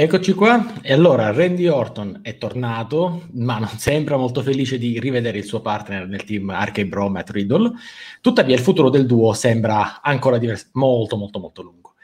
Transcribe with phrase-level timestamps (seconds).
[0.00, 0.80] Eccoci qua.
[0.80, 5.60] E allora Randy Orton è tornato, ma non sembra molto felice di rivedere il suo
[5.60, 7.72] partner nel team Arcade Bro, Matt Riddle.
[8.20, 11.94] Tuttavia il futuro del duo sembra ancora divers- molto, molto, molto lungo.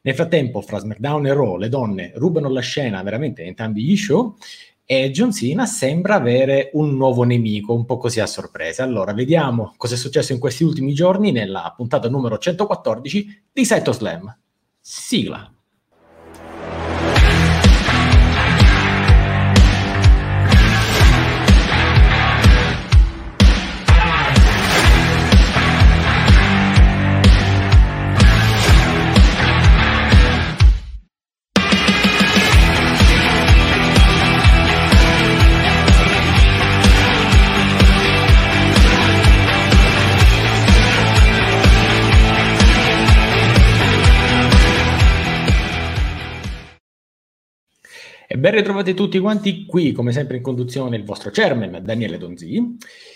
[0.00, 4.34] Nel frattempo, fra SmackDown e Raw, le donne rubano la scena veramente entrambi gli show
[4.86, 8.82] e John Cena sembra avere un nuovo nemico, un po' così a sorpresa.
[8.82, 13.92] Allora, vediamo cosa è successo in questi ultimi giorni nella puntata numero 114 di Saito
[13.92, 14.34] Slam.
[14.80, 15.52] Sigla.
[48.32, 52.54] E ben ritrovati tutti quanti qui, come sempre in conduzione, il vostro chairman Daniele Donzi,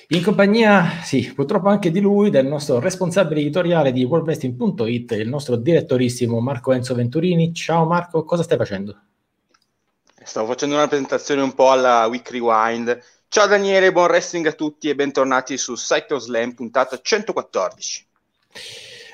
[0.08, 5.56] in compagnia, sì, purtroppo anche di lui, del nostro responsabile editoriale di worldwrestling.it, il nostro
[5.56, 7.54] direttorissimo Marco Enzo Venturini.
[7.54, 9.00] Ciao Marco, cosa stai facendo?
[10.22, 13.00] Stavo facendo una presentazione un po' alla Week Rewind.
[13.28, 18.06] Ciao Daniele, buon wrestling a tutti e bentornati su Psycho Slam, puntata 114.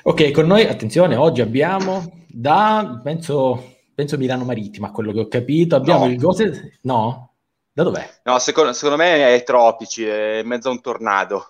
[0.02, 5.76] Ok, con noi, attenzione, oggi abbiamo da, penso, penso Milano Marittima, quello che ho capito.
[5.76, 6.10] Abbiamo No.
[6.10, 6.78] il Gose...
[6.82, 7.34] No?
[7.72, 8.20] Da dov'è?
[8.24, 11.46] No, secondo, secondo me è ai tropici, è in mezzo a un tornado.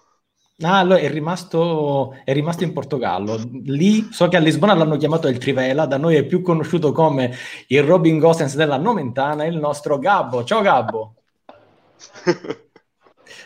[0.63, 3.37] Ah, allora è rimasto, è rimasto in Portogallo.
[3.65, 7.35] Lì so che a Lisbona l'hanno chiamato il Trivela, da noi è più conosciuto come
[7.69, 10.45] il Robin Gosens della Nomentana, il nostro Gabbo.
[10.45, 11.15] Ciao Gabbo.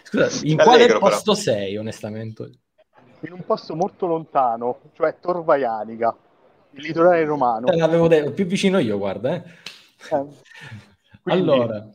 [0.03, 0.99] Scusa, in Allegro, quale però.
[0.99, 2.51] posto sei, onestamente?
[3.21, 6.17] in un posto molto lontano, cioè Torvaianica,
[6.77, 7.67] il litorale romano.
[7.67, 9.35] Te l'avevo detto, più vicino io, guarda.
[9.35, 9.43] eh.
[10.11, 10.27] Eh,
[11.23, 11.89] quindi- Allora,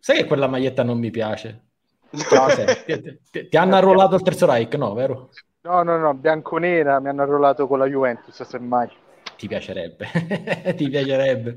[0.00, 1.64] sai che quella maglietta non mi piace?
[2.12, 2.46] No,
[2.84, 5.30] Ti, ti- ti hanno arruolato il terzo Reich, no, vero?
[5.62, 8.88] no, no, no, bianconera mi hanno arruolato con la Juventus, semmai.
[9.36, 10.06] Ti piacerebbe,
[10.76, 11.54] ti piacerebbe,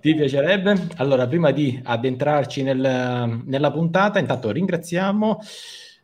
[0.00, 0.88] ti piacerebbe.
[0.96, 5.38] Allora, prima di addentrarci nel- nella puntata, intanto ringraziamo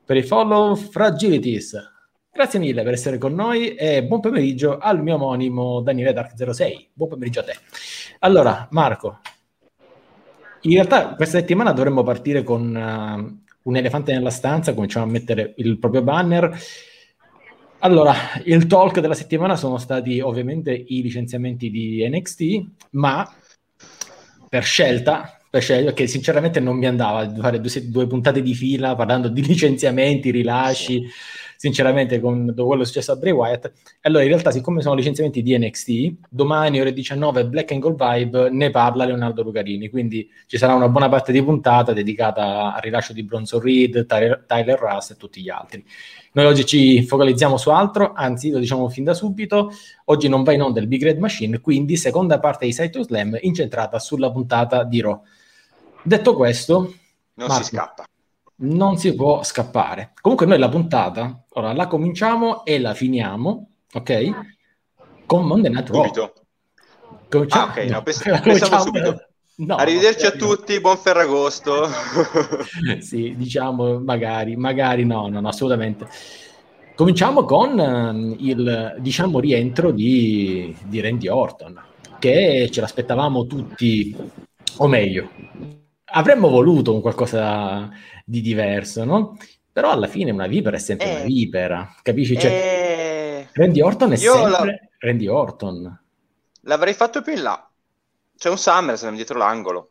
[0.05, 1.93] per i follow Fragilities.
[2.37, 6.89] Grazie mille per essere con noi e buon pomeriggio al mio omonimo Daniele Dark06.
[6.93, 7.53] Buon pomeriggio a te.
[8.19, 9.21] Allora, Marco,
[10.63, 15.55] in realtà questa settimana dovremmo partire con eh, un elefante nella stanza, cominciamo a mettere
[15.59, 16.59] il proprio banner.
[17.79, 18.13] Allora,
[18.43, 22.43] il talk della settimana sono stati ovviamente i licenziamenti di NXT,
[22.91, 23.33] ma
[24.49, 28.55] per scelta, per scelta, perché sinceramente non mi andava di fare due, due puntate di
[28.55, 31.07] fila parlando di licenziamenti, rilasci,
[31.57, 33.73] sinceramente con quello che è successo a Bray Wyatt.
[34.03, 38.51] Allora, in realtà, siccome sono licenziamenti di NXT, domani ore 19 Black and Gold Vibe
[38.51, 43.13] ne parla Leonardo Lucarini, quindi ci sarà una buona parte di puntata dedicata al rilascio
[43.13, 45.85] di Bronson Reed, Tyler, Tyler Russ e tutti gli altri.
[46.33, 49.71] Noi oggi ci focalizziamo su altro, anzi lo diciamo fin da subito,
[50.07, 53.39] oggi non va in onda il Big Red Machine, quindi seconda parte di Saito Slam
[53.41, 55.23] incentrata sulla puntata di Raw.
[56.03, 56.95] Detto questo,
[57.35, 57.63] Non Marco.
[57.63, 58.05] si scappa.
[58.57, 60.13] Non si può scappare.
[60.21, 64.31] Comunque noi la puntata, ora la cominciamo e la finiamo, ok?
[65.27, 66.03] Con Monday Night Raw.
[66.05, 66.33] Subito.
[67.29, 69.27] Cominciamo- Ah, ok, no, pens- pensavo subito.
[69.57, 70.37] No, Arrivederci a no.
[70.37, 71.89] tutti, buon Ferragosto.
[73.01, 76.09] sì, diciamo magari, magari no, no, no, assolutamente.
[76.97, 81.81] Cominciamo con ehm, il, diciamo, rientro di, di Randy Orton,
[82.19, 84.17] che ce l'aspettavamo tutti,
[84.79, 85.29] o meglio,
[86.15, 87.89] avremmo voluto un qualcosa
[88.25, 89.37] di diverso, no?
[89.73, 91.15] Però alla fine una vipera è sempre Eh.
[91.17, 92.39] una vipera, capisci?
[92.39, 96.03] Cioè, Eh, Randy Orton è io sempre Randy Orton.
[96.63, 97.69] L'avrei fatto più in là.
[98.37, 99.91] C'è un SummerSlam dietro l'angolo.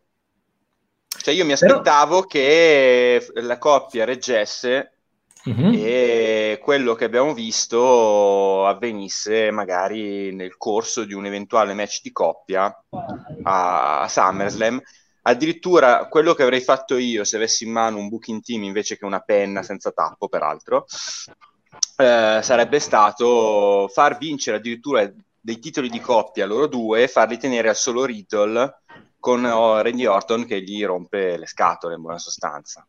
[1.07, 4.89] Cioè io mi Però- aspettavo che la coppia reggesse
[5.45, 5.71] Mhm.
[5.75, 12.73] e quello che abbiamo visto avvenisse magari nel corso di un eventuale match di coppia
[13.43, 14.81] a, a SummerSlam.
[15.23, 19.05] Addirittura quello che avrei fatto io se avessi in mano un booking team invece che
[19.05, 20.85] una penna senza tappo, peraltro,
[21.97, 25.09] eh, sarebbe stato far vincere addirittura
[25.39, 28.81] dei titoli di coppia loro due e farli tenere al solo Riddle
[29.19, 32.85] con oh, Randy Orton che gli rompe le scatole in buona sostanza.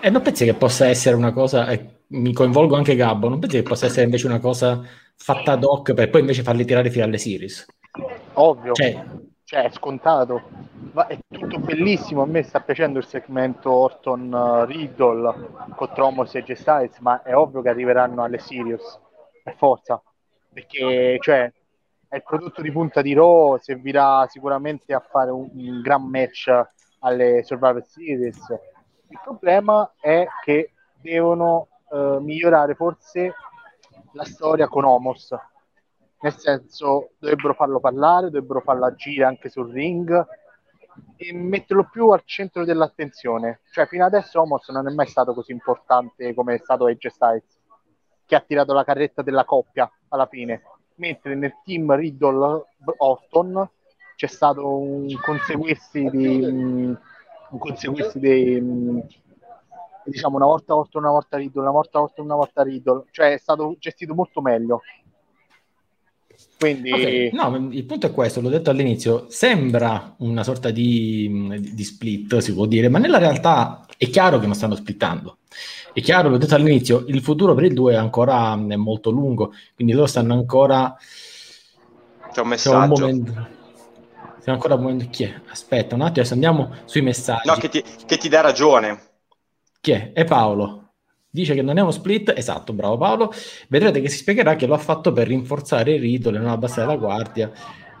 [0.00, 3.56] E non pensi che possa essere una cosa, e mi coinvolgo anche Gabbo, non pensi
[3.56, 4.80] che possa essere invece una cosa
[5.16, 7.66] fatta ad hoc per poi invece farli tirare fino alle series?
[8.34, 9.04] Ovvio, Cioè,
[9.52, 10.42] cioè, è scontato.
[10.92, 12.22] Ma è tutto bellissimo.
[12.22, 17.22] A me sta piacendo il segmento Orton uh, Riddle contro Homos e J Styles, ma
[17.22, 18.98] è ovvio che arriveranno alle Sirius.
[19.42, 20.02] Per forza.
[20.50, 21.52] Perché, cioè,
[22.08, 26.50] è il prodotto di punta di Raw, servirà sicuramente a fare un, un gran match
[27.00, 28.38] alle Survivor Series.
[29.08, 33.34] Il problema è che devono eh, migliorare forse
[34.12, 35.34] la storia con Homos,
[36.22, 40.26] nel senso dovrebbero farlo parlare, dovrebbero farlo agire anche sul ring
[41.16, 43.60] e metterlo più al centro dell'attenzione.
[43.70, 47.60] Cioè, fino adesso Homos non è mai stato così importante come è stato AJ Styles,
[48.24, 50.62] che ha tirato la carretta della coppia alla fine
[50.96, 52.64] mentre nel team Riddle
[52.98, 53.68] Orton
[54.14, 59.02] c'è stato un conseguirsi di un conseguirsi di
[60.04, 63.38] diciamo una volta Orton, una volta Riddle, una volta Orton, una volta Riddle, cioè è
[63.38, 64.82] stato gestito molto meglio.
[66.58, 66.92] Quindi...
[66.92, 67.30] Okay.
[67.32, 72.54] No, il punto è questo, l'ho detto all'inizio, sembra una sorta di, di, split, si
[72.54, 75.38] può dire, ma nella realtà è chiaro che non stanno splittando.
[75.92, 79.52] È chiaro, l'ho detto all'inizio, il futuro per il 2 è ancora è molto lungo,
[79.74, 80.96] quindi loro stanno ancora...
[82.32, 82.76] C'è un messaggio.
[82.76, 83.48] C'è un momento...
[84.38, 85.06] Stiamo ancora momento...
[85.10, 85.40] Chi è?
[85.48, 87.48] Aspetta un attimo, adesso andiamo sui messaggi.
[87.48, 89.00] No, che ti, che ti dà ragione.
[89.80, 90.12] Chi è?
[90.12, 90.81] È Paolo.
[91.34, 93.32] Dice che non è uno split, esatto, bravo Paolo.
[93.68, 96.96] Vedrete che si spiegherà che lo ha fatto per rinforzare Riddle e non abbassare la
[96.96, 97.50] guardia.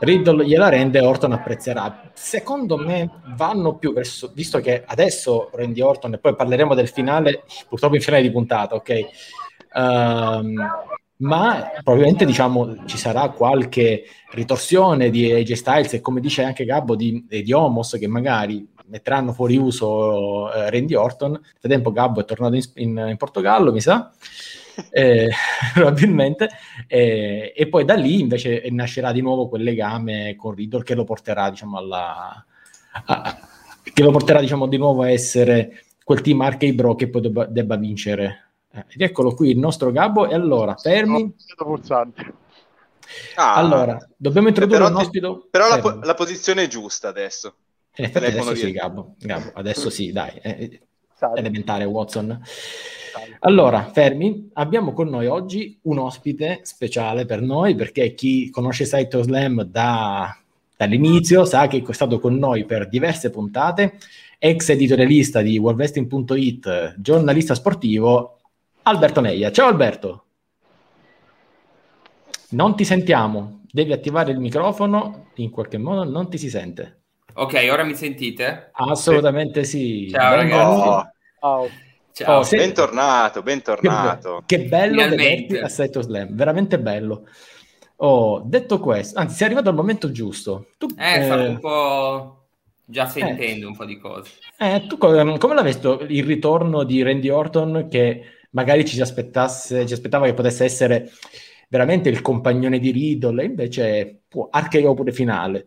[0.00, 2.10] Riddle gliela rende e Orton apprezzerà.
[2.12, 7.44] Secondo me vanno più verso, visto che adesso Randy Orton, e poi parleremo del finale,
[7.66, 9.00] purtroppo in finale di puntata, ok?
[9.72, 10.54] Um,
[11.22, 16.96] ma probabilmente diciamo ci sarà qualche ritorsione di AJ Styles e come dice anche Gabbo
[16.96, 21.32] di, di Homos che magari metteranno fuori uso eh, Randy Orton.
[21.32, 24.12] Nel frattempo Gabbo è tornato in, in, in Portogallo, mi sa
[24.90, 25.30] eh,
[25.74, 26.50] probabilmente,
[26.86, 31.04] eh, e poi da lì invece nascerà di nuovo quel legame con Riddle che lo
[31.04, 32.44] porterà, diciamo, alla,
[33.04, 33.38] a,
[33.82, 37.44] che lo porterà, diciamo, di nuovo a essere quel team Arcade Bro che poi debba,
[37.46, 38.50] debba vincere.
[38.70, 41.34] Eh, ed eccolo qui il nostro Gabbo, e allora, fermi.
[43.34, 45.46] Ah, allora, dobbiamo introdurre un ospite.
[45.50, 47.54] Però la, la, posizione è giusta adesso.
[47.96, 49.14] In effetti adesso sì, Gabbo.
[49.18, 49.50] Gabbo.
[49.54, 50.38] Adesso sì, dai.
[50.40, 50.80] Eh,
[51.36, 52.40] elementare Watson.
[53.40, 59.22] Allora, fermi, abbiamo con noi oggi un ospite speciale per noi perché chi conosce Saito
[59.22, 60.34] Slam da,
[60.76, 63.98] dall'inizio sa che è stato con noi per diverse puntate,
[64.38, 68.38] ex editorialista di worldwrestling.it, giornalista sportivo,
[68.82, 69.52] Alberto Neia.
[69.52, 70.24] Ciao Alberto!
[72.50, 77.01] Non ti sentiamo, devi attivare il microfono, in qualche modo non ti si sente.
[77.34, 78.70] Ok, ora mi sentite?
[78.72, 80.08] Assolutamente sì.
[80.10, 81.08] Ciao ragazzi.
[81.40, 81.68] Oh.
[82.12, 84.42] Ciao, oh, bentornato, bentornato.
[84.44, 87.26] Che, bello vederti a Saito Slam, veramente bello.
[87.96, 90.66] Oh, detto questo, anzi, sei arrivato al momento giusto.
[90.76, 91.46] Tu, eh, eh...
[91.46, 92.44] un po'
[92.84, 94.32] già sentendo eh, un po' di cose.
[94.58, 99.86] Eh, tu come, come l'hai visto il ritorno di Randy Orton che magari ci, aspettasse,
[99.86, 101.10] ci aspettava che potesse essere
[101.68, 105.66] veramente il compagnone di Riddle, e invece può, archeo pure finale.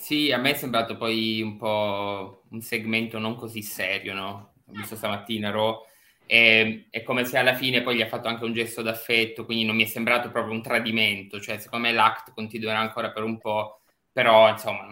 [0.00, 4.54] Sì, a me è sembrato poi un po' un segmento non così serio, no?
[4.66, 5.86] Ho visto stamattina Ro,
[6.24, 9.64] e, è come se alla fine poi gli ha fatto anche un gesto d'affetto, quindi
[9.64, 13.38] non mi è sembrato proprio un tradimento, cioè secondo me l'act continuerà ancora per un
[13.38, 13.80] po',
[14.12, 14.86] però insomma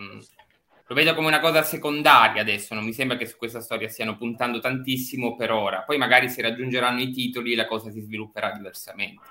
[0.89, 4.17] lo vedo come una cosa secondaria adesso, non mi sembra che su questa storia stiano
[4.17, 9.23] puntando tantissimo per ora, poi magari si raggiungeranno i titoli la cosa si svilupperà diversamente.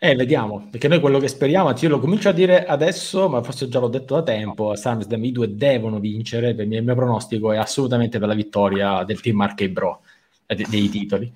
[0.00, 3.68] Eh, vediamo, perché noi quello che speriamo, io lo comincio a dire adesso, ma forse
[3.68, 7.50] già l'ho detto da tempo, a SummerSlam i due devono vincere, per il mio pronostico
[7.50, 10.00] è assolutamente per la vittoria del team Arcade Bro
[10.46, 11.32] eh, dei titoli.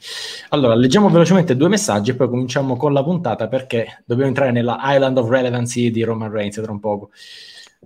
[0.51, 4.79] Allora, leggiamo velocemente due messaggi e poi cominciamo con la puntata perché dobbiamo entrare nella
[4.81, 7.11] Island of Relevancy di Roman Reigns tra un poco.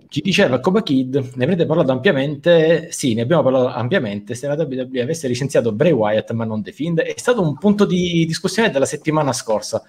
[0.09, 2.89] Ci diceva Coba Kid, ne avrete parlato ampiamente?
[2.93, 4.35] Sì, ne abbiamo parlato ampiamente.
[4.35, 7.85] Se la WWE avesse licenziato Bray Wyatt ma non The Fiend, è stato un punto
[7.85, 9.83] di discussione della settimana scorsa.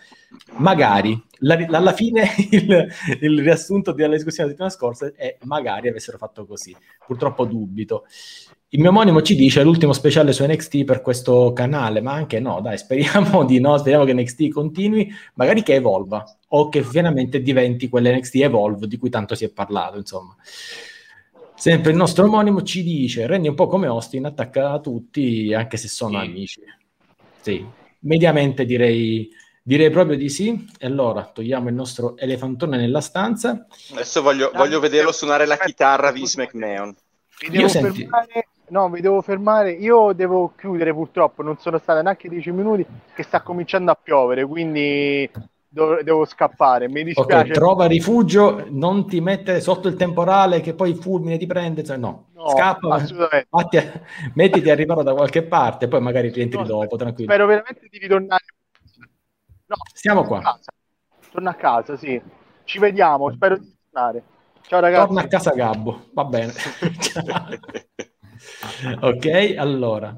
[0.57, 2.87] Magari, la, alla fine il,
[3.21, 6.75] il, riassunto della discussione della settimana scorsa è magari avessero fatto così.
[7.05, 8.05] Purtroppo dubito.
[8.69, 12.59] Il mio omonimo ci dice l'ultimo speciale su NXT per questo canale, ma anche no,
[12.59, 17.89] dai, speriamo di no, speriamo che NXT continui, magari che evolva o che finalmente diventi
[17.89, 20.35] quell'NXT Evolve di cui tanto si è parlato, insomma.
[21.55, 25.77] Sempre il nostro omonimo ci dice, rendi un po' come Austin, attacca a tutti, anche
[25.77, 26.25] se sono sì.
[26.25, 26.61] amici.
[27.41, 27.65] Sì,
[28.01, 29.27] mediamente direi,
[29.63, 30.67] direi proprio di sì.
[30.77, 33.65] E allora togliamo il nostro elefantone nella stanza.
[33.91, 36.95] Adesso voglio, voglio vederlo suonare la chitarra Vince McMahon.
[37.39, 39.71] Vi devo fermare No, mi devo fermare.
[39.71, 41.41] Io devo chiudere purtroppo.
[41.41, 45.29] Non sono state neanche 10 minuti che sta cominciando a piovere, quindi
[46.01, 46.89] devo scappare.
[46.89, 47.33] Mi dispiace.
[47.33, 51.83] Okay, trova rifugio, non ti mettere sotto il temporale che poi il fulmine ti prende.
[51.83, 53.05] Cioè, no, no scappa, a...
[54.33, 56.95] mettiti a riparo da qualche parte, poi magari rientri no, dopo.
[56.95, 57.31] Tranquillo.
[57.31, 58.43] Spero veramente di ritornare.
[59.67, 60.41] No, Siamo qua.
[60.43, 60.59] A
[61.31, 62.19] Torno a casa, sì.
[62.63, 64.23] Ci vediamo, spero di tornare.
[64.67, 65.05] Ciao ragazzi.
[65.05, 66.53] Torna a casa Gabbo, va bene.
[69.01, 70.15] ok, allora.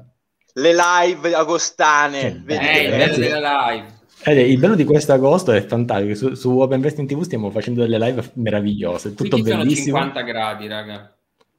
[0.54, 2.26] Le live agostane.
[2.26, 3.99] Eh, bello delle live.
[4.26, 6.14] Il bello di questo agosto è fantastico.
[6.14, 9.14] Su, su Open Wrestling TV stiamo facendo delle live meravigliose.
[9.14, 9.96] Tutto Qui bellissimo.
[9.96, 11.14] sono 50 gradi, raga.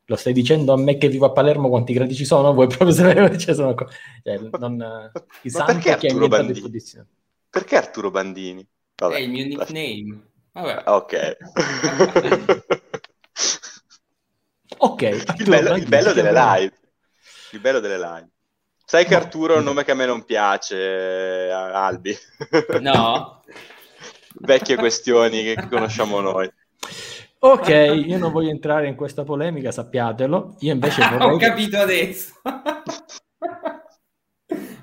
[0.06, 2.54] Lo stai dicendo a me che vivo a Palermo quanti gradi ci sono?
[2.54, 3.38] Vuoi proprio sapere?
[3.38, 3.74] Cioè, sono...
[4.24, 5.12] cioè, non...
[5.42, 6.72] Il Ma perché Arturo Bandini?
[7.50, 8.68] Perché Arturo Bandini?
[8.96, 9.16] Vabbè.
[9.16, 10.22] È il mio nickname.
[10.52, 10.84] Vabbè.
[10.86, 11.38] Ok.
[14.84, 15.02] Ok.
[15.02, 16.74] il bello, il bello delle live.
[17.52, 18.30] Il bello delle live.
[18.92, 19.16] Sai che.
[19.16, 22.14] Arturo è un nome che a me non piace, eh, Albi.
[22.82, 23.42] No?
[24.34, 26.52] Vecchie questioni che conosciamo noi.
[27.40, 30.58] Ok, io non voglio entrare in questa polemica, sappiatelo.
[30.60, 31.30] Io invece vorrei...
[31.30, 32.34] Ho capito adesso.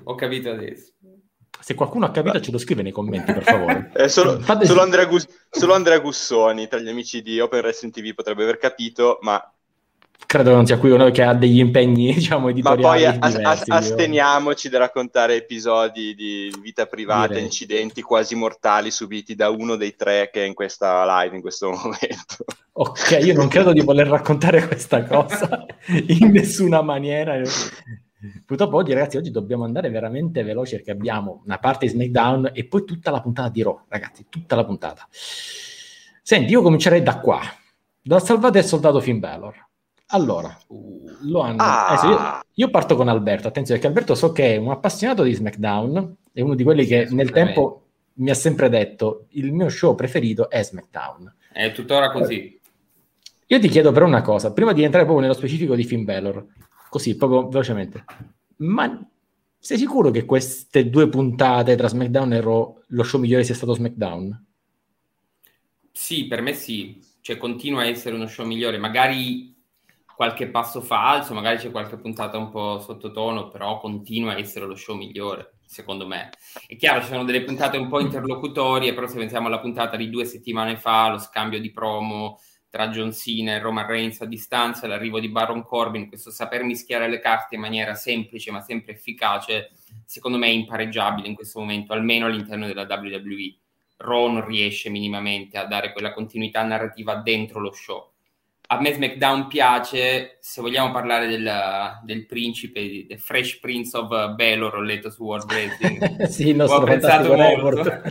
[0.05, 0.91] Ho capito adesso.
[1.59, 3.91] Se qualcuno ha capito ce lo scrive nei commenti, per favore.
[3.93, 7.93] Eh, solo, Fate- solo Andrea Gus- solo Andrea Gussoni tra gli amici di Open Wrestling
[7.93, 9.39] TV potrebbe aver capito, ma,
[10.25, 13.05] Credo che non sia qui con noi che ha degli impegni, diciamo, ma editoriali poi
[13.05, 13.71] as- as- diversi.
[13.71, 17.43] asteniamoci da raccontare episodi di vita privata, Direi.
[17.43, 21.69] incidenti quasi mortali subiti da uno dei tre che è in questa live in questo
[21.71, 22.45] momento.
[22.73, 25.65] Ok, io non credo di voler raccontare questa cosa
[26.07, 27.41] in nessuna maniera.
[28.45, 32.65] Purtroppo oggi, ragazzi, oggi dobbiamo andare veramente veloci perché abbiamo una parte di SmackDown e
[32.65, 35.07] poi tutta la puntata di Raw, ragazzi, tutta la puntata.
[36.21, 37.39] Senti, io comincerei da qua,
[38.01, 39.67] da Salvate il soldato Finn Balor.
[40.11, 40.57] Allora,
[41.21, 41.61] lo hanno...
[41.61, 41.87] Ah.
[41.87, 45.33] adesso io, io parto con Alberto, attenzione, perché Alberto so che è un appassionato di
[45.33, 49.69] SmackDown, è uno di quelli che Sì, nel tempo mi ha sempre detto il mio
[49.69, 51.35] show preferito è SmackDown.
[51.51, 52.59] È tuttora così.
[53.47, 56.45] Io ti chiedo però una cosa, prima di entrare proprio nello specifico di Finn Balor,
[56.89, 58.03] così proprio velocemente,
[58.57, 59.07] ma
[59.61, 63.73] sei sicuro che queste due puntate tra SmackDown e Raw lo show migliore sia stato
[63.73, 64.45] SmackDown?
[65.91, 66.97] Sì, per me sì.
[67.21, 68.77] Cioè, continua a essere uno show migliore.
[68.77, 69.53] Magari
[70.19, 74.75] qualche passo falso, magari c'è qualche puntata un po' sottotono, però continua a essere lo
[74.75, 76.31] show migliore, secondo me.
[76.67, 80.09] È chiaro, ci sono delle puntate un po' interlocutorie, però se pensiamo alla puntata di
[80.09, 82.37] due settimane fa, lo scambio di promo
[82.69, 87.07] tra John Cena e Roman Reigns a distanza, l'arrivo di Baron Corbin, questo saper mischiare
[87.07, 89.71] le carte in maniera semplice ma sempre efficace,
[90.03, 93.57] secondo me è impareggiabile in questo momento, almeno all'interno della WWE.
[93.95, 98.08] Raw non riesce minimamente a dare quella continuità narrativa dentro lo show.
[98.71, 104.75] A me SmackDown piace, se vogliamo parlare del, del principe, del Fresh Prince of Balor,
[104.75, 108.01] ho letto su World Wrestling, sì, ho apprezzato, molto,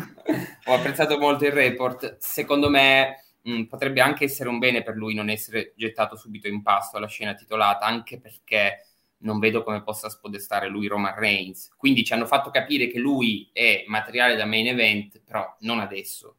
[0.64, 2.16] ho apprezzato molto il report.
[2.18, 6.60] Secondo me mh, potrebbe anche essere un bene per lui non essere gettato subito in
[6.62, 8.84] pasto alla scena titolata, anche perché
[9.18, 11.70] non vedo come possa spodestare lui Roman Reigns.
[11.76, 16.36] Quindi ci hanno fatto capire che lui è materiale da main event, però non adesso.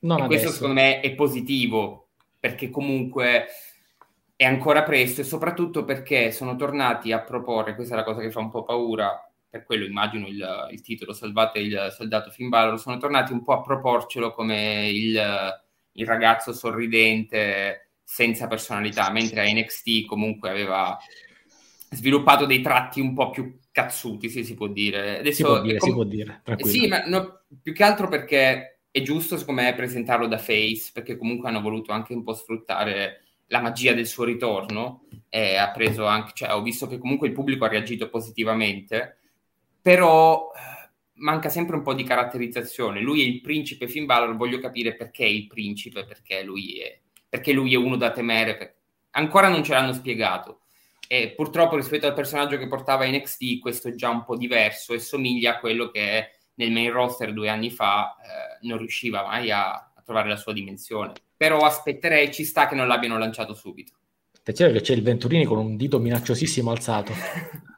[0.00, 0.52] Non e questo adesso.
[0.52, 2.05] secondo me è positivo,
[2.46, 3.46] perché comunque
[4.36, 8.30] è ancora presto e soprattutto perché sono tornati a proporre, questa è la cosa che
[8.30, 12.78] fa un po' paura, per quello immagino il, il titolo Salvate il soldato Finn Balor,
[12.78, 15.20] sono tornati un po' a proporcelo come il,
[15.92, 20.96] il ragazzo sorridente senza personalità, mentre a NXT comunque aveva
[21.90, 25.18] sviluppato dei tratti un po' più cazzuti, se si può dire.
[25.18, 28.75] Adesso Si può dire, com- si può dire, sì, ma no, più che altro perché
[28.96, 33.24] è giusto, secondo me, presentarlo da face, perché comunque hanno voluto anche un po' sfruttare
[33.48, 35.04] la magia del suo ritorno.
[35.28, 39.18] E ha preso anche, cioè, ho visto che comunque il pubblico ha reagito positivamente,
[39.82, 43.02] però eh, manca sempre un po' di caratterizzazione.
[43.02, 46.98] Lui è il principe Finn Balor, voglio capire perché è il principe, perché lui è,
[47.28, 48.56] perché lui è uno da temere.
[48.56, 48.74] per-
[49.10, 50.60] Ancora non ce l'hanno spiegato.
[51.06, 55.00] E purtroppo rispetto al personaggio che portava NXT, questo è già un po' diverso e
[55.00, 59.72] somiglia a quello che nel main roster due anni fa eh, non riusciva mai a,
[59.72, 61.12] a trovare la sua dimensione.
[61.36, 63.92] Però aspetterei, ci sta che non l'abbiano lanciato subito.
[64.38, 67.12] Attenzione che c'è il Venturini con un dito minacciosissimo alzato.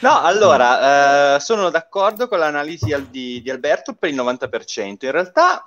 [0.00, 5.06] No, allora, eh, sono d'accordo con l'analisi al- di, di Alberto per il 90%.
[5.06, 5.66] In realtà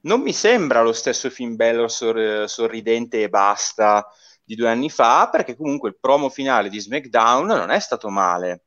[0.00, 4.06] non mi sembra lo stesso Finn Balor sor- sorridente e basta
[4.42, 8.64] di due anni fa, perché comunque il promo finale di SmackDown non è stato male.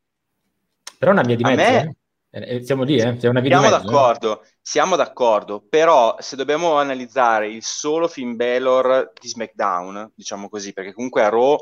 [0.97, 1.95] Però è una via di A mezzo, me- eh.
[2.43, 3.19] Eh, Siamo lì, eh?
[3.19, 3.33] Siamo
[3.69, 3.75] mezzo.
[3.77, 3.81] eh.
[3.83, 10.73] d'accordo, siamo d'accordo, però se dobbiamo analizzare il solo Finn Balor di SmackDown, diciamo così,
[10.73, 11.57] perché comunque a Raw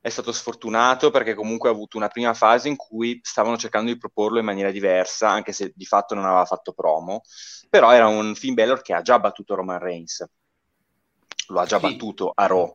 [0.00, 3.96] è stato sfortunato perché comunque ha avuto una prima fase in cui stavano cercando di
[3.96, 7.22] proporlo in maniera diversa, anche se di fatto non aveva fatto promo,
[7.70, 10.24] però era un Finn Balor che ha già battuto Roman Reigns,
[11.48, 11.82] lo ha già Sì.
[11.82, 12.74] battuto a Raw.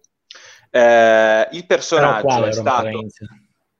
[0.71, 2.83] Eh, il personaggio è stato...
[2.83, 3.17] Reigns?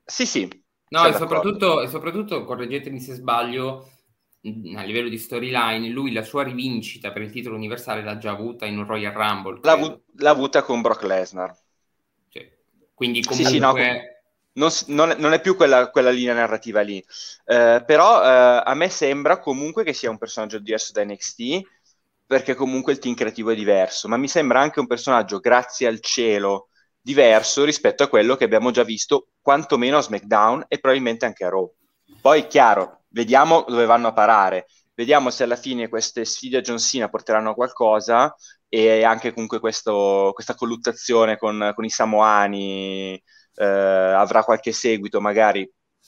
[0.04, 0.64] Sì, sì.
[0.90, 3.90] No, e soprattutto, e soprattutto, correggetemi se sbaglio,
[4.76, 8.66] a livello di storyline, lui la sua rivincita per il titolo universale l'ha già avuta
[8.66, 9.60] in un Royal Rumble.
[9.62, 11.56] L'ha, avu- l'ha avuta con Brock Lesnar.
[12.30, 12.50] Cioè,
[12.94, 13.50] quindi comunque...
[13.50, 13.74] Sì, sì, no,
[14.54, 16.98] non, non, non, è più quella, quella linea narrativa lì.
[17.46, 21.62] Eh, però eh, a me sembra comunque che sia un personaggio diverso da NXT,
[22.26, 26.00] perché comunque il team creativo è diverso, ma mi sembra anche un personaggio, grazie al
[26.00, 26.70] cielo,
[27.02, 31.50] diverso rispetto a quello che abbiamo già visto, quantomeno a SmackDown e probabilmente anche a
[31.50, 31.68] Raw.
[32.22, 36.78] Poi, chiaro, vediamo dove vanno a parare, vediamo se alla fine queste sfide a John
[36.78, 38.36] Cena porteranno a qualcosa
[38.68, 43.14] e anche comunque questo, questa colluttazione con, con i Samoani
[43.56, 45.68] eh, avrà qualche seguito magari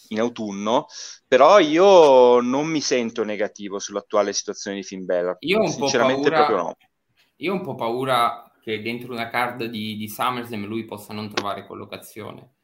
[0.09, 0.85] in autunno,
[1.27, 5.37] però io non mi sento negativo sull'attuale situazione di Finn Balor.
[5.39, 6.75] Io Sinceramente paura, no.
[7.37, 11.33] Io ho un po' paura che dentro una card di, di SummerSlam lui possa non
[11.33, 12.57] trovare collocazione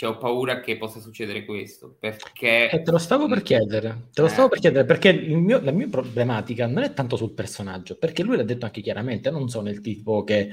[0.00, 2.70] cioè, ho paura che possa succedere questo, perché...
[2.70, 4.30] Eh, te lo stavo per chiedere, te lo eh.
[4.30, 8.38] stavo per chiedere, perché mio, la mia problematica non è tanto sul personaggio, perché lui
[8.38, 10.52] l'ha detto anche chiaramente, non sono il tipo che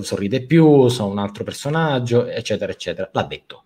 [0.00, 3.64] sorride più, sono un altro personaggio, eccetera, eccetera, l'ha detto.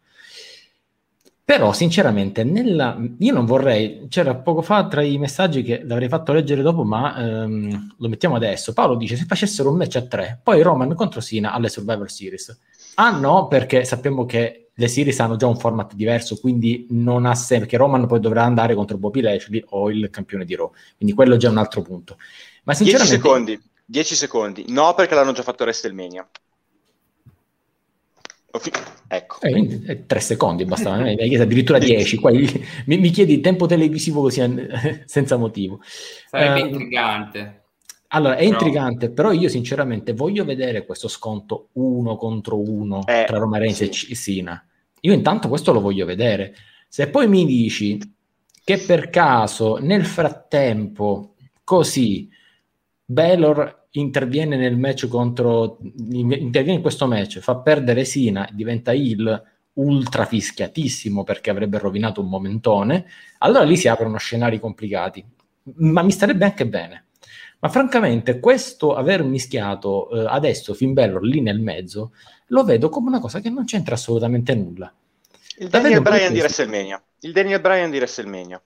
[1.45, 3.01] Però, sinceramente, nella...
[3.19, 7.17] io non vorrei, c'era poco fa tra i messaggi che l'avrei fatto leggere dopo, ma
[7.17, 8.73] ehm, lo mettiamo adesso.
[8.73, 12.59] Paolo dice: se facessero un match a tre, poi Roman contro Sina alle Survivor Series.
[12.95, 17.35] Ah no, perché sappiamo che le series hanno già un format diverso, quindi non ha
[17.35, 21.15] senso, perché Roman poi dovrà andare contro Bobby Lashley o il campione di Raw, quindi
[21.15, 22.17] quello è già un altro punto.
[22.65, 23.17] Ma sinceramente...
[23.17, 26.27] 10 secondi, 10 secondi, no perché l'hanno già fatto WrestleMania.
[28.59, 28.73] Fi-
[29.07, 29.41] ecco.
[29.43, 32.19] Eh, eh, tre secondi basta, mi hai chiesto addirittura 10.
[32.19, 34.43] Poi mi, mi, chiedi tempo televisivo così
[35.05, 35.81] senza motivo.
[36.29, 37.63] Sarebbe uh, intrigante.
[38.09, 38.51] Allora, è però...
[38.51, 43.89] intrigante, però io sinceramente voglio vedere questo sconto uno contro uno eh, tra Roma Reigns
[43.89, 44.11] sì.
[44.11, 44.65] e Sina.
[45.01, 46.55] Io intanto questo lo voglio vedere.
[46.89, 47.99] Se poi mi dici
[48.65, 52.29] che per caso nel frattempo così
[53.05, 59.43] Belor interviene nel match contro interviene in questo match, fa perdere Sina, diventa il
[59.73, 63.07] ultra fischiatissimo perché avrebbe rovinato un momentone,
[63.39, 65.25] allora lì si aprono scenari complicati.
[65.77, 67.05] Ma mi starebbe anche bene
[67.61, 72.13] ma francamente, questo aver mischiato eh, adesso Finn Balor lì nel mezzo,
[72.51, 74.93] lo vedo come una cosa che non c'entra assolutamente nulla.
[75.59, 77.03] Il Daniel Bryan di WrestleMania.
[77.21, 78.63] Il Daniel Bryan di WrestleMania.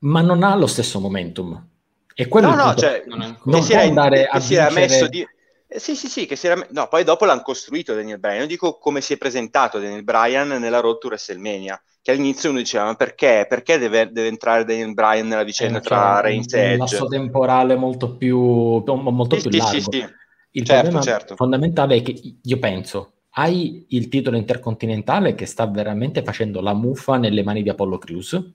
[0.00, 1.66] Ma non ha lo stesso momentum.
[2.14, 5.26] E quello no, no, cioè, non, non può andare a si era messo di...
[5.72, 6.66] Eh, sì, sì, sì, che si era...
[6.70, 8.40] No, poi dopo l'hanno costruito Daniel Bryan.
[8.40, 12.58] Io dico come si è presentato Daniel Bryan nella Road to WrestleMania che all'inizio uno
[12.58, 16.52] diceva ma perché, perché deve, deve, entrare Daniel Bryan nella vicenda eh, tra cioè, Reigns
[16.54, 16.72] e Edge?
[16.72, 19.92] Un lasso temporale molto più, molto sì, più sì, largo.
[19.92, 20.06] Sì,
[20.52, 21.36] il certo, problema certo.
[21.36, 27.16] fondamentale è che io penso, hai il titolo intercontinentale che sta veramente facendo la muffa
[27.16, 28.52] nelle mani di Apollo Crews.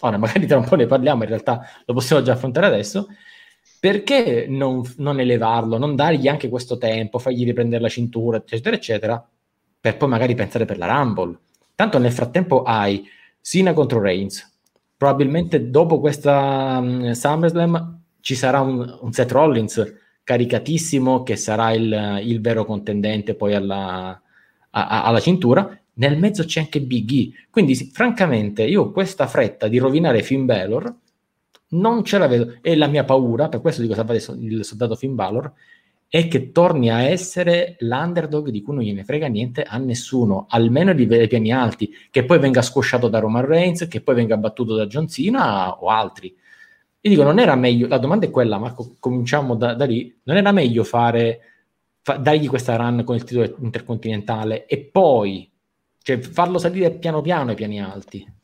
[0.00, 3.08] Ora, magari tra un po' ne parliamo, in realtà lo possiamo già affrontare adesso.
[3.80, 9.28] Perché non, non elevarlo, non dargli anche questo tempo, fargli riprendere la cintura, eccetera, eccetera,
[9.80, 11.38] per poi magari pensare per la Rumble?
[11.74, 13.06] Tanto nel frattempo hai
[13.40, 14.56] Sina contro Reigns.
[14.96, 19.94] Probabilmente dopo questa um, SummerSlam ci sarà un, un, Seth Rollins
[20.28, 24.20] caricatissimo che sarà il, il vero contendente poi alla,
[24.68, 25.74] a, alla cintura.
[25.94, 27.30] Nel mezzo c'è anche Big E.
[27.48, 30.94] Quindi, francamente, io questa fretta di rovinare Finn Balor
[31.68, 32.58] non ce la vedo.
[32.60, 35.50] E la mia paura, per questo dico salvate il soldato Finn Balor,
[36.06, 40.90] è che torni a essere l'underdog di cui non gliene frega niente a nessuno, almeno
[40.90, 44.86] ai piani alti, che poi venga squasciato da Roman Reigns, che poi venga battuto da
[44.86, 46.36] John Cena o altri.
[47.00, 50.36] Io dico, non era meglio, la domanda è quella, Marco, cominciamo da, da lì, non
[50.36, 51.40] era meglio fare,
[52.02, 55.50] fa, dargli questa run con il titolo intercontinentale e poi,
[56.02, 58.34] cioè, farlo salire piano piano ai piani alti?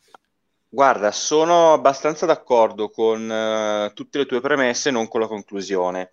[0.69, 6.11] Guarda, sono abbastanza d'accordo con uh, tutte le tue premesse, non con la conclusione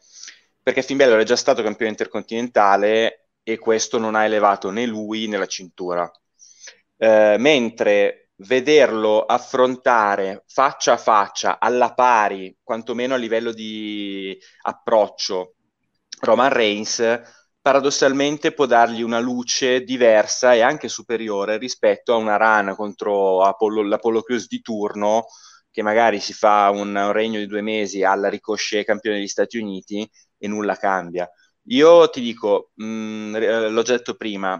[0.63, 5.27] perché Finn Balor è già stato campione intercontinentale e questo non ha elevato né lui
[5.27, 6.11] né la cintura.
[6.97, 15.55] Eh, mentre vederlo affrontare faccia a faccia, alla pari, quantomeno a livello di approccio,
[16.21, 17.21] Roman Reigns,
[17.61, 23.83] paradossalmente può dargli una luce diversa e anche superiore rispetto a una run contro Apollo,
[23.83, 25.25] l'Apollo Crews di turno,
[25.69, 29.57] che magari si fa un, un regno di due mesi alla ricosce campione degli Stati
[29.57, 31.29] Uniti e nulla cambia.
[31.65, 34.59] Io ti dico, mh, mm, eh, l'ho già detto prima,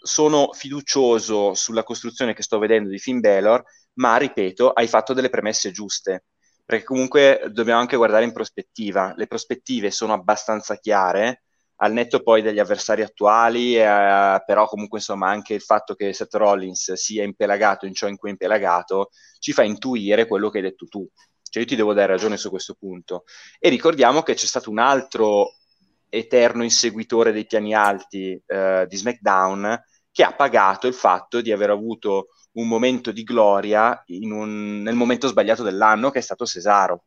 [0.00, 3.62] sono fiducioso sulla costruzione che sto vedendo di Finn Balor,
[3.94, 6.24] ma ripeto, hai fatto delle premesse giuste,
[6.64, 9.12] perché comunque dobbiamo anche guardare in prospettiva.
[9.16, 11.42] Le prospettive sono abbastanza chiare,
[11.82, 16.34] al netto poi degli avversari attuali, eh, però comunque insomma anche il fatto che Seth
[16.34, 20.64] Rollins sia impelagato in ciò in cui è impelagato ci fa intuire quello che hai
[20.64, 21.08] detto tu
[21.42, 23.24] Cioè io ti devo dare ragione su questo punto.
[23.58, 25.54] E ricordiamo che c'è stato un altro
[26.10, 29.80] eterno inseguitore dei piani alti eh, di SmackDown
[30.12, 35.28] che ha pagato il fatto di aver avuto un momento di gloria un, nel momento
[35.28, 37.04] sbagliato dell'anno che è stato Cesaro.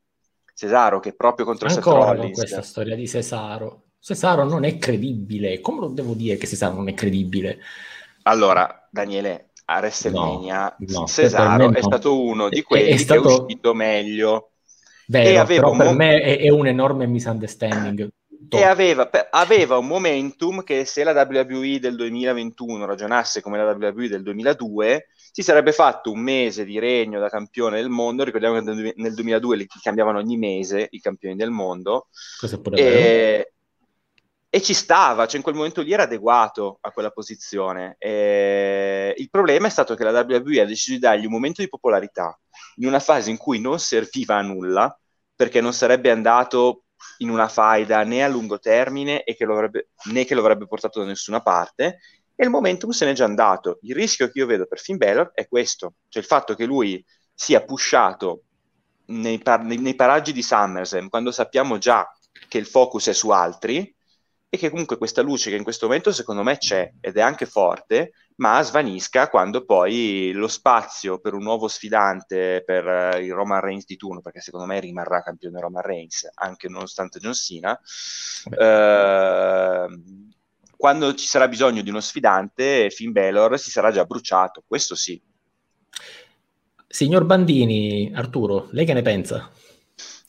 [0.55, 2.37] Cesaro che proprio contro Ancora Seth Rollins.
[2.37, 3.83] questa storia di Cesaro.
[3.99, 5.59] Cesaro non è credibile.
[5.59, 7.59] Come lo devo dire che Cesaro non è credibile?
[8.23, 11.77] Allora, Daniele, a WrestleMania no, no, Cesaro no.
[11.77, 13.21] è stato uno di quelli è, è stato...
[13.21, 14.51] che è uscito meglio.
[15.07, 18.09] Vero, però per mo- me è, è, un enorme misunderstanding.
[18.57, 24.07] E aveva, aveva, un momentum che se la WWE del 2021 ragionasse come la WWE
[24.07, 28.23] del 2002 si sarebbe fatto un mese di regno da campione del mondo.
[28.23, 32.07] Ricordiamo che nel 2002 li cambiavano ogni mese i campioni del mondo.
[32.37, 33.53] Questo è pure e,
[34.47, 37.95] e ci stava, cioè in quel momento lì era adeguato a quella posizione.
[37.97, 41.69] E il problema è stato che la WWE ha deciso di dargli un momento di
[41.69, 42.39] popolarità
[42.75, 44.95] in una fase in cui non serviva a nulla,
[45.35, 46.82] perché non sarebbe andato
[47.17, 49.45] in una faida né a lungo termine che
[50.11, 51.99] né che lo avrebbe portato da nessuna parte,
[52.35, 53.79] e il momentum se n'è già andato.
[53.83, 57.03] Il rischio che io vedo per Finn Balor è questo, cioè il fatto che lui
[57.33, 58.43] sia pushato
[59.05, 62.07] nei, par- nei paraggi di SummerSlam, quando sappiamo già
[62.47, 63.93] che il focus è su altri,
[64.53, 67.47] e che comunque questa luce che in questo momento secondo me c'è ed è anche
[67.47, 73.61] forte, ma svanisca quando poi lo spazio per un nuovo sfidante per uh, il Roman
[73.61, 77.71] Reigns di turno, perché secondo me rimarrà campione Roman Reigns, anche nonostante John Cena,
[78.45, 79.87] uh,
[80.77, 85.19] quando ci sarà bisogno di uno sfidante, Finn Balor si sarà già bruciato, questo sì.
[86.87, 89.49] Signor Bandini, Arturo, lei che ne pensa?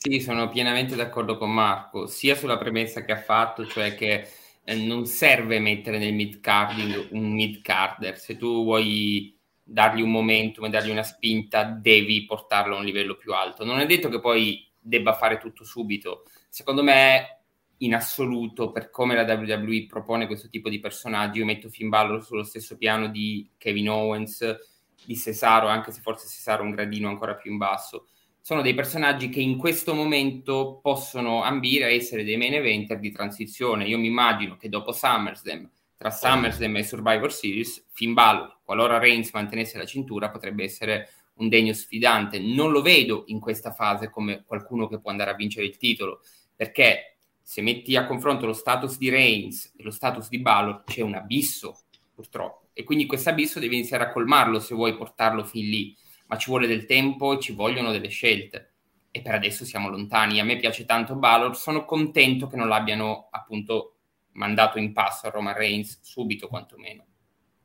[0.07, 4.27] Sì, sono pienamente d'accordo con Marco, sia sulla premessa che ha fatto, cioè che
[4.63, 10.69] eh, non serve mettere nel mid-carding un mid-carder, se tu vuoi dargli un momentum e
[10.69, 13.65] dargli una spinta, devi portarlo a un livello più alto.
[13.65, 16.25] Non è detto che poi debba fare tutto subito.
[16.49, 17.39] Secondo me,
[17.77, 22.23] in assoluto, per come la WWE propone questo tipo di personaggi, io metto Finn Balor
[22.23, 24.55] sullo stesso piano di Kevin Owens,
[25.03, 28.05] di Cesaro, anche se forse Cesaro è un gradino ancora più in basso
[28.45, 33.09] sono dei personaggi che in questo momento possono ambire a essere dei main eventer di
[33.09, 33.87] transizione.
[33.87, 39.31] Io mi immagino che dopo SummerSlam, tra SummerSlam e Survivor Series, Finn Balor, qualora Reigns
[39.33, 42.37] mantenesse la cintura, potrebbe essere un degno sfidante.
[42.37, 46.19] Non lo vedo in questa fase come qualcuno che può andare a vincere il titolo,
[46.55, 51.01] perché se metti a confronto lo status di Reigns e lo status di Balor, c'è
[51.01, 51.79] un abisso,
[52.13, 52.67] purtroppo.
[52.73, 55.97] E quindi questo abisso devi iniziare a colmarlo se vuoi portarlo fin lì
[56.27, 58.71] ma ci vuole del tempo e ci vogliono delle scelte.
[59.11, 60.39] E per adesso siamo lontani.
[60.39, 63.95] A me piace tanto Balor, sono contento che non l'abbiano appunto
[64.33, 67.05] mandato in passo a Roman Reigns subito quantomeno.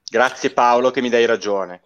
[0.08, 1.82] Grazie Paolo che mi dai ragione.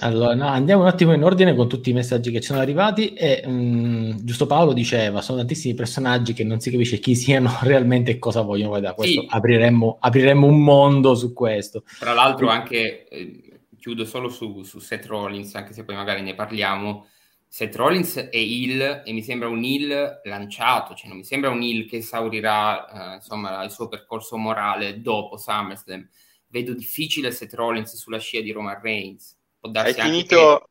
[0.00, 3.12] Allora, no, andiamo un attimo in ordine con tutti i messaggi che ci sono arrivati.
[3.12, 7.58] E, mh, mm, giusto Paolo diceva: sono tantissimi personaggi che non si capisce chi siano
[7.62, 8.70] realmente e cosa vogliono.
[8.70, 9.26] Guarda, questo sì.
[9.28, 11.84] apriremmo, apriremmo, un mondo su questo.
[11.98, 13.43] Tra l'altro, anche eh,
[13.84, 17.06] chiudo solo su, su Seth Rollins, anche se poi magari ne parliamo.
[17.46, 21.60] Seth Rollins è il e mi sembra un il lanciato, cioè non mi sembra un
[21.60, 26.08] il che esaurirà eh, insomma, il suo percorso morale dopo SummerSlam.
[26.46, 29.36] Vedo difficile Seth Rollins sulla scia di Roman Reigns.
[29.60, 30.70] Hai finito, che...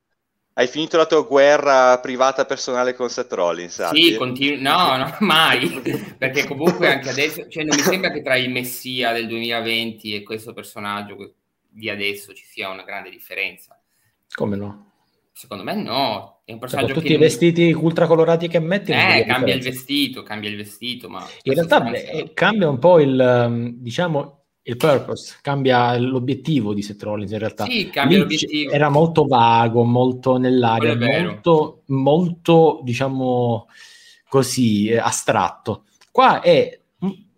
[0.54, 3.90] hai finito, la tua guerra privata personale con Seth Rollins?
[3.90, 5.70] Sì, continu- no, no, mai,
[6.18, 10.24] perché comunque anche adesso, cioè non mi sembra che tra il Messia del 2020 e
[10.24, 11.16] questo personaggio
[11.74, 13.82] di adesso ci sia una grande differenza.
[14.36, 14.92] Come no?
[15.34, 16.42] Secondo me no.
[16.46, 17.14] È un personaggio tutti che...
[17.14, 18.92] i vestiti ultra colorati che metti.
[18.92, 21.26] Eh, cambia il vestito, cambia il vestito, ma...
[21.44, 26.82] In realtà beh, eh, cambia un po' il, um, diciamo, il purpose, cambia l'obiettivo di
[26.82, 27.66] Seth Rollins in realtà.
[27.66, 28.72] Sì, cambia Lynch l'obiettivo.
[28.72, 33.68] Era molto vago, molto nell'aria, molto, molto, diciamo
[34.28, 35.86] così, eh, astratto.
[36.12, 36.80] Qua è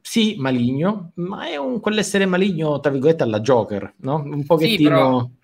[0.08, 4.18] sì, maligno, ma è un quell'essere maligno, tra virgolette, alla Joker, no?
[4.24, 5.38] Un pochettino...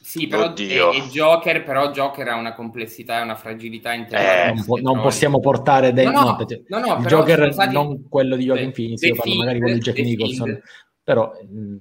[0.00, 3.92] Sì, però, sì, però è, è, Joker, però Joker ha una complessità e una fragilità
[3.92, 4.44] interna.
[4.44, 6.04] Eh, non, po- non possiamo portare dei...
[6.04, 6.36] No, no,
[6.68, 7.74] no, no il Joker, stati...
[7.74, 10.62] non quello di Joaquin Phoenix, io parlo magari quello di Jack Nicholson,
[11.02, 11.32] però...
[11.50, 11.76] Mh...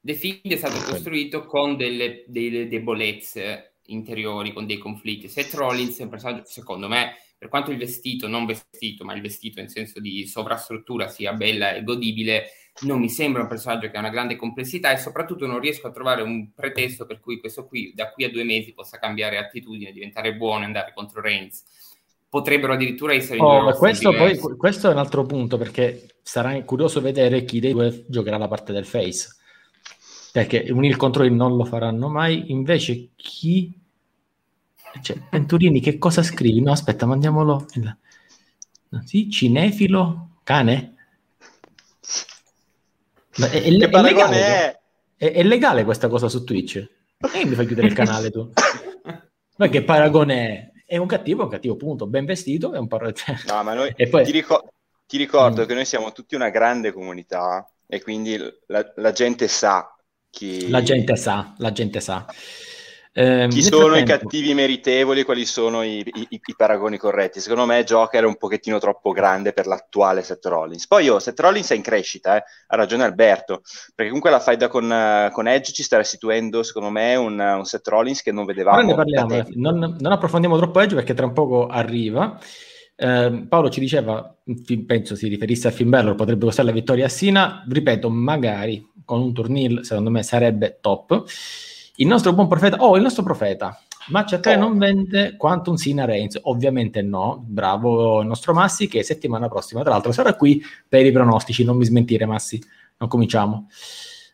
[0.00, 5.28] The Fiend è stato costruito con delle, delle debolezze interiori, con dei conflitti.
[5.28, 9.20] Seth Rollins è un personaggio, secondo me, per quanto il vestito, non vestito, ma il
[9.20, 12.46] vestito in senso di sovrastruttura sia bella e godibile,
[12.82, 15.90] non mi sembra un personaggio che ha una grande complessità e soprattutto non riesco a
[15.90, 19.92] trovare un pretesto per cui questo qui da qui a due mesi possa cambiare attitudine,
[19.92, 21.64] diventare buono e andare contro Reigns.
[22.28, 27.44] Potrebbero addirittura essere oh, questo, poi, questo è un altro punto perché sarà curioso vedere
[27.44, 29.37] chi dei due giocherà la parte del face
[30.32, 33.72] perché un il contro il non lo faranno mai invece chi
[35.00, 36.60] Cioè, Venturini, che cosa scrivi?
[36.60, 37.66] No, aspetta, mandiamolo.
[39.04, 40.94] Sì, cinefilo, cane?
[43.36, 44.80] Ma è, è, che è legale, è?
[45.16, 46.76] È, è legale questa cosa su Twitch?
[46.76, 48.50] E mi fai chiudere il canale tu?
[49.56, 50.72] Ma che paragone è?
[50.86, 53.12] È un cattivo, un cattivo punto, ben vestito è un parro...
[53.46, 54.24] No, ma noi, poi...
[54.24, 54.64] ti, ricor-
[55.06, 55.66] ti, ricordo mm.
[55.66, 59.97] che noi siamo tutti una grande comunità e quindi la, la gente sa
[60.30, 60.68] chi...
[60.70, 62.26] La gente sa, la gente sa.
[63.20, 67.40] Eh, Chi sono i cattivi meritevoli, quali sono i, i, i, paragoni corretti?
[67.40, 70.86] Secondo me Joker è un pochettino troppo grande per l'attuale Seth Rollins.
[70.86, 72.44] Poi io, Seth Rollins è in crescita, eh?
[72.68, 73.62] ha ragione Alberto,
[73.92, 77.64] perché comunque la faida con, uh, con Edge ci sta restituendo, secondo me, un, un
[77.64, 78.82] Seth Rollins che non vedevamo.
[78.82, 82.38] Ne parliamo, non, non, approfondiamo troppo Edge perché tra un poco arriva.
[83.00, 84.36] Eh, Paolo ci diceva,
[84.84, 89.20] penso si riferisse a Finn Balor, potrebbe costare la vittoria a Sina, ripeto, magari con
[89.20, 91.24] un turnil, secondo me sarebbe top
[92.00, 93.76] il nostro buon profeta, oh, il nostro profeta,
[94.08, 94.58] Match 3 oh.
[94.58, 96.38] non vende quanto un Sina Reigns?
[96.42, 101.10] Ovviamente no, bravo il nostro Massi che settimana prossima tra l'altro sarà qui per i
[101.10, 102.62] pronostici, non mi smentire Massi,
[102.98, 103.66] non cominciamo.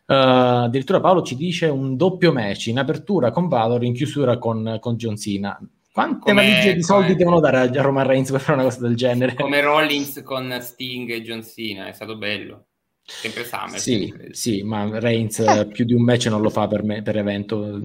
[0.07, 4.77] Uh, addirittura Paolo ci dice un doppio match in apertura con Valor, in chiusura con,
[4.79, 5.59] con John Cena.
[5.95, 7.17] Quante come, valigie di soldi come...
[7.19, 9.33] devono dare a Roman Reigns per fare una cosa del genere?
[9.33, 12.65] Come Rollins con Sting e John Cena, è stato bello.
[13.01, 13.79] Sempre Summer.
[13.79, 15.65] Sì, sì, ma Reigns eh.
[15.71, 17.79] più di un match non lo fa per me, per evento.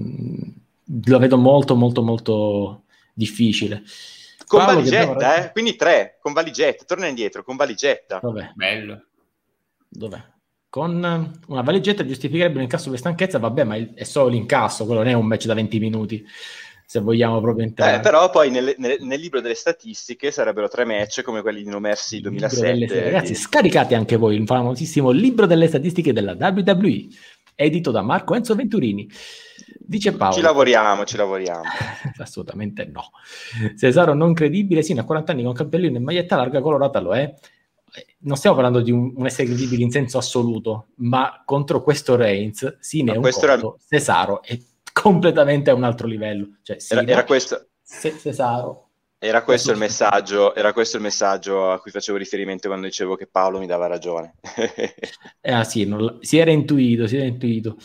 [1.05, 3.81] Lo vedo molto, molto, molto difficile.
[4.45, 5.45] Con Paolo valigetta, devo...
[5.45, 5.51] eh?
[5.53, 6.83] Quindi tre, con valigetta.
[6.83, 8.19] Torna indietro, con valigetta.
[8.21, 8.51] Dov'è?
[8.53, 9.05] Bello.
[9.87, 10.21] Dov'è?
[10.67, 15.13] Con una valigetta giustificherebbe l'incasso per stanchezza, vabbè, ma è solo l'incasso, quello non è
[15.13, 16.25] un match da 20 minuti
[16.91, 17.95] se vogliamo proprio entrare.
[17.95, 21.69] Eh, però poi nel, nel, nel, libro delle statistiche sarebbero tre match come quelli di
[21.69, 22.85] No Mercy 2007.
[22.85, 27.07] Delle, ragazzi, scaricate anche voi il famosissimo libro delle statistiche della WWE,
[27.55, 29.09] edito da Marco Enzo Venturini.
[29.79, 30.35] Dice Paolo.
[30.35, 31.63] Ci lavoriamo, ci lavoriamo.
[32.19, 33.11] Assolutamente no.
[33.77, 37.33] Cesaro non credibile, sì, a 40 anni con cappellino e maglietta larga colorata lo è.
[38.23, 42.79] Non stiamo parlando di un, un essere credibile in senso assoluto, ma contro questo Reigns,
[42.81, 43.75] sì, ne è un conto, era...
[43.87, 44.59] Cesaro è
[45.01, 46.57] completamente a un altro livello.
[46.61, 47.69] Cioè, era, era questo.
[47.83, 48.89] Cesaro.
[49.23, 53.27] Era questo, il messaggio, era questo il messaggio a cui facevo riferimento quando dicevo che
[53.27, 54.33] Paolo mi dava ragione.
[55.41, 57.77] eh, ah, sì, non, si era intuito, si era intuito.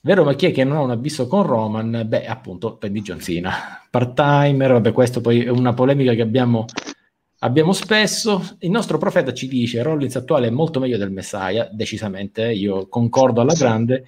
[0.00, 2.04] Vero, ma chi è che non ha un abisso con Roman?
[2.06, 3.86] Beh, appunto, prendi John Cena.
[3.90, 6.64] Part-timer, vabbè, questo poi è una polemica che abbiamo,
[7.40, 8.56] abbiamo spesso.
[8.60, 13.42] Il nostro profeta ci dice Rollins attuale è molto meglio del Messiah, decisamente, io concordo
[13.42, 14.06] alla grande.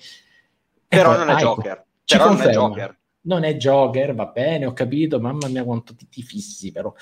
[0.88, 1.84] Però ecco, non è ah, Joker.
[2.10, 2.52] Ci però conferma.
[2.52, 2.98] non è Joker.
[3.22, 6.92] Non è Joker, va bene, ho capito, mamma mia quanto ti, ti fissi però.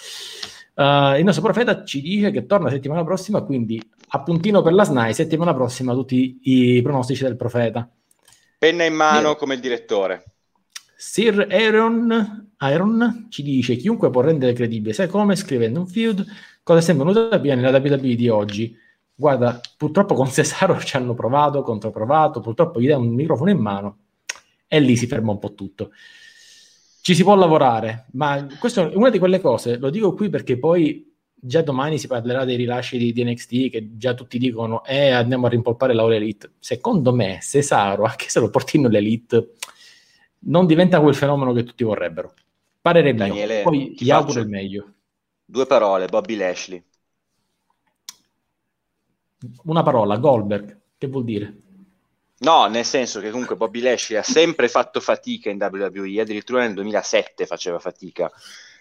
[0.74, 5.14] Uh, il nostro profeta ci dice che torna settimana prossima, quindi appuntino per la SNAI,
[5.14, 7.88] settimana prossima tutti i pronostici del profeta.
[8.58, 10.24] Penna in mano come il direttore.
[10.96, 15.36] Sir Aaron, Aaron ci dice chiunque può rendere credibile, sai come?
[15.36, 16.24] Scrivendo un feud,
[16.62, 18.76] cosa sembra venuta via nella WWE di oggi.
[19.14, 23.98] Guarda, purtroppo con Cesaro ci hanno provato, controprovato, purtroppo gli dai un microfono in mano
[24.68, 25.90] e lì si ferma un po' tutto.
[27.00, 30.58] Ci si può lavorare, ma questa è una di quelle cose, lo dico qui perché
[30.58, 31.08] poi
[31.40, 35.46] già domani si parlerà dei rilasci di, di NXT che già tutti dicono eh andiamo
[35.46, 36.52] a rimpolpare la All Elite.
[36.58, 39.52] Secondo me Cesaro, anche se lo portino l'Elite,
[40.40, 42.34] non diventa quel fenomeno che tutti vorrebbero.
[42.80, 44.92] Parere Daniele, mio, poi gli auguro il meglio.
[45.44, 46.82] Due parole, Bobby Lashley.
[49.64, 51.56] Una parola, Goldberg, che vuol dire?
[52.40, 56.74] No, nel senso che comunque Bobby Lashley ha sempre fatto fatica in WWE, addirittura nel
[56.74, 58.30] 2007 faceva fatica,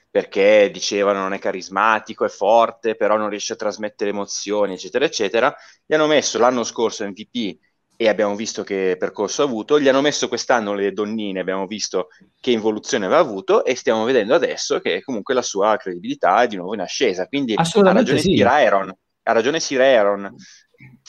[0.09, 5.55] perché dicevano non è carismatico, è forte, però non riesce a trasmettere emozioni, eccetera, eccetera.
[5.85, 7.57] Gli hanno messo l'anno scorso MVP
[7.99, 12.09] e abbiamo visto che percorso ha avuto, gli hanno messo quest'anno le donnine, abbiamo visto
[12.39, 16.57] che involuzione aveva avuto e stiamo vedendo adesso che comunque la sua credibilità è di
[16.57, 17.25] nuovo in ascesa.
[17.25, 18.35] Quindi ha ragione sì.
[18.35, 20.31] Sir Aaron, ha ragione Sir Aaron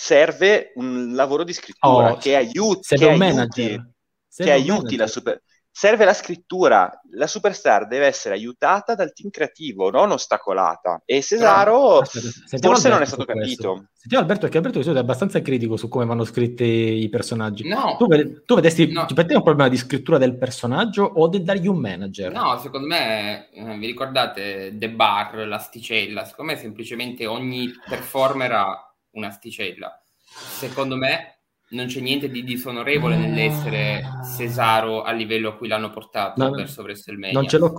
[0.00, 3.82] serve un lavoro di scrittura oh, che aiuti, che aiuti,
[4.28, 5.42] che aiuti la super...
[5.70, 11.02] Serve la scrittura, la superstar deve essere aiutata dal team creativo, non ostacolata.
[11.04, 12.02] E Cesaro
[12.50, 13.87] Però, forse non è stato capito.
[13.92, 17.68] Sentiamo Alberto, perché Alberto di solito è abbastanza critico su come vanno scritti i personaggi.
[17.68, 17.96] No.
[17.96, 18.06] Tu,
[18.44, 19.06] tu vedesti, no.
[19.12, 22.32] per te è un problema di scrittura del personaggio o del dargli un manager?
[22.32, 26.24] No, secondo me, eh, vi ricordate The Bar, l'asticella?
[26.24, 28.88] Secondo me semplicemente ogni performer ha
[29.18, 30.02] un'asticella.
[30.24, 31.38] Secondo me
[31.70, 34.02] non c'è niente di disonorevole nell'essere
[34.37, 37.33] Cesaro a livello a cui l'hanno portato no, verso WrestleMania.
[37.33, 37.72] Non ce l'ho,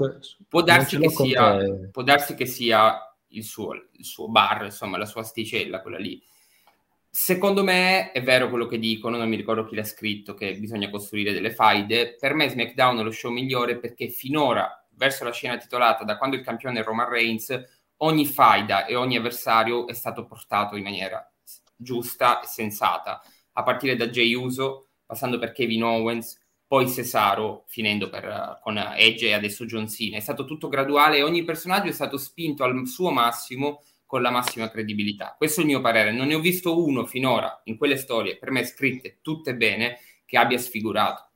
[0.47, 4.65] può, darsi ce l'ho che sia, può darsi che sia il suo, il suo bar,
[4.65, 6.21] insomma, la sua asticella, quella lì.
[7.11, 10.91] Secondo me è vero quello che dicono, non mi ricordo chi l'ha scritto, che bisogna
[10.91, 12.15] costruire delle faide.
[12.19, 16.35] Per me SmackDown è lo show migliore perché finora verso la scena titolata da quando
[16.35, 17.57] il campione è Roman Reigns,
[17.97, 21.28] ogni faida e ogni avversario è stato portato in maniera
[21.79, 23.21] giusta e sensata,
[23.53, 26.37] a partire da Jay Uso, passando per Kevin Owens,
[26.67, 30.17] poi Cesaro, finendo per, con Edge e adesso John Cena.
[30.17, 34.29] È stato tutto graduale e ogni personaggio è stato spinto al suo massimo con la
[34.29, 35.33] massima credibilità.
[35.35, 36.11] Questo è il mio parere.
[36.11, 40.37] Non ne ho visto uno finora in quelle storie, per me scritte tutte bene, che
[40.37, 41.29] abbia sfigurato.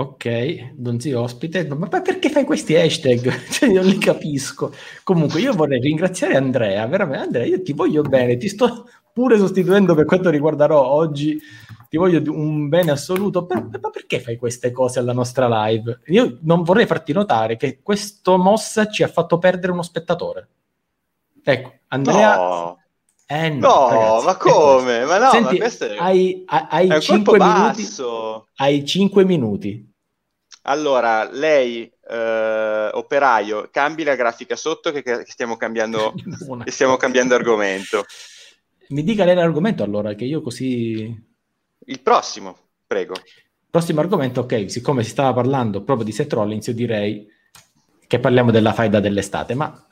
[0.00, 3.46] Ok, non si ospite, ma perché fai questi hashtag?
[3.50, 4.72] Cioè, non li capisco.
[5.02, 7.24] Comunque, io vorrei ringraziare Andrea, veramente.
[7.24, 11.36] Andrea, io ti voglio bene, ti sto pure sostituendo per quanto riguarderò oggi.
[11.88, 15.98] Ti voglio un bene assoluto, per, ma perché fai queste cose alla nostra live?
[16.06, 20.48] Io non vorrei farti notare che questo mossa ci ha fatto perdere uno spettatore.
[21.42, 22.36] Ecco, Andrea...
[22.36, 22.82] No.
[23.30, 25.04] Eh no, no ragazzi, ma come?
[25.04, 27.86] Ma no, Senti, ma è, hai, hai, hai 5 minuti.
[28.54, 29.87] Hai 5 minuti
[30.68, 36.12] allora, lei, eh, operaio, cambi la grafica sotto che, che stiamo, cambiando,
[36.64, 38.04] che stiamo cambiando argomento.
[38.88, 41.26] Mi dica lei l'argomento allora, che io così...
[41.86, 43.14] Il prossimo, prego.
[43.70, 47.26] Prossimo argomento, ok, siccome si stava parlando proprio di Seth Rollins, io direi
[48.06, 49.86] che parliamo della faida dell'estate, ma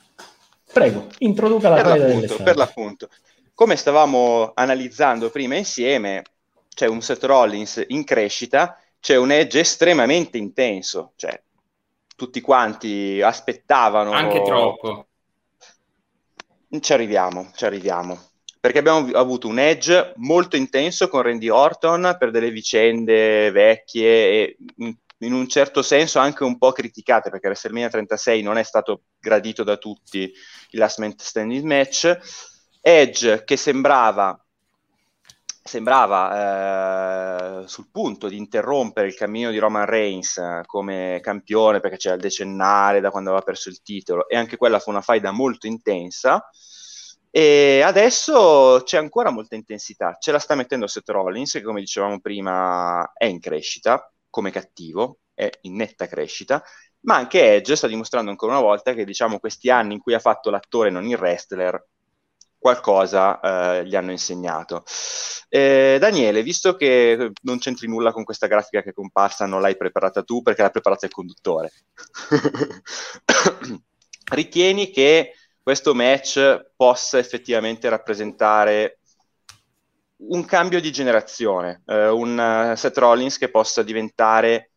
[0.71, 2.43] prego, introduca la per faida dell'estate.
[2.43, 3.09] Per l'appunto,
[3.53, 6.23] come stavamo analizzando prima insieme,
[6.69, 11.41] c'è un Seth Rollins in crescita c'è un edge estremamente intenso, cioè
[12.15, 14.11] tutti quanti aspettavano...
[14.11, 15.07] Anche troppo.
[16.79, 18.19] Ci arriviamo, ci arriviamo.
[18.59, 24.57] Perché abbiamo avuto un edge molto intenso con Randy Orton per delle vicende vecchie e
[25.19, 29.63] in un certo senso anche un po' criticate, perché WrestleMania 36 non è stato gradito
[29.63, 32.17] da tutti il last man standing match.
[32.81, 34.39] Edge che sembrava
[35.67, 41.97] sembrava eh, sul punto di interrompere il cammino di Roman Reigns eh, come campione perché
[41.97, 45.31] c'era il decennale da quando aveva perso il titolo e anche quella fu una faida
[45.31, 46.49] molto intensa.
[47.29, 52.19] E adesso c'è ancora molta intensità ce la sta mettendo Seth Rollins che come dicevamo
[52.19, 56.63] prima è in crescita come cattivo è in netta crescita
[57.01, 60.19] ma anche Edge sta dimostrando ancora una volta che diciamo questi anni in cui ha
[60.19, 61.85] fatto l'attore non il wrestler
[62.57, 64.83] qualcosa eh, gli hanno insegnato.
[65.49, 69.77] Eh, Daniele, visto che non c'entri nulla con questa grafica che è comparsa, non l'hai
[69.77, 71.71] preparata tu perché l'ha preparata il conduttore.
[74.29, 78.99] Ritieni che questo match possa effettivamente rappresentare
[80.17, 84.71] un cambio di generazione, eh, un uh, Seth Rollins che possa diventare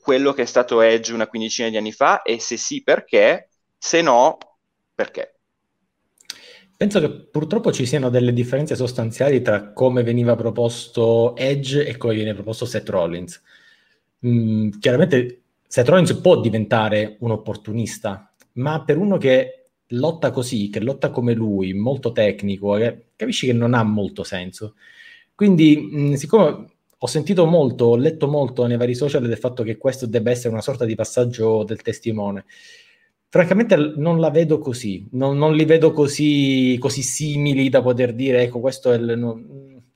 [0.00, 4.02] quello che è stato Edge una quindicina di anni fa e se sì perché, se
[4.02, 4.38] no
[4.94, 5.39] perché?
[6.80, 12.14] Penso che purtroppo ci siano delle differenze sostanziali tra come veniva proposto Edge e come
[12.14, 13.42] viene proposto Seth Rollins.
[14.26, 20.80] Mm, chiaramente Seth Rollins può diventare un opportunista, ma per uno che lotta così, che
[20.80, 24.76] lotta come lui, molto tecnico, eh, capisci che non ha molto senso.
[25.34, 26.66] Quindi, mh, mm, siccome
[26.96, 30.48] ho sentito molto, ho letto molto nei vari social del fatto che questo debba essere
[30.48, 32.46] una sorta di passaggio del testimone,
[33.30, 38.42] francamente non la vedo così, non, non li vedo così, così, simili da poter dire,
[38.42, 39.16] ecco, questo è il...
[39.16, 39.40] No,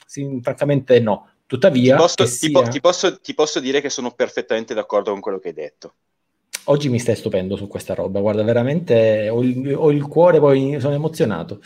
[0.06, 1.28] sì, francamente no.
[1.44, 1.96] Tuttavia...
[1.96, 2.48] Ti posso, sia...
[2.48, 5.54] ti, po- ti, posso, ti posso dire che sono perfettamente d'accordo con quello che hai
[5.54, 5.94] detto.
[6.66, 10.76] Oggi mi stai stupendo su questa roba, guarda, veramente ho il, ho il cuore, poi
[10.78, 11.60] sono emozionato.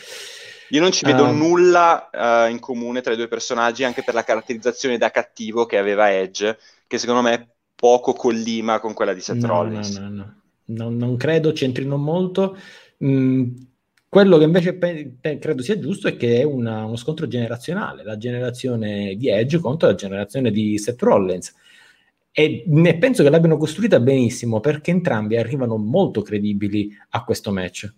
[0.71, 4.15] Io non ci vedo uh, nulla uh, in comune tra i due personaggi, anche per
[4.15, 9.21] la caratterizzazione da cattivo che aveva Edge, che secondo me poco collima con quella di
[9.21, 9.97] Seth no, Rollins.
[9.97, 10.38] No, no, no
[10.69, 12.57] non, non credo c'entrino molto.
[13.03, 13.53] Mm,
[14.09, 18.03] quello che invece pe- pe- credo sia giusto è che è una, uno scontro generazionale,
[18.03, 21.53] la generazione di Edge contro la generazione di Seth Rollins.
[22.31, 27.93] E ne penso che l'abbiano costruita benissimo perché entrambi arrivano molto credibili a questo match.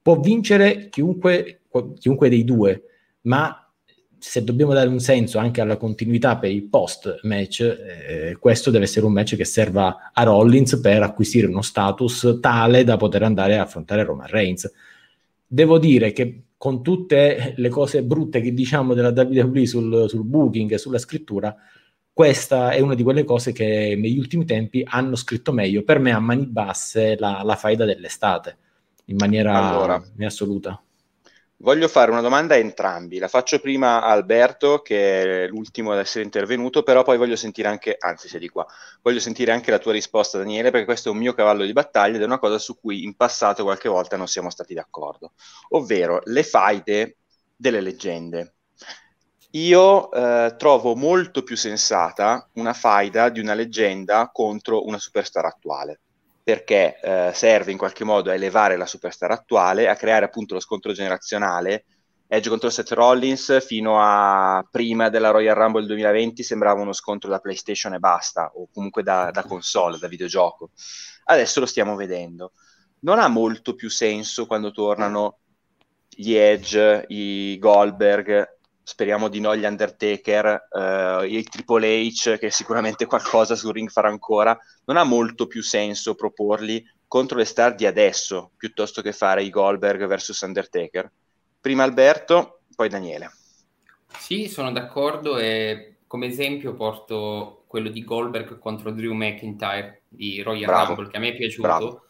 [0.00, 1.62] Può vincere chiunque,
[1.98, 2.82] chiunque dei due,
[3.22, 3.61] ma
[4.22, 8.84] se dobbiamo dare un senso anche alla continuità per il post match, eh, questo deve
[8.84, 13.58] essere un match che serva a Rollins per acquisire uno status tale da poter andare
[13.58, 14.70] a affrontare Roman Reigns.
[15.44, 20.70] Devo dire che con tutte le cose brutte che diciamo della WWE sul, sul booking
[20.70, 21.54] e sulla scrittura,
[22.12, 26.12] questa è una di quelle cose che negli ultimi tempi hanno scritto meglio per me
[26.12, 28.56] a mani basse la, la faida dell'estate
[29.06, 30.00] in maniera allora.
[30.20, 30.80] assoluta.
[31.62, 33.18] Voglio fare una domanda a entrambi.
[33.18, 37.68] La faccio prima a Alberto, che è l'ultimo ad essere intervenuto, però poi voglio sentire
[37.68, 38.66] anche, anzi sei di qua,
[39.00, 42.16] voglio sentire anche la tua risposta Daniele, perché questo è un mio cavallo di battaglia
[42.16, 45.34] ed è una cosa su cui in passato qualche volta non siamo stati d'accordo,
[45.68, 47.18] ovvero le faide
[47.54, 48.54] delle leggende.
[49.52, 56.00] io eh, trovo molto più sensata una faida di una leggenda contro una superstar attuale
[56.42, 60.60] perché eh, serve in qualche modo a elevare la superstar attuale, a creare appunto lo
[60.60, 61.84] scontro generazionale.
[62.26, 67.38] Edge contro Seth Rollins fino a prima della Royal Rumble 2020 sembrava uno scontro da
[67.38, 70.70] PlayStation e basta, o comunque da, da console, da videogioco.
[71.24, 72.52] Adesso lo stiamo vedendo.
[73.00, 75.38] Non ha molto più senso quando tornano
[76.08, 83.06] gli Edge, i Goldberg, speriamo di no gli Undertaker, uh, i Triple H, che sicuramente
[83.06, 87.86] qualcosa sul ring farà ancora, non ha molto più senso proporli contro le star di
[87.86, 91.10] adesso, piuttosto che fare i Goldberg versus Undertaker.
[91.60, 93.30] Prima Alberto, poi Daniele.
[94.18, 100.66] Sì, sono d'accordo e come esempio porto quello di Goldberg contro Drew McIntyre di Royal
[100.66, 100.86] Bravo.
[100.94, 101.68] Rumble, che a me è piaciuto.
[101.68, 102.06] Bravo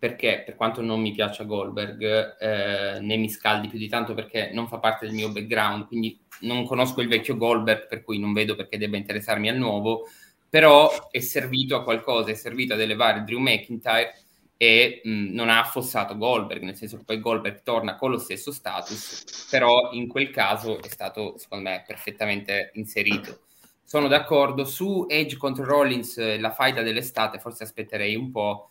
[0.00, 4.50] perché per quanto non mi piaccia Goldberg, eh, né mi scaldi più di tanto perché
[4.50, 8.32] non fa parte del mio background, quindi non conosco il vecchio Goldberg, per cui non
[8.32, 10.06] vedo perché debba interessarmi al nuovo,
[10.48, 14.14] però è servito a qualcosa, è servito ad elevare Drew McIntyre
[14.56, 18.52] e mh, non ha affossato Goldberg, nel senso che poi Goldberg torna con lo stesso
[18.52, 23.40] status, però in quel caso è stato, secondo me, perfettamente inserito.
[23.84, 28.70] Sono d'accordo su Edge contro Rollins, la faida dell'estate, forse aspetterei un po',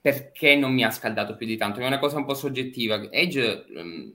[0.00, 1.80] perché non mi ha scaldato più di tanto.
[1.80, 3.10] È una cosa un po' soggettiva.
[3.10, 3.66] Edge.
[3.74, 4.14] Um,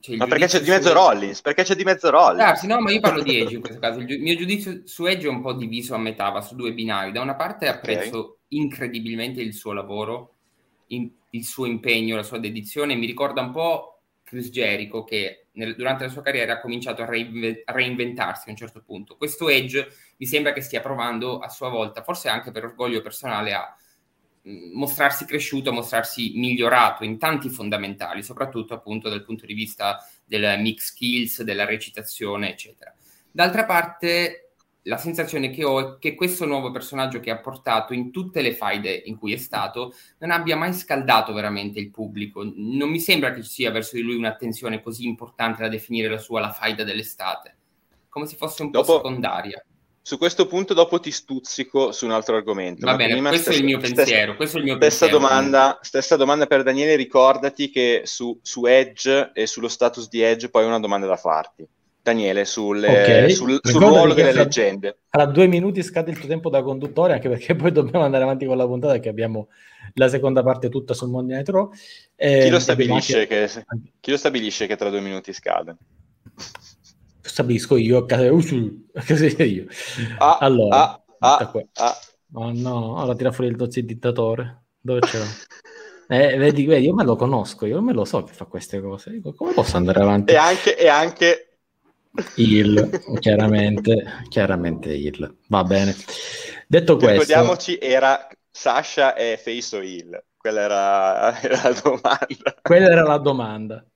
[0.00, 0.94] cioè ma perché c'è di mezzo su...
[0.94, 1.40] Rollins?
[1.42, 2.50] Perché c'è di mezzo Rollins?
[2.50, 4.00] Ah, sì, no, ma io parlo di Edge in questo caso.
[4.00, 6.72] Il, gi- mio giudizio su Edge è un po' diviso a metà, va su due
[6.72, 7.12] binari.
[7.12, 8.36] Da una parte apprezzo okay.
[8.48, 10.34] incredibilmente il suo lavoro,
[10.88, 12.96] in, il suo impegno, la sua dedizione.
[12.96, 17.06] Mi ricorda un po' Chris Jericho che nel, durante la sua carriera ha cominciato a,
[17.06, 19.16] reinve- a, reinventarsi a un certo punto.
[19.16, 23.52] Questo Edge mi sembra che stia provando a sua volta, forse anche per orgoglio personale,
[23.52, 23.76] a
[24.44, 30.86] mostrarsi cresciuto, mostrarsi migliorato in tanti fondamentali, soprattutto appunto dal punto di vista del mix
[30.86, 32.94] skills, della recitazione, eccetera.
[33.30, 38.10] D'altra parte, la sensazione che ho è che questo nuovo personaggio che ha portato in
[38.10, 42.42] tutte le faide in cui è stato non abbia mai scaldato veramente il pubblico.
[42.42, 46.18] Non mi sembra che ci sia verso di lui un'attenzione così importante da definire la
[46.18, 47.56] sua la faida dell'estate,
[48.08, 48.86] come se fosse un Dopo...
[48.86, 49.64] po' secondaria
[50.04, 52.84] su questo punto dopo ti stuzzico su un altro argomento.
[52.84, 54.34] Va bene, questo, stessa, è il mio pensiero.
[54.34, 55.24] Questo è il mio stessa, pensiero.
[55.24, 60.48] Domanda, stessa domanda per Daniele, ricordati che su, su, Edge e sullo status di Edge
[60.48, 61.66] poi ho una domanda da farti.
[62.02, 63.30] Daniele, sulle, okay.
[63.30, 64.98] sul, sul ruolo delle fra, leggende.
[65.08, 68.44] Tra due minuti scade il tuo tempo da conduttore, anche perché poi dobbiamo andare avanti
[68.44, 69.50] con la puntata, che abbiamo
[69.94, 71.70] la seconda parte tutta sul Monday Night Raw.
[72.16, 73.48] Eh, chi, lo stabilisce che,
[74.00, 75.76] chi lo stabilisce che tra due minuti scade?
[77.22, 79.66] Stabilisco io a casa, a casa io.
[80.18, 81.98] Ah, allora, ah, ah, ah.
[82.34, 84.64] Oh no, ora tira fuori il tozzo il dittatore.
[84.80, 85.18] Dove c'è?
[86.08, 89.20] eh, vedi, vedi, io me lo conosco, io me lo so che fa queste cose.
[89.36, 90.32] Come posso andare avanti?
[90.32, 91.46] E anche, e anche...
[92.36, 95.36] Il, chiaramente, chiaramente il.
[95.48, 95.94] Va bene.
[96.66, 97.12] Detto questo...
[97.12, 100.22] Ricordiamoci, era Sasha e Face o il.
[100.36, 102.54] Quella era, era la domanda.
[102.60, 103.86] Quella era la domanda.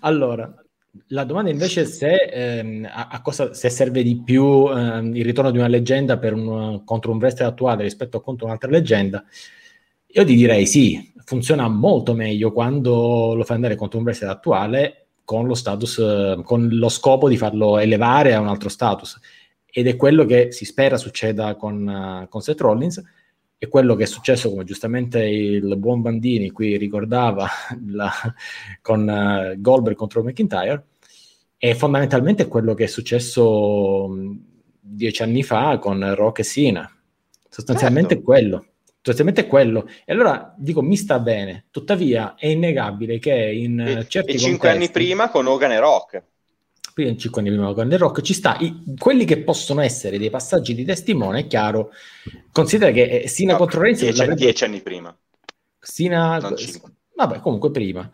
[0.00, 0.54] Allora,
[1.08, 5.24] la domanda invece è se, ehm, a, a, cosa, se serve di più ehm, il
[5.24, 9.24] ritorno di una leggenda un, contro un wrestler attuale rispetto a contro un'altra leggenda.
[10.06, 15.06] Io ti direi sì, funziona molto meglio quando lo fai andare contro un wrestler attuale
[15.24, 19.18] con lo status, con lo scopo di farlo elevare a un altro status.
[19.64, 23.02] Ed è quello che si spera succeda con, con Seth Rollins
[23.58, 27.48] e quello che è successo, come giustamente il buon Bandini qui ricordava
[27.88, 28.12] la,
[28.82, 30.84] con uh, Goldberg contro McIntyre,
[31.56, 34.08] è fondamentalmente quello che è successo
[34.78, 36.90] dieci anni fa con Rock e Sina.
[37.48, 38.24] Sostanzialmente certo.
[38.24, 38.66] quello.
[38.96, 39.88] Sostanzialmente quello.
[40.04, 41.66] E allora dico, mi sta bene.
[41.70, 46.22] Tuttavia è innegabile che in e, certi E cinque anni prima con Hogan e Rock
[46.96, 50.16] prima in 5 anni prima con The Rock, ci sta i, quelli che possono essere
[50.16, 51.90] dei passaggi di testimone, è chiaro.
[52.50, 54.00] Considera che eh, Sina no, contro Reigns...
[54.00, 55.14] 10 dieci anni prima.
[55.78, 56.40] Sina...
[57.14, 58.10] Vabbè, comunque prima.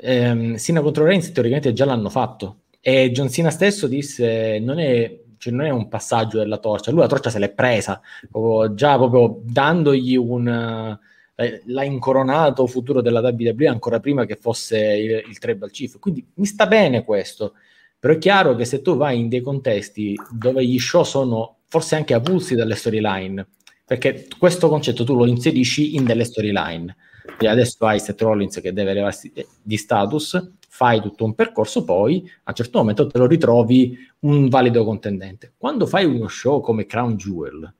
[0.00, 2.60] Ehm, Sina contro Reigns teoricamente già l'hanno fatto.
[2.80, 7.00] E John Cena stesso disse, non è, cioè non è un passaggio della torcia, lui
[7.00, 8.00] la torcia se l'è presa,
[8.30, 10.96] proprio, già proprio dandogli un...
[11.34, 15.98] Eh, l'ha incoronato futuro della WWE ancora prima che fosse il, il Tribal Chief.
[15.98, 17.54] Quindi mi sta bene questo.
[18.02, 21.94] Però è chiaro che se tu vai in dei contesti dove gli show sono forse
[21.94, 23.46] anche avulsi dalle storyline,
[23.86, 26.96] perché questo concetto tu lo inserisci in delle storyline.
[27.38, 29.32] E adesso hai Seth Rollins che deve levarsi
[29.62, 34.48] di status, fai tutto un percorso, poi a un certo momento te lo ritrovi un
[34.48, 35.52] valido contendente.
[35.56, 37.72] Quando fai uno show come Crown Jewel,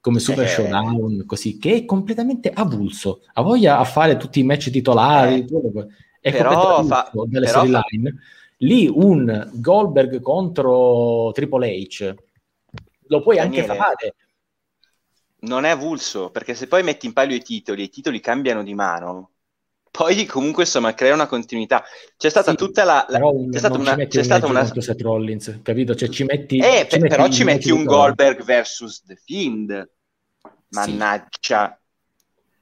[0.00, 0.48] come Super eh.
[0.48, 5.86] Showdown, così, che è completamente avulso, ha voglia a fare tutti i match titolari, eh.
[6.18, 8.20] è però completamente fa, delle storyline.
[8.62, 12.14] Lì un Goldberg contro Triple H
[13.08, 14.14] lo puoi Daniele, anche fare.
[15.40, 18.62] Non è avulso, perché se poi metti in palio i titoli e i titoli cambiano
[18.62, 19.30] di mano,
[19.90, 21.82] poi comunque insomma crea una continuità.
[22.16, 23.04] C'è stata sì, tutta la...
[23.08, 23.18] la
[23.50, 23.96] c'è stata una...
[23.96, 24.64] C'è stata una...
[24.64, 25.94] Seth Rollins, capito?
[25.94, 26.58] Cioè ci metti...
[26.58, 29.90] Eh, ci però metti ci metti un Goldberg versus The Fiend.
[30.68, 31.79] Mannaggia.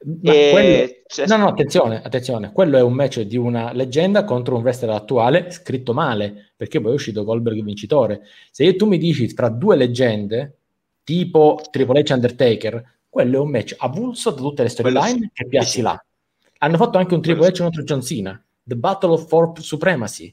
[0.01, 0.93] Ma quello...
[1.27, 2.53] No, no, attenzione, attenzione.
[2.53, 6.93] Quello è un match di una leggenda contro un wrestler attuale scritto male, perché poi
[6.93, 8.23] è uscito Goldberg vincitore.
[8.51, 10.59] Se tu mi dici tra due leggende,
[11.03, 15.31] tipo Triple H Undertaker, quello è un match avulso da tutte le storyline sì.
[15.33, 15.81] che piazzi sì.
[15.81, 16.05] là.
[16.59, 20.33] Hanno fatto anche un Triple H contro John Cena, The Battle of Fort Supremacy.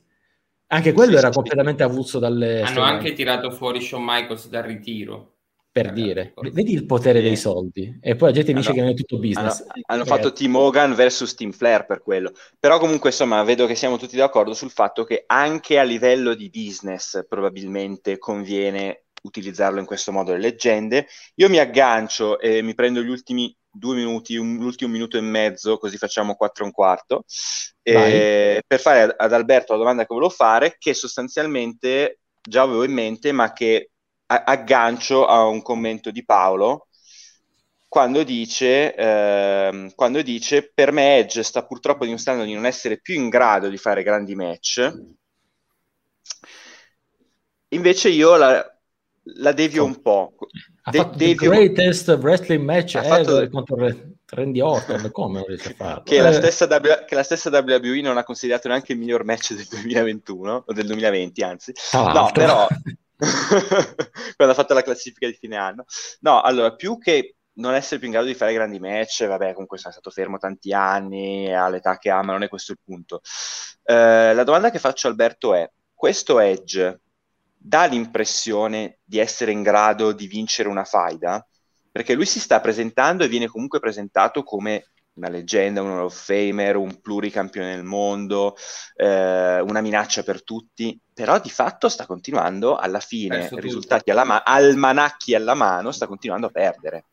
[0.67, 2.61] Anche quello sì, era completamente avulso dalle...
[2.61, 5.34] Hanno anche tirato fuori Shawn Michaels dal ritiro
[5.75, 8.91] per dire, vedi il potere dei soldi e poi la gente dice hanno, che non
[8.91, 9.59] è tutto business.
[9.59, 13.75] Hanno, hanno fatto Team Hogan versus Team Flair per quello, però comunque insomma vedo che
[13.75, 19.85] siamo tutti d'accordo sul fatto che anche a livello di business probabilmente conviene utilizzarlo in
[19.85, 21.07] questo modo le leggende.
[21.35, 25.77] Io mi aggancio e mi prendo gli ultimi due minuti, un, l'ultimo minuto e mezzo,
[25.77, 27.25] così facciamo quattro e un quarto,
[27.81, 32.93] eh, per fare ad Alberto la domanda che volevo fare, che sostanzialmente già avevo in
[32.93, 33.89] mente, ma che
[34.27, 36.87] aggancio a un commento di Paolo
[37.95, 43.15] quando dice, eh, quando dice per me Edge sta purtroppo dimostrando di non essere più
[43.15, 44.91] in grado di fare grandi match
[47.69, 48.77] invece io la,
[49.37, 50.35] la devio un po'
[50.83, 51.51] ha De- fatto devio...
[51.53, 53.49] il greatest wrestling match ever fatto...
[53.49, 53.77] contro
[54.27, 56.03] Randy Orton come non riesce a farlo?
[56.03, 56.21] Che, eh.
[56.21, 57.05] la stessa w...
[57.05, 60.85] che la stessa WWE non ha considerato neanche il miglior match del 2021 o del
[60.85, 62.67] 2020 anzi ah, no però
[64.35, 65.85] quando ha fatto la classifica di fine anno.
[66.21, 69.77] No, allora, più che non essere più in grado di fare grandi match, vabbè, comunque
[69.77, 73.21] sono stato fermo tanti anni, all'età che ha, ma non è questo il punto.
[73.83, 76.99] Eh, la domanda che faccio a Alberto è, questo Edge
[77.55, 81.45] dà l'impressione di essere in grado di vincere una faida?
[81.91, 86.15] Perché lui si sta presentando e viene comunque presentato come una leggenda, un Hall of
[86.15, 88.55] Famer, un pluricampione del mondo,
[88.95, 94.43] eh, una minaccia per tutti, però di fatto sta continuando alla fine, risultati alla ma-
[94.43, 97.05] almanacchi alla mano, sta continuando a perdere.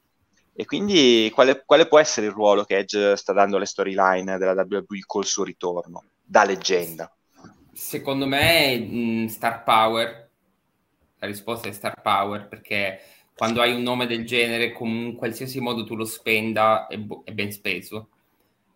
[0.55, 4.66] E quindi quale, quale, può essere il ruolo che Edge sta dando alle storyline della
[4.68, 7.11] WWE col suo ritorno, da leggenda?
[7.72, 10.30] Secondo me mh, Star Power,
[11.18, 13.00] la risposta è Star Power, perché
[13.43, 17.32] quando hai un nome del genere, in qualsiasi modo tu lo spenda, è, bo- è
[17.32, 18.11] ben speso.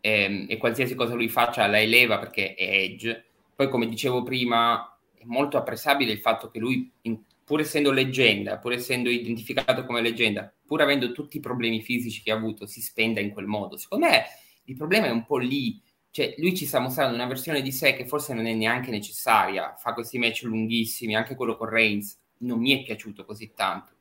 [0.01, 3.27] E, ehm, e, qualsiasi cosa lui faccia la eleva perché è Edge.
[3.55, 8.59] Poi, come dicevo prima, è molto apprezzabile il fatto che lui, in, pur essendo leggenda,
[8.59, 12.81] pur essendo identificato come leggenda, pur avendo tutti i problemi fisici che ha avuto, si
[12.81, 13.77] spenda in quel modo.
[13.77, 14.25] Secondo me
[14.65, 15.81] il problema è un po' lì.
[16.11, 19.77] Cioè, lui ci sta mostrando una versione di sé che forse non è neanche necessaria.
[19.77, 23.96] Fa questi match lunghissimi, anche quello con Reigns non mi è piaciuto così tanto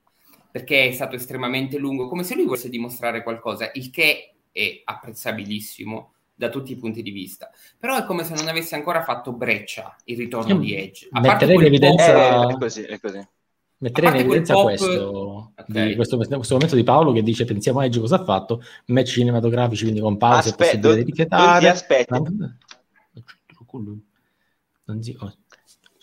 [0.56, 6.14] perché è stato estremamente lungo, come se lui volesse dimostrare qualcosa, il che è apprezzabilissimo
[6.34, 7.51] da tutti i punti di vista.
[7.78, 11.10] Però è come se non avesse ancora fatto breccia il ritorno di Edge.
[11.12, 12.43] A Metterei in evidenza...
[12.43, 12.53] Pop...
[12.53, 13.28] È così, è così.
[13.80, 14.64] Metterei in evidenza pop...
[14.64, 15.88] questo, okay.
[15.89, 19.10] di, questo, questo, momento di Paolo che dice pensiamo a Edge cosa ha fatto, match
[19.10, 21.68] cinematografici quindi con pause Aspe- possibile etichettare.
[21.68, 22.14] Aspetti.
[24.86, 25.18] Non si...
[25.20, 25.34] Oh.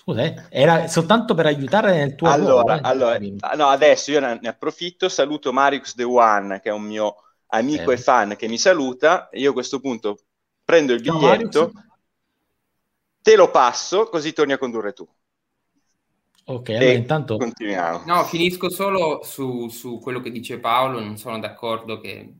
[0.02, 4.18] Scusa, eh, era soltanto per aiutare nel tuo allora, ruolo, allora ah, no, adesso io
[4.18, 7.14] ne, approfitto, saluto Marius The One, che è un mio
[7.46, 7.94] amico eh.
[7.94, 9.28] e fan che mi saluta.
[9.34, 10.18] Io a questo punto
[10.64, 11.84] prendo il biglietto, Ciao,
[13.22, 15.08] te lo passo, così torni a condurre tu.
[16.46, 18.02] Ok, allora intanto continuiamo.
[18.04, 20.98] No, finisco solo su, su, quello che dice Paolo.
[20.98, 22.34] Non sono d'accordo che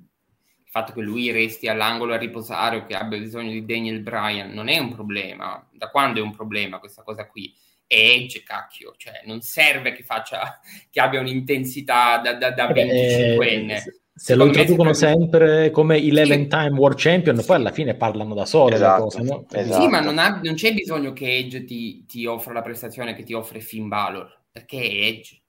[0.73, 4.69] fatto che lui resti all'angolo a riposare o che abbia bisogno di Daniel Bryan non
[4.69, 7.55] è un problema da quando è un problema questa cosa qui?
[7.87, 10.61] È Edge, cacchio, cioè non serve che faccia,
[10.91, 13.71] che abbia un'intensità da, da, da 25enne.
[13.71, 16.47] Eh, se lo introducono sempre come 11 sì.
[16.47, 18.75] time world champion, poi alla fine parlano da solo.
[18.75, 19.45] Esatto, cose, no?
[19.51, 19.83] esatto.
[19.83, 23.25] Sì, ma non, ha, non, c'è bisogno che Edge ti, ti, offra la prestazione che
[23.25, 25.43] ti offre Finn Balor, perché è Edge.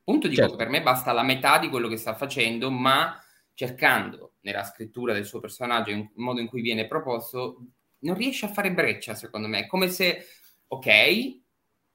[0.00, 0.56] Appunto dico certo.
[0.56, 3.18] che per me basta la metà di quello che sta facendo, ma
[3.54, 7.64] cercando nella scrittura del suo personaggio, in modo in cui viene proposto,
[8.00, 9.60] non riesce a fare breccia, secondo me.
[9.60, 10.26] È come se,
[10.66, 10.86] ok,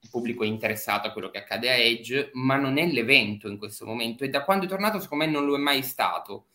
[0.00, 3.58] il pubblico è interessato a quello che accade a Edge, ma non è l'evento in
[3.58, 4.24] questo momento.
[4.24, 6.46] E da quando è tornato, secondo me, non lo è mai stato.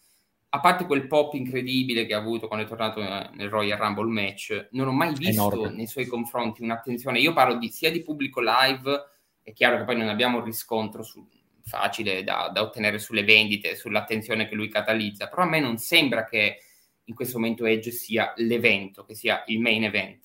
[0.50, 4.70] A parte quel pop incredibile che ha avuto quando è tornato nel Royal Rumble match,
[4.72, 5.76] non ho mai visto Enorme.
[5.76, 7.20] nei suoi confronti un'attenzione.
[7.20, 9.04] Io parlo di, sia di pubblico live,
[9.42, 11.28] è chiaro che poi non abbiamo un riscontro su,
[11.64, 16.26] facile da, da ottenere sulle vendite, sull'attenzione che lui catalizza, però a me non sembra
[16.26, 16.60] che
[17.06, 20.22] in questo momento Edge sia l'evento, che sia il main event.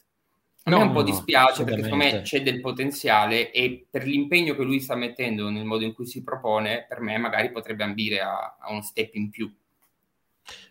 [0.65, 4.63] A me un po' dispiace perché secondo me c'è del potenziale e per l'impegno che
[4.63, 8.59] lui sta mettendo nel modo in cui si propone, per me magari potrebbe ambire a,
[8.61, 9.51] a uno step in più.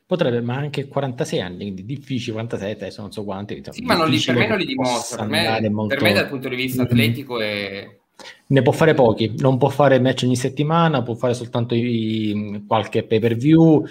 [0.06, 3.62] Potrebbe, ma anche 46 anni, quindi difficile, 47, adesso non so quanti.
[3.72, 5.18] Sì, ma non li, per me non li dimostra.
[5.18, 5.96] Per me, molto...
[5.96, 6.92] per me, dal punto di vista mm-hmm.
[6.92, 8.00] atletico è...
[8.48, 13.04] Ne può fare pochi, non può fare match ogni settimana, può fare soltanto i, qualche
[13.04, 13.86] pay per view,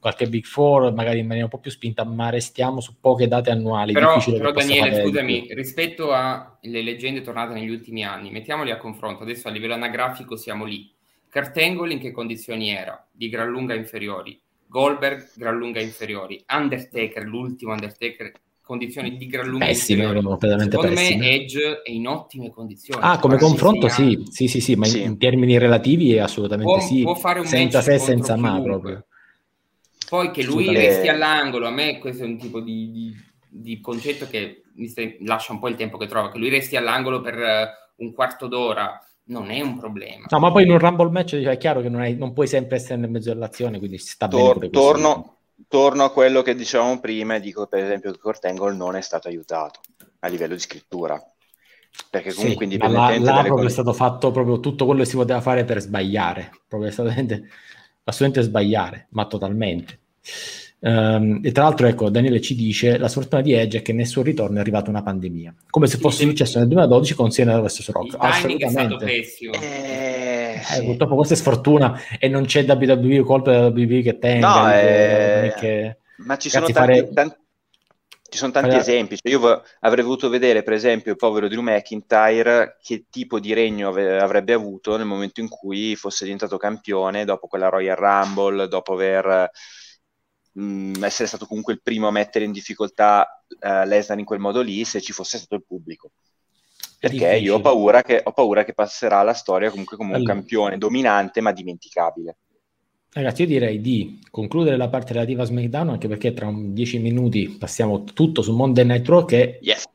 [0.00, 3.50] qualche Big Four, magari in maniera un po' più spinta, ma restiamo su poche date
[3.50, 3.92] annuali.
[3.92, 9.48] Però, però Daniele, scusami, rispetto alle leggende tornate negli ultimi anni, mettiamoli a confronto, adesso
[9.48, 10.90] a livello anagrafico siamo lì.
[11.28, 13.06] Cartengoli in che condizioni era?
[13.10, 14.40] Di gran lunga inferiori.
[14.66, 16.42] Goldberg, gran lunga inferiori.
[16.48, 18.32] Undertaker, l'ultimo Undertaker,
[18.66, 20.38] condizioni di gran lunga pessime, inferiori.
[20.40, 21.16] Secondo pessime.
[21.16, 23.00] me Edge è in ottime condizioni.
[23.00, 25.02] Ah, come confronto sì, sì, sì, sì, ma sì.
[25.02, 27.02] in termini relativi è assolutamente può, sì.
[27.02, 29.06] Può fare un senza se, senza ma proprio.
[30.08, 33.16] Poi che lui resti all'angolo, a me questo è un tipo di, di,
[33.48, 36.74] di concetto che mi stai, lascia un po' il tempo che trova, che lui resti
[36.74, 40.26] all'angolo per uh, un quarto d'ora non è un problema.
[40.28, 42.76] No, ma poi in un Rumble match è chiaro che non, hai, non puoi sempre
[42.76, 44.70] essere nel mezzo dell'azione, quindi sta Tor- bene.
[44.72, 45.35] Torno,
[45.68, 49.28] torno, a quello che dicevamo prima e dico per esempio che Cortangle non è stato
[49.28, 49.80] aiutato
[50.20, 51.22] a livello di scrittura.
[52.10, 53.66] Perché comunque sì, indipendentemente là proprio cose...
[53.66, 57.48] è stato fatto proprio tutto quello che si poteva fare per sbagliare, proprio assolutamente,
[58.04, 60.00] assolutamente sbagliare, ma totalmente.
[60.78, 64.06] Um, e tra l'altro, ecco, Daniele ci dice: La sfortuna di Edge è che nel
[64.06, 67.90] suo ritorno è arrivata una pandemia, come se fosse successo nel 2012 con Siena vs
[67.90, 68.12] Rock.
[68.12, 69.04] Il Assolutamente.
[69.06, 74.02] È stato eh, eh, purtroppo questa è sfortuna e non c'è WWE colpa della WWE
[74.02, 74.62] che tenga.
[74.62, 75.54] No, eh...
[75.56, 75.98] che...
[76.18, 77.12] Ma ci sono tanti, fare...
[77.12, 77.36] tanti,
[78.28, 79.16] ci sono tanti esempi.
[79.16, 83.88] Cioè, io avrei voluto vedere, per esempio, il povero Drew McIntyre che tipo di regno
[83.88, 88.94] ave- avrebbe avuto nel momento in cui fosse diventato campione dopo quella Royal Rumble, dopo
[88.94, 89.50] aver
[90.56, 94.60] mh, essere stato comunque il primo a mettere in difficoltà uh, Lesnar in quel modo
[94.60, 96.12] lì se ci fosse stato il pubblico.
[96.98, 100.32] Perché io ho paura, che, ho paura che passerà la storia comunque come allora.
[100.32, 102.36] un campione dominante ma dimenticabile.
[103.12, 107.48] Ragazzi, io direi di concludere la parte relativa a SmackDown, anche perché tra 10 minuti
[107.48, 109.88] passiamo tutto su Monday Night Raw, che yes.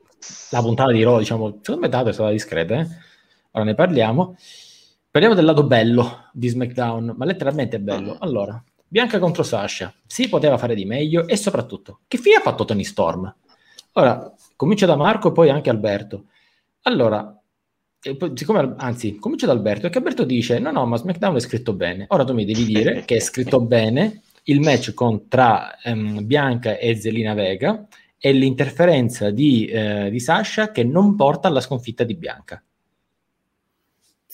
[0.50, 2.86] la puntata di Raw, diciamo, secondo me è stata discreta, eh?
[3.52, 4.36] ora ne parliamo.
[5.10, 8.14] Parliamo del lato bello di SmackDown, ma letteralmente è bello.
[8.14, 8.16] Mm.
[8.20, 12.66] Allora, Bianca contro Sasha, si poteva fare di meglio e soprattutto, che fine ha fatto
[12.66, 13.34] Tony Storm?
[13.92, 16.26] Ora, comincio da Marco e poi anche Alberto.
[16.82, 17.34] Allora,
[18.34, 22.04] siccome, anzi, comincio da Alberto, perché Alberto dice, no, no, ma SmackDown è scritto bene.
[22.08, 26.76] Ora tu mi devi dire che è scritto bene il match con, tra um, Bianca
[26.76, 27.86] e Zelina Vega
[28.18, 32.62] e l'interferenza di, eh, di Sasha che non porta alla sconfitta di Bianca.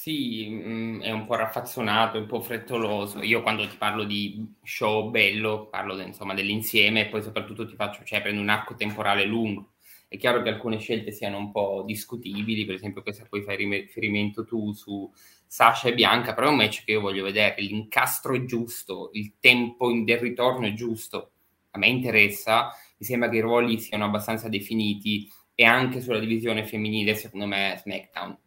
[0.01, 3.21] Sì, mm, è un po' raffazzonato, un po' frettoloso.
[3.21, 7.75] Io quando ti parlo di show bello, parlo de, insomma dell'insieme e poi soprattutto ti
[7.75, 9.73] faccio, cioè prendo un arco temporale lungo.
[10.07, 13.57] È chiaro che alcune scelte siano un po' discutibili, per esempio questa a cui fai
[13.57, 15.11] riferimento tu su
[15.47, 19.35] Sasha e Bianca, però è un match che io voglio vedere, l'incastro è giusto, il
[19.41, 21.33] tempo del ritorno è giusto,
[21.73, 26.65] a me interessa, mi sembra che i ruoli siano abbastanza definiti e anche sulla divisione
[26.65, 28.39] femminile, secondo me, SmackDown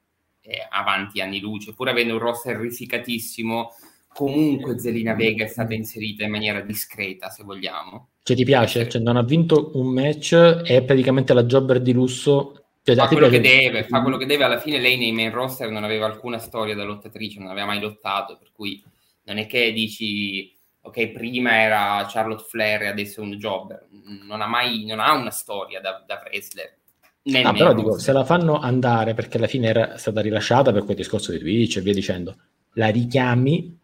[0.42, 3.72] eh, avanti anni luce, pur avendo un roster risicatissimo,
[4.08, 8.10] comunque Zelina Vega è stata inserita in maniera discreta, se vogliamo.
[8.24, 8.88] Cioè ti piace?
[8.88, 12.66] Cioè, non ha vinto un match, è praticamente la jobber di lusso.
[12.84, 13.42] Cioè, fa quello piace...
[13.42, 14.44] che deve, fa quello che deve.
[14.44, 17.80] Alla fine lei nei main roster non aveva alcuna storia da lottatrice, non aveva mai
[17.80, 18.84] lottato, per cui
[19.24, 23.88] non è che dici ok, prima era Charlotte Flair e adesso è un jobber.
[24.26, 26.78] Non ha mai non ha una storia da, da wrestler.
[27.24, 30.95] Ah, però dico, se la fanno andare perché alla fine era stata rilasciata per quel
[30.95, 32.36] discorso di Twitch e via dicendo,
[32.74, 33.78] la richiami,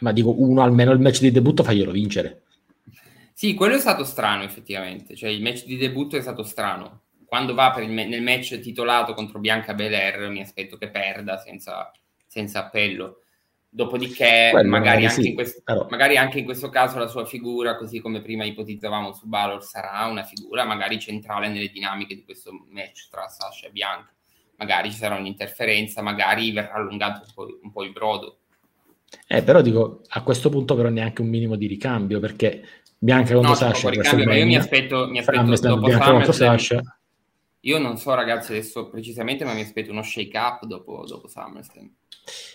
[0.00, 2.42] ma dico uno almeno il match di debutto faglielo vincere.
[3.32, 7.02] Sì, quello è stato strano effettivamente, cioè il match di debutto è stato strano.
[7.24, 11.90] Quando va per il, nel match titolato contro Bianca Belair mi aspetto che perda senza,
[12.26, 13.20] senza appello.
[13.76, 18.22] Dopodiché, magari anche, sì, questo, magari anche, in questo, caso la sua figura, così come
[18.22, 23.28] prima ipotizzavamo su Balor, sarà una figura magari centrale nelle dinamiche di questo match tra
[23.28, 24.10] Sasha e Bianca.
[24.56, 28.38] Magari ci sarà un'interferenza, magari verrà allungato un po', un po il brodo.
[29.26, 32.64] Eh, però dico, a questo punto però neanche un minimo di ricambio, perché
[32.96, 33.90] Bianca contro no, Sasha...
[33.90, 36.95] Ricambio, ma io mi aspetto, mi aspetto dopo Bianca contro Sasha.
[37.66, 41.90] Io non so ragazzi adesso precisamente, ma mi aspetto uno shake up dopo, dopo SummerSlam.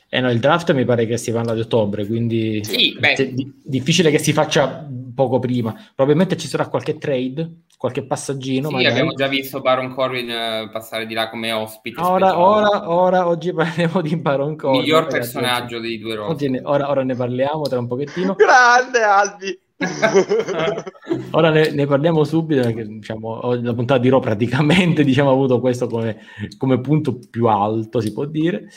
[0.09, 3.59] Eh no, il draft mi pare che si parla di ottobre, quindi sì, è di-
[3.64, 5.74] difficile che si faccia poco prima.
[5.95, 8.70] Probabilmente ci sarà qualche trade, qualche passaggino.
[8.70, 8.91] Sì, magari.
[8.91, 12.01] abbiamo già visto Baron Corbin uh, passare di là come ospite.
[12.01, 14.82] Ora, ora, ora, oggi parliamo di Baron Corbin.
[14.82, 16.62] Miglior personaggio dei due roster.
[16.64, 18.36] Ora, ora ne parliamo tra un pochettino.
[18.36, 19.59] Grande Albi!
[21.32, 25.60] Ora ne, ne, parliamo subito perché diciamo, la puntata di Raw praticamente diciamo, ha avuto
[25.60, 26.18] questo come,
[26.58, 28.70] come, punto più alto, si può dire.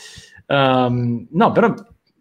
[0.47, 1.73] Um, no, però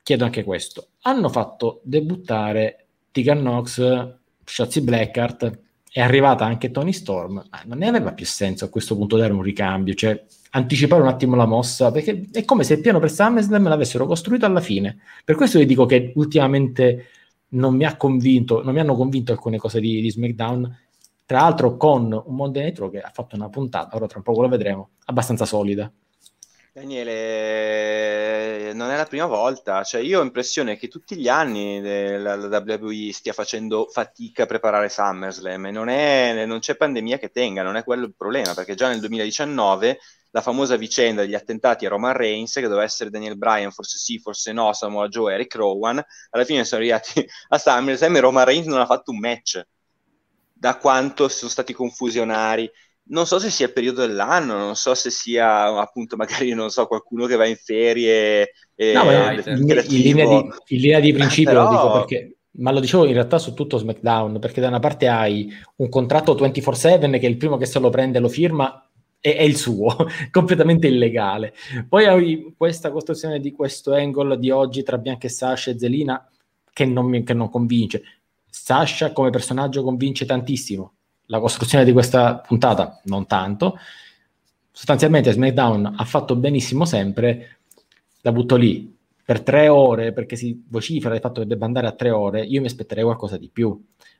[0.02, 0.88] chiedo anche questo.
[1.02, 5.58] Hanno fatto debuttare Tegan Knox, Shotzi Blackheart,
[5.90, 9.32] è arrivata anche Tony Storm, ma non ne aveva più senso a questo punto dare
[9.32, 10.20] un ricambio, cioè
[10.50, 14.44] anticipare un attimo la mossa, perché è come se il piano per SummerSlam l'avessero costruito
[14.44, 14.98] alla fine.
[15.24, 17.06] Per questo vi dico che ultimamente
[17.54, 20.82] non mi ha convinto, non mi hanno convinto alcune cose di, di SmackDown,
[21.26, 24.42] tra l'altro con un Monday Nitro che ha fatto una puntata, ora tra un poco
[24.42, 25.90] lo vedremo, abbastanza solida.
[26.72, 32.34] Daniele, non è la prima volta, cioè io ho l'impressione che tutti gli anni la,
[32.34, 37.76] WWE stia facendo fatica a preparare SummerSlam non, è, non c'è pandemia che tenga, non
[37.76, 40.00] è quello il problema, perché già nel 2019
[40.34, 44.18] la famosa vicenda degli attentati a Roman Reigns, che doveva essere Daniel Bryan, forse sì,
[44.18, 48.66] forse no, Samoa Joe, Eric Rowan, alla fine sono arrivati a SummerSlam e Roman Reigns
[48.66, 49.64] non ha fatto un match,
[50.52, 52.68] da quanto sono stati confusionari
[53.06, 56.86] non so se sia il periodo dell'anno, non so se sia appunto magari non so,
[56.86, 58.52] qualcuno che va in ferie.
[58.74, 60.34] E no, in, in, linea di,
[60.68, 61.64] in, linea di, principio Però...
[61.64, 65.06] lo dico perché, ma lo dicevo in realtà su tutto SmackDown, perché da una parte
[65.06, 68.83] hai un contratto 24/7 che è il primo che se lo prende lo firma
[69.32, 69.96] è, il suo,
[70.30, 71.54] completamente illegale.
[71.88, 76.28] Poi hai questa costruzione di questo angle di oggi tra Bianca e Sasha e Zelina
[76.70, 78.02] che non, mi, che non convince.
[78.50, 80.92] Sasha come personaggio convince tantissimo
[81.26, 83.78] la costruzione di questa puntata non tanto.
[84.70, 87.58] Sostanzialmente SmackDown ha fatto benissimo sempre,
[88.20, 88.94] la butto lì
[89.24, 92.44] per tre ore perché si vocifera il fatto che debba andare a tre ore.
[92.44, 93.68] Io mi aspetterei qualcosa di più.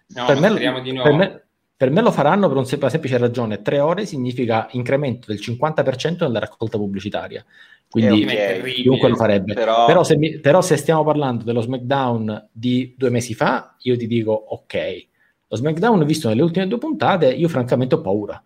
[0.07, 1.03] No, per, me, di no.
[1.03, 1.45] per, me,
[1.77, 5.41] per, me, lo faranno per, un, per una semplice ragione: tre ore significa incremento del
[5.41, 7.45] 50% nella raccolta pubblicitaria.
[7.89, 8.73] Quindi okay.
[8.73, 9.55] chiunque lo farebbe.
[9.55, 9.87] Però...
[9.87, 14.07] Però, se mi, però se stiamo parlando dello SmackDown di due mesi fa, io ti
[14.07, 15.07] dico ok
[15.55, 18.43] lo SmackDown visto nelle ultime due puntate, io francamente ho paura.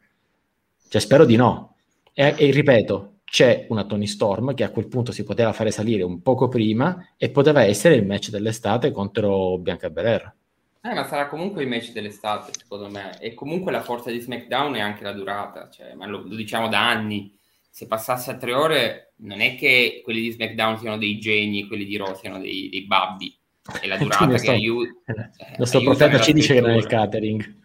[0.88, 1.76] Cioè, spero di no.
[2.12, 6.02] E, e, ripeto, c'è una Tony Storm che a quel punto si poteva fare salire
[6.02, 10.34] un poco prima e poteva essere il match dell'estate contro Bianca Belair.
[10.80, 13.18] Eh, ma sarà comunque il match dell'estate, secondo me.
[13.20, 15.68] E comunque la forza di SmackDown è anche la durata.
[15.70, 17.36] Cioè, ma lo, lo diciamo da anni.
[17.70, 21.84] Se passasse a tre ore, non è che quelli di SmackDown siano dei geni, quelli
[21.84, 23.36] di Raw siano dei, dei babbi
[23.80, 24.92] e la durata che aiuta.
[25.06, 27.56] Il nostro profeta ci dice che non è il catering.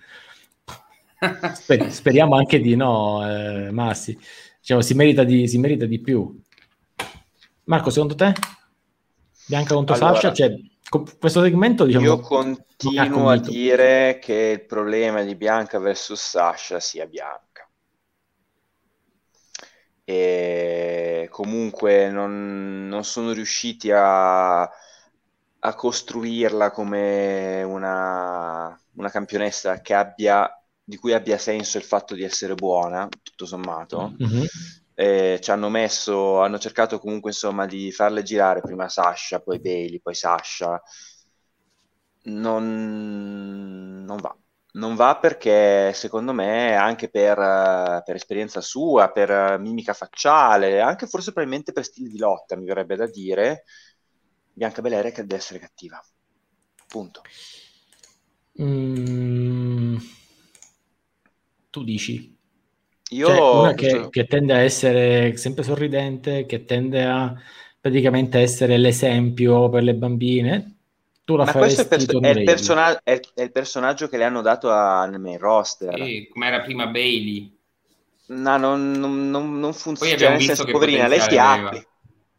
[1.53, 4.17] Sper- speriamo anche di no, eh, Massi.
[4.59, 6.41] Diciamo, si, merita di, si merita di più.
[7.65, 8.33] Marco, secondo te?
[9.45, 10.33] Bianca contro allora, Sasha?
[10.33, 10.55] Cioè,
[11.01, 17.05] questo segmento diciamo, io continuo a dire che il problema di Bianca versus Sasha sia
[17.07, 17.67] Bianca
[20.05, 30.97] e comunque non, non sono riusciti a, a costruirla come una, una campionessa abbia, di
[30.97, 34.15] cui abbia senso il fatto di essere buona, tutto sommato.
[34.21, 34.43] Mm-hmm.
[34.95, 39.99] Eh, ci hanno messo, hanno cercato comunque insomma di farle girare prima Sasha, poi Bailey,
[40.01, 40.81] poi Sasha.
[42.25, 44.35] Non, non va.
[44.75, 47.35] Non va perché secondo me anche per,
[48.03, 52.95] per, esperienza sua, per mimica facciale, anche forse probabilmente per stile di lotta, mi verrebbe
[52.95, 53.65] da dire,
[54.51, 56.03] Bianca Belair deve essere cattiva.
[56.87, 57.21] Punto.
[58.61, 59.97] Mm,
[61.69, 62.37] tu dici?
[63.13, 67.33] Io cioè, una che, che, tende a essere sempre sorridente, che tende a
[67.79, 70.77] praticamente essere l'esempio per le bambine.
[71.23, 74.25] Tu la Ma questo è, perso- è, il persona- è, è, il personaggio che le
[74.25, 75.95] hanno dato a- nel main roster.
[75.95, 77.55] Sì, come era prima Bailey.
[78.25, 80.17] No, non, non, non, non funziona.
[80.17, 81.87] Cioè, nel senso, poverina, lei si applica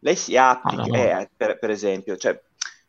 [0.04, 1.20] lei si applica, ah, no, no.
[1.20, 2.38] Eh, per, per, esempio, cioè,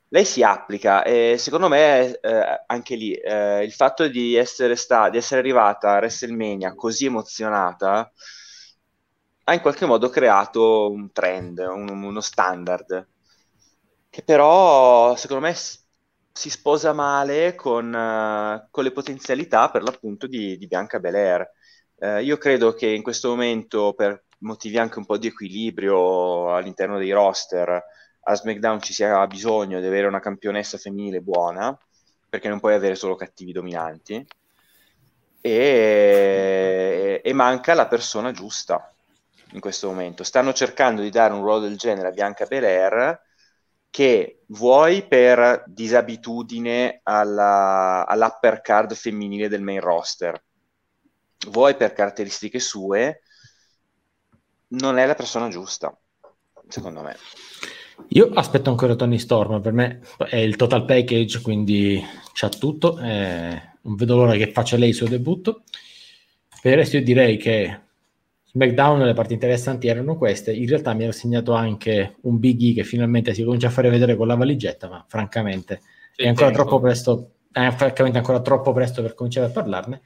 [0.10, 5.10] lei si applica e secondo me eh, anche lì eh, il fatto di essere, sta-
[5.10, 8.12] di essere arrivata a WrestleMania così emozionata
[9.46, 13.08] ha in qualche modo creato un trend, un, uno standard
[14.10, 15.54] che però secondo me
[16.32, 21.50] si sposa male con, uh, con le potenzialità per l'appunto di, di Bianca Belair.
[21.96, 26.98] Uh, io credo che in questo momento per motivi anche un po' di equilibrio all'interno
[26.98, 27.82] dei roster,
[28.28, 31.78] a SmackDown ci sia bisogno di avere una campionessa femminile buona,
[32.28, 34.26] perché non puoi avere solo cattivi dominanti,
[35.42, 38.92] e, e manca la persona giusta
[39.52, 40.24] in questo momento.
[40.24, 43.22] Stanno cercando di dare un ruolo del genere a Bianca Belair,
[43.92, 50.44] che vuoi per disabitudine alla, all'upper card femminile del main roster,
[51.50, 53.22] vuoi per caratteristiche sue,
[54.70, 55.96] non è la persona giusta,
[56.68, 57.16] secondo me.
[58.10, 63.00] Io aspetto ancora Tony Storm, per me è il total package, quindi c'ha tutto.
[63.00, 65.64] Eh, non vedo l'ora che faccia lei il suo debutto.
[66.62, 67.80] Per il resto io direi che
[68.46, 70.54] SmackDown le parti interessanti erano queste.
[70.54, 73.90] In realtà mi ero segnato anche un Big E che finalmente si comincia a fare
[73.90, 75.82] vedere con la valigetta, ma francamente
[76.16, 76.64] C'è è ancora tempo.
[76.64, 77.32] troppo presto.
[77.52, 80.02] È francamente ancora troppo presto per cominciare a parlarne.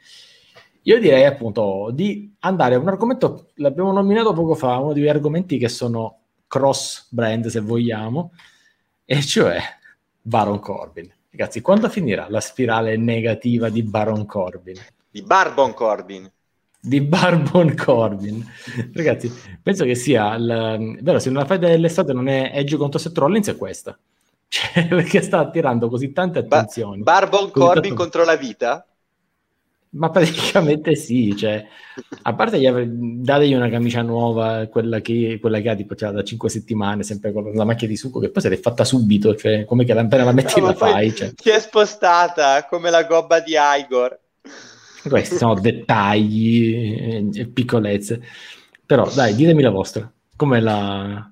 [0.83, 5.57] Io direi appunto di andare a un argomento, l'abbiamo nominato poco fa, uno degli argomenti
[5.57, 6.18] che sono
[6.49, 8.33] cross brand se vogliamo,
[9.05, 9.61] e cioè
[10.21, 11.09] Baron Corbin.
[11.31, 14.75] Ragazzi, quando finirà la spirale negativa di Baron Corbin?
[15.09, 16.29] Di Barbon Corbin.
[16.81, 18.45] Di Barbon Corbin.
[18.93, 19.31] Ragazzi,
[19.61, 23.47] penso che sia il, vero, se una fede dell'estate non è Edge contro Seth Rollins
[23.47, 23.97] è questa.
[24.49, 27.03] Cioè, perché sta attirando così tante attenzioni.
[27.03, 27.95] Ba- Barbon Corbin tanto...
[27.95, 28.88] contro la vita?
[29.91, 31.65] Ma praticamente sì, cioè,
[32.21, 36.23] a parte gli, dategli una camicia nuova, quella che, quella che ha tipo cioè, da
[36.23, 39.65] 5 settimane, sempre con la macchia di succo, che poi se l'è fatta subito, cioè
[39.65, 41.15] come che appena la metti no, la fai.
[41.15, 41.31] Cioè.
[41.35, 44.19] Si è spostata come la gobba di Igor.
[45.07, 48.21] Questi sono dettagli e piccolezze.
[48.85, 50.11] Però dai, ditemi la vostra.
[50.35, 51.31] Come la...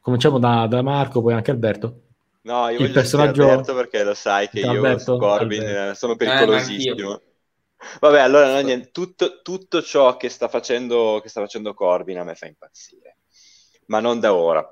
[0.00, 2.00] Cominciamo da, da Marco, poi anche Alberto.
[2.42, 5.94] No, io il voglio personaggio Alberto perché lo sai che Alberto, io Corbin Alberto.
[5.94, 7.14] sono pericolosissimo.
[7.14, 7.20] Eh,
[8.00, 12.24] Vabbè, allora no, niente, tutto, tutto, ciò che sta, facendo, che sta facendo Corbin a
[12.24, 13.18] me fa impazzire,
[13.86, 14.68] ma non da ora,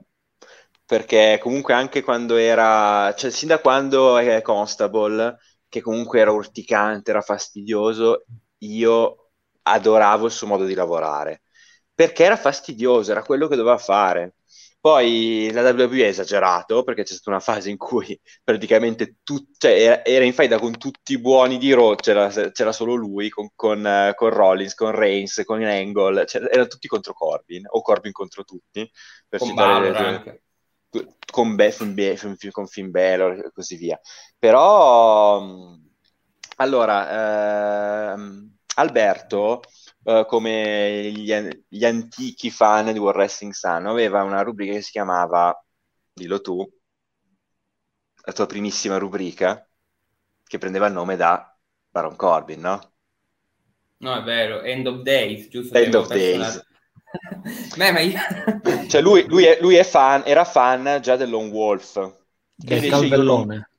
[0.84, 5.38] perché comunque anche quando era, cioè sin da quando è Constable,
[5.68, 8.24] che comunque era urticante, era fastidioso,
[8.58, 9.30] io
[9.62, 11.42] adoravo il suo modo di lavorare,
[11.94, 14.34] perché era fastidioso, era quello che doveva fare.
[14.80, 19.72] Poi la WWE ha esagerato perché c'è stata una fase in cui praticamente tu, cioè,
[19.72, 23.50] era, era, in faida con tutti i buoni di Raw, c'era, c'era solo lui con,
[23.54, 28.42] con, con, Rollins, con Reigns, con Angle, cioè, erano tutti contro Corbin o Corbin contro
[28.44, 28.90] tutti.
[29.28, 30.42] Per con Balor anche.
[31.30, 34.00] Con, Be- Finn, con Finn Balor e così via.
[34.38, 35.74] Però, mm,
[36.56, 39.60] allora, ehm, Alberto
[40.02, 41.32] uh, come gli,
[41.68, 45.54] gli, antichi fan di World Wrestling sanno, aveva una rubrica che si chiamava,
[46.12, 46.68] dillo tu,
[48.22, 49.66] la tua primissima rubrica,
[50.44, 51.56] che prendeva il nome da
[51.88, 52.92] Baron Corbin, no?
[53.98, 55.76] No, è vero, End of Days, giusto?
[55.76, 56.66] End of Days.
[57.76, 58.18] Beh, ma io...
[58.88, 62.18] cioè lui, lui, è, lui è fan, era fan già del Lone Wolf.
[62.54, 63.69] Del calvellone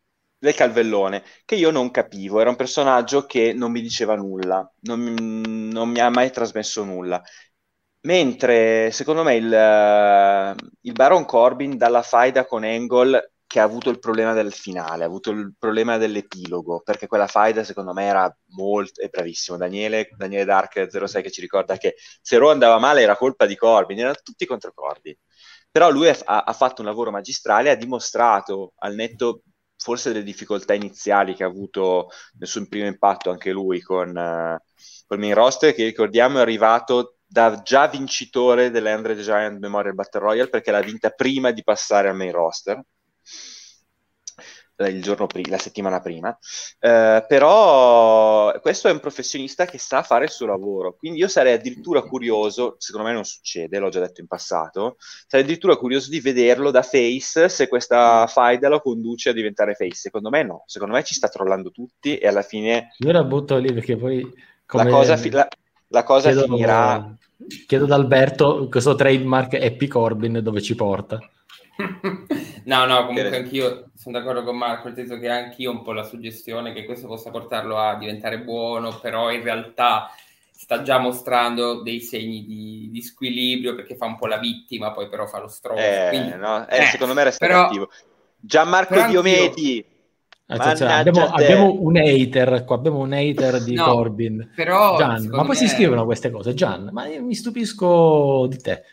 [0.42, 5.04] del Calvellone, che io non capivo, era un personaggio che non mi diceva nulla, non,
[5.72, 7.22] non mi ha mai trasmesso nulla.
[8.04, 13.90] Mentre secondo me il, uh, il Baron Corbin dalla faida con Angle che ha avuto
[13.92, 18.36] il problema del finale, ha avuto il problema dell'epilogo, perché quella faida secondo me era
[18.56, 23.02] molto, è bravissimo, Daniele, Daniele Dark 06 che ci ricorda che se Raw andava male
[23.02, 25.16] era colpa di Corbin, erano tutti contro Corbin.
[25.70, 29.44] Però lui ha, ha fatto un lavoro magistrale, ha dimostrato al netto
[29.82, 34.58] forse delle difficoltà iniziali che ha avuto nel suo primo impatto anche lui con, uh,
[35.08, 40.50] col main roster, che ricordiamo è arrivato da già vincitore dell'Andre Giant Memorial Battle Royale
[40.50, 42.84] perché l'ha vinta prima di passare al main roster
[44.88, 46.38] il giorno prima, la settimana prima,
[46.80, 51.54] eh, però questo è un professionista che sa fare il suo lavoro, quindi io sarei
[51.54, 56.20] addirittura curioso, secondo me non succede, l'ho già detto in passato, sarei addirittura curioso di
[56.20, 60.96] vederlo da face se questa faida lo conduce a diventare face, secondo me no, secondo
[60.96, 62.94] me ci sta trollando tutti e alla fine...
[63.00, 64.50] Io la butto lì perché poi...
[64.66, 64.84] Come...
[64.84, 65.48] La cosa, fi- la,
[65.88, 67.18] la cosa chiedo, finirà...
[67.68, 71.20] Chiedo ad Alberto questo trademark Happy Corbin dove ci porta.
[72.66, 75.94] no, no, comunque anch'io sono d'accordo con Marco, nel senso che anch'io ho un po'
[75.94, 80.12] la suggestione che questo possa portarlo a diventare buono, però in realtà
[80.52, 85.10] sta già mostrando dei segni di, di squilibrio perché fa un po' la vittima, poi
[85.10, 85.84] però fa lo stronzo.
[85.84, 87.90] Eh, Quindi, no, eh, eh, secondo me resta però, cattivo.
[88.40, 89.86] Gianmarco Diomedi.
[90.46, 94.52] Abbiamo, abbiamo, un hater qua, abbiamo un hater di no, Corbin.
[94.54, 95.56] Però, Gian, ma poi me...
[95.56, 98.84] si scrivono queste cose, Gian, ma io mi stupisco di te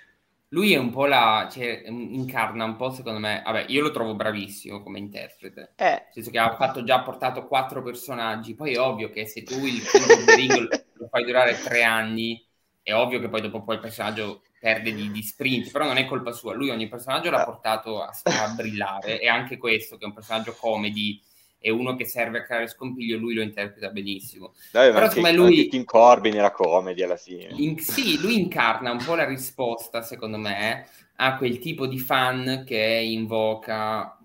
[0.51, 4.15] lui è un po' la, cioè, incarna un po' secondo me, vabbè, io lo trovo
[4.15, 5.85] bravissimo come interprete, eh.
[5.85, 9.67] nel senso che ha fatto già portato quattro personaggi, poi è ovvio che se tu
[9.67, 12.43] il of the Ring lo fai durare tre anni,
[12.83, 16.07] è ovvio che poi dopo poi il personaggio perde di, di, sprint, però non è
[16.07, 20.09] colpa sua, lui ogni personaggio l'ha portato a, a brillare, e anche questo che è
[20.09, 21.21] un personaggio comedy,
[21.59, 24.55] è uno che serve a creare scompiglio, lui lo interpreta benissimo.
[24.71, 25.69] Dai, Però me lui...
[25.69, 27.49] Tim Corbin era comedy alla fine.
[27.57, 30.87] In, sì, lui incarna un po' la risposta, secondo me,
[31.17, 34.17] a quel tipo di fan che invoca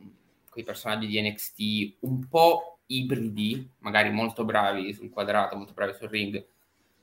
[0.50, 6.10] quei personaggi di NXT un po' ibridi, magari molto bravi sul quadrato, molto bravi sul
[6.10, 6.46] ring,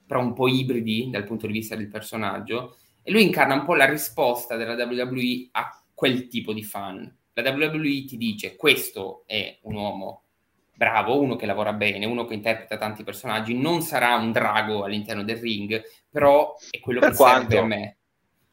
[0.06, 2.76] però un po' ibridi dal punto di vista del personaggio.
[3.02, 7.12] E lui incarna un po' la risposta della WWE a quel tipo di fan.
[7.42, 10.22] La WWE ti dice questo è un uomo
[10.80, 15.22] bravo, uno che lavora bene, uno che interpreta tanti personaggi, non sarà un drago all'interno
[15.22, 17.50] del ring, però è quello per che quanto?
[17.50, 17.96] serve a me.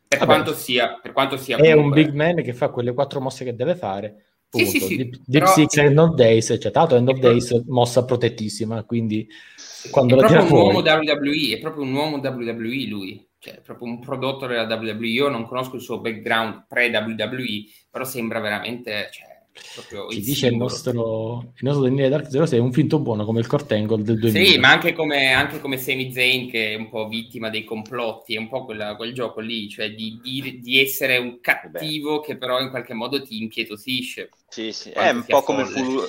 [0.08, 3.22] Per Vabbè, quanto sia, per quanto sia è un big man che fa quelle quattro
[3.22, 4.26] mosse che deve fare.
[4.50, 5.54] Sì, sì, sì, Deep, Deep però...
[5.54, 9.28] Six End of Days, cioè, tanto End of Days mossa protettissima, quindi
[9.92, 10.76] quando è la proprio un fuori...
[10.76, 15.08] uomo WWE, è proprio un uomo WWE lui, cioè proprio un prodotto della WWE.
[15.08, 19.10] Io non conosco il suo background pre-WWE, però sembra veramente...
[19.12, 19.36] Cioè,
[20.12, 23.48] ci dice il nostro, il nostro Daniele Dark Zero è un finto buono come il
[23.48, 24.46] Cortangle del 2000.
[24.46, 28.36] Sì, ma anche come, anche come Sami Zayn che è un po' vittima dei complotti,
[28.36, 32.26] è un po' quella, quel gioco lì, cioè di, di, di essere un cattivo Beh.
[32.28, 34.30] che però in qualche modo ti impietosisce.
[34.48, 36.04] Sì, sì, è un po' come fu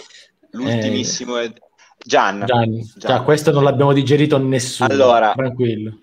[0.50, 1.38] l'ultimissimo...
[1.38, 1.50] Eh...
[2.04, 2.44] Gian.
[2.46, 2.70] Gian.
[2.70, 2.92] Gian.
[2.96, 3.24] Gian.
[3.24, 4.90] questo non l'abbiamo digerito nessuno.
[4.90, 5.98] Allora, tranquillo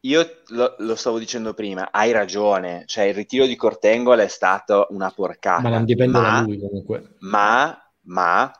[0.00, 4.86] io lo, lo, stavo dicendo prima, hai ragione, cioè il ritiro di Cortengol è stato
[4.90, 5.62] una porcata.
[5.62, 7.16] Ma non dipende ma, da lui comunque.
[7.20, 8.52] Ma, ma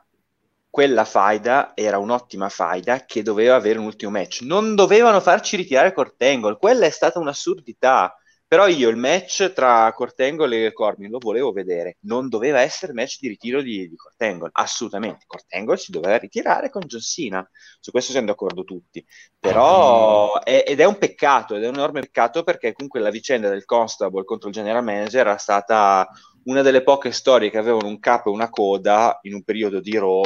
[0.68, 4.40] quella faida era un'ottima faida che doveva avere un ultimo match.
[4.42, 8.17] Non dovevano farci ritirare Cortengol, quella è stata un'assurdità.
[8.48, 11.98] Però io il match tra Cortengol e Corbin lo volevo vedere.
[12.00, 15.26] Non doveva essere match di ritiro di, di Cortengol, assolutamente.
[15.26, 17.46] Cortengol si doveva ritirare con John Cena.
[17.78, 19.04] Su questo siamo d'accordo tutti.
[19.38, 23.50] Però, è, ed è un peccato, ed è un enorme peccato perché comunque la vicenda
[23.50, 26.08] del Constable contro il general manager era stata
[26.44, 29.98] una delle poche storie che avevano un capo e una coda in un periodo di
[29.98, 30.22] Raw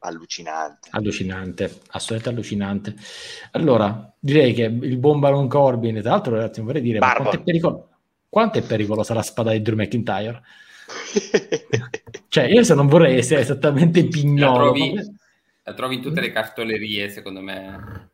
[0.00, 0.88] allucinante.
[0.92, 2.94] Allucinante, assolutamente allucinante.
[3.52, 7.88] Allora, direi che il buon Baron Corbin, tra l'altro ragazzi, vorrei dire, quanto è, pericolo-
[8.28, 10.42] quanto è pericolosa la spada di Drew McIntyre?
[12.28, 14.52] cioè, io se non vorrei essere esattamente pignolo.
[14.52, 15.02] La trovi, ma...
[15.64, 18.08] la trovi in tutte le cartolerie, secondo me.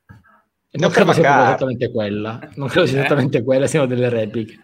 [0.77, 3.01] Non credo sia esattamente quella, non credo sia eh?
[3.01, 4.59] esattamente quella, siano delle repliche.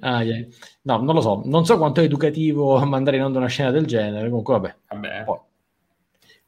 [0.00, 0.46] Ah, yeah.
[0.82, 3.86] No, non lo so, non so quanto è educativo mandare in onda una scena del
[3.86, 4.76] genere, comunque vabbè.
[4.88, 5.24] vabbè.
[5.24, 5.38] Poi,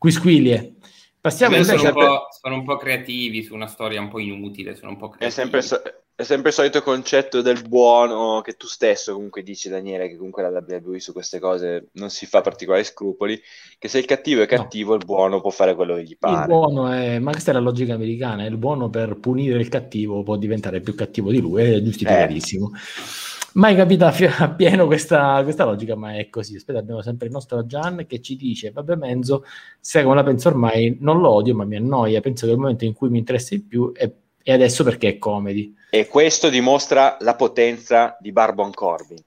[0.01, 0.77] Quisquilie.
[1.21, 4.75] Passiamo invece sono, un po', sono un po' creativi su una storia un po' inutile.
[4.75, 9.13] Sono un po' è, sempre, è sempre il solito concetto del buono che tu stesso
[9.13, 13.39] comunque dici, Daniele, che comunque la WWE su queste cose non si fa particolari scrupoli,
[13.79, 14.97] che se il cattivo è cattivo, no.
[14.97, 16.41] il buono può fare quello che gli pare.
[16.41, 20.23] Il buono è, ma questa è la logica americana, il buono per punire il cattivo
[20.23, 22.71] può diventare più cattivo di lui, è giustificatissimo.
[22.75, 26.57] Eh mai capita appieno questa, questa, logica, ma è così.
[26.57, 29.45] Aspetta, abbiamo sempre il nostro Gian che ci dice: Vabbè, Menzo,
[29.81, 32.21] sai come la penso ormai, non lo odio, ma mi annoia.
[32.21, 34.11] Penso che il momento in cui mi interessa di più è,
[34.43, 35.75] è adesso perché è comedy.
[35.91, 39.19] E questo dimostra la potenza di Barbon Corbin,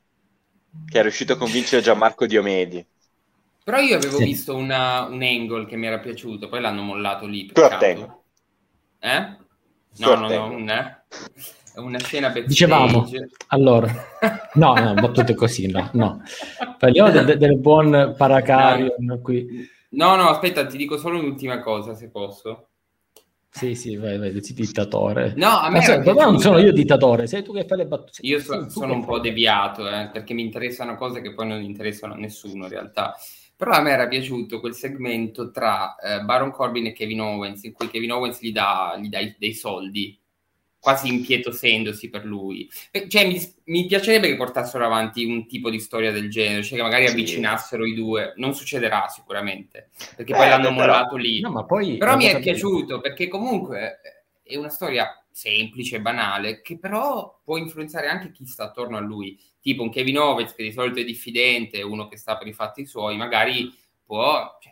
[0.89, 2.85] che è riuscito a convincere Gianmarco Diomedi.
[3.63, 4.25] Però io avevo sì.
[4.25, 7.45] visto una, un angle che mi era piaciuto, poi l'hanno mollato lì.
[7.45, 8.23] Peccato.
[8.99, 9.41] Eh?
[9.97, 10.97] No, no, no, no, eh?
[11.75, 12.47] Una scena backstage.
[12.47, 13.09] Dicevamo,
[13.47, 13.93] allora,
[14.53, 16.21] no, no, battute così, no, no.
[16.77, 19.19] Parliamo del, del, del buon Paracarion no.
[19.19, 19.67] qui.
[19.89, 22.67] No, no, aspetta, ti dico solo un'ultima cosa, se posso.
[23.49, 25.33] Sì, sì, vai, vai, sei dittatore.
[25.35, 28.19] No, a me so, non sono io dittatore, sei tu che fai le battute.
[28.21, 32.15] Io so, sono un po' deviato, eh, perché mi interessano cose che poi non interessano
[32.15, 33.15] a nessuno in realtà.
[33.55, 37.73] Però a me era piaciuto quel segmento tra eh, Baron Corbin e Kevin Owens, in
[37.73, 40.19] cui Kevin Owens gli dà, gli dà dei soldi
[40.83, 42.69] quasi impietosendosi per lui.
[43.07, 46.83] Cioè, mi, mi, piacerebbe che portassero avanti un tipo di storia del genere, cioè che
[46.83, 47.13] magari sì.
[47.13, 48.33] avvicinassero i due.
[48.35, 50.79] Non succederà sicuramente, perché eh, poi l'hanno però...
[50.79, 51.39] mollato lì.
[51.39, 54.01] No, poi però mi è piaciuto, perché comunque
[54.43, 59.39] è una storia semplice, banale, che però può influenzare anche chi sta attorno a lui.
[59.61, 62.85] Tipo un Kevin Owens che di solito è diffidente, uno che sta per i fatti
[62.85, 63.73] suoi, magari
[64.03, 64.57] può...
[64.61, 64.71] Cioè,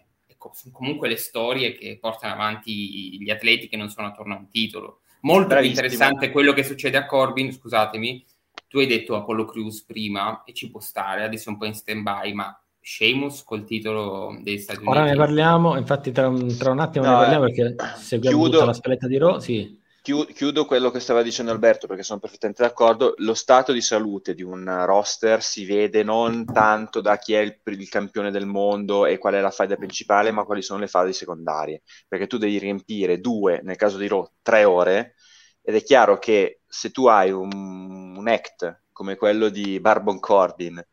[0.53, 4.49] sono comunque le storie che portano avanti gli atleti che non sono attorno a un
[4.49, 5.81] titolo Molto Bravissimo.
[5.81, 8.25] interessante quello che succede a Corbin, scusatemi,
[8.67, 11.73] tu hai detto Apollo Crews prima e ci può stare, adesso è un po' in
[11.73, 14.97] stand-by, ma Sheamus col titolo degli Stati Uniti.
[14.97, 18.53] Ora ne parliamo, infatti tra un, tra un attimo no, ne parliamo perché seguiamo chiudo,
[18.53, 19.79] tutta la scaletta di Raw, sì.
[20.03, 23.13] Chiudo quello che stava dicendo Alberto perché sono perfettamente d'accordo.
[23.17, 27.59] Lo stato di salute di un roster si vede non tanto da chi è il,
[27.63, 31.13] il campione del mondo e qual è la faida principale, ma quali sono le fasi
[31.13, 31.83] secondarie.
[32.07, 35.13] Perché tu devi riempire due, nel caso di Raw, tre ore,
[35.61, 40.83] ed è chiaro che se tu hai un, un act come quello di Barbon Corbin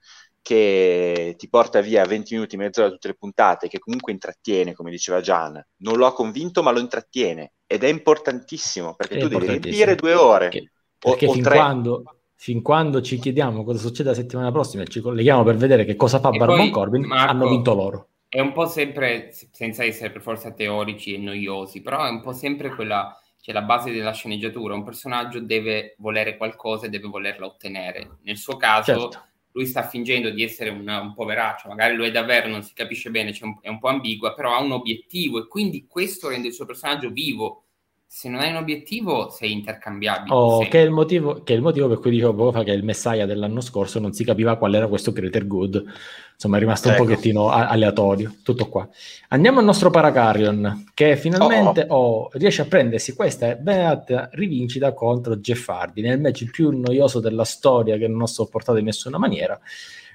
[0.42, 5.20] che ti porta via 20 minuti, mezz'ora tutte le puntate, che comunque intrattiene, come diceva
[5.20, 5.64] Gian.
[5.78, 7.52] Non lo ha convinto, ma lo intrattiene.
[7.66, 10.48] Ed è importantissimo, perché è tu devi riempire due ore.
[10.48, 12.02] Perché, perché o, fin, o quando,
[12.34, 15.96] fin, quando, ci chiediamo cosa succede la settimana prossima e ci colleghiamo per vedere che
[15.96, 18.08] cosa fa Barbon Corbin, Marco, hanno vinto loro.
[18.28, 22.32] È un po' sempre, senza essere per forza teorici e noiosi, però è un po'
[22.32, 27.46] sempre quella cioè la base della sceneggiatura, un personaggio deve volere qualcosa e deve volerla
[27.46, 28.18] ottenere.
[28.24, 29.28] Nel suo caso, certo
[29.58, 33.10] lui sta fingendo di essere una, un poveraccio, magari lo è davvero, non si capisce
[33.10, 36.54] bene, un, è un po' ambigua, però ha un obiettivo e quindi questo rende il
[36.54, 37.64] suo personaggio vivo.
[38.10, 40.34] Se non hai un obiettivo sei intercambiabile.
[40.34, 42.72] Oh, che, è il motivo, che è il motivo per cui dicevo poco fa che
[42.72, 45.84] il Messiah dell'anno scorso non si capiva qual era questo Greater Good.
[46.32, 47.02] Insomma, è rimasto ecco.
[47.02, 48.36] un pochettino a- aleatorio.
[48.42, 48.88] Tutto qua.
[49.28, 51.96] Andiamo al nostro Paracarrion, che finalmente oh.
[51.96, 57.44] Oh, riesce a prendersi questa beata rivincita contro Jeff Hardy nel match più noioso della
[57.44, 59.60] storia che non ho sopportato in nessuna maniera.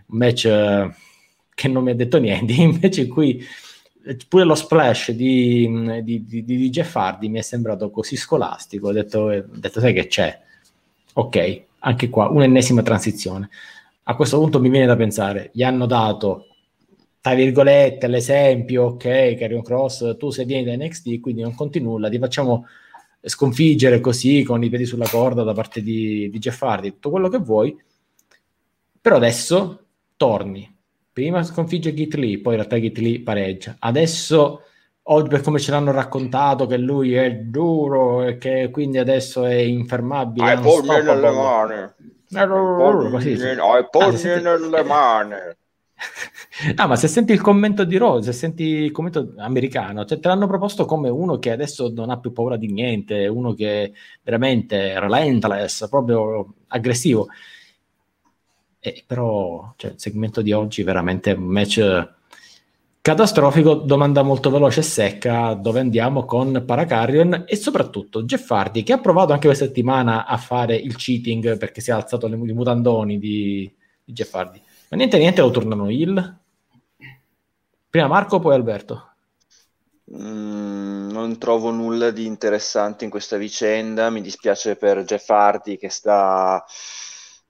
[0.08, 0.90] Un match eh,
[1.54, 3.46] che non mi ha detto niente, invece in cui
[4.28, 8.90] pure lo splash di, di, di, di, Jeff Hardy mi è sembrato così scolastico.
[8.90, 10.40] Ho detto, detto, sai che c'è?
[11.14, 13.50] Ok, anche qua un'ennesima transizione.
[14.04, 16.48] A questo punto mi viene da pensare, gli hanno dato,
[17.22, 22.10] tra virgolette, l'esempio, ok, Carrion Cross, tu se vieni da NXT, quindi non conti nulla,
[22.10, 22.66] ti facciamo
[23.22, 27.30] sconfiggere così con i piedi sulla corda da parte di, di Jeff Hardy, tutto quello
[27.30, 27.78] che vuoi,
[29.00, 29.86] però adesso
[30.18, 30.73] torni,
[31.14, 33.76] prima sconfigge Lee, poi in realtà Lee pareggia.
[33.80, 34.62] Adesso,
[35.04, 39.54] oggi per come ce l'hanno raccontato, che lui è duro e che quindi adesso è
[39.54, 40.52] infermabile.
[40.52, 41.90] Hai polli nelle mani.
[42.34, 42.48] Hai
[43.92, 45.36] polli nelle mani.
[46.76, 50.28] No, ma se senti il commento di Rose, se senti il commento americano, cioè te
[50.28, 55.00] l'hanno proposto come uno che adesso non ha più paura di niente, uno che veramente
[55.00, 57.28] relentless, proprio aggressivo.
[58.86, 62.10] Eh, però cioè, il segmento di oggi è veramente un match
[63.00, 68.92] catastrofico, domanda molto veloce e secca, dove andiamo con Paracarrion e soprattutto Jeff Hardy che
[68.92, 73.20] ha provato anche questa settimana a fare il cheating perché si è alzato i mutandoni
[73.20, 73.74] di,
[74.04, 74.62] di Jeff Hardy.
[74.90, 76.40] Ma niente niente lo tornano il.
[77.90, 79.14] Prima Marco, poi Alberto.
[80.14, 84.10] Mm, non trovo nulla di interessante in questa vicenda.
[84.10, 86.66] Mi dispiace per Jeff Hardy che sta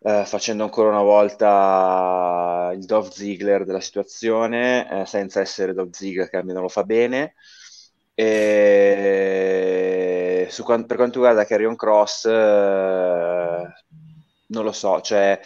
[0.03, 6.29] eh, facendo ancora una volta il Dove Ziggler della situazione, eh, senza essere Dove Ziggler
[6.29, 7.35] che almeno lo fa bene.
[8.15, 9.27] E
[10.49, 12.29] su, per quanto riguarda Carrion Cross, eh,
[14.47, 15.39] non lo so, cioè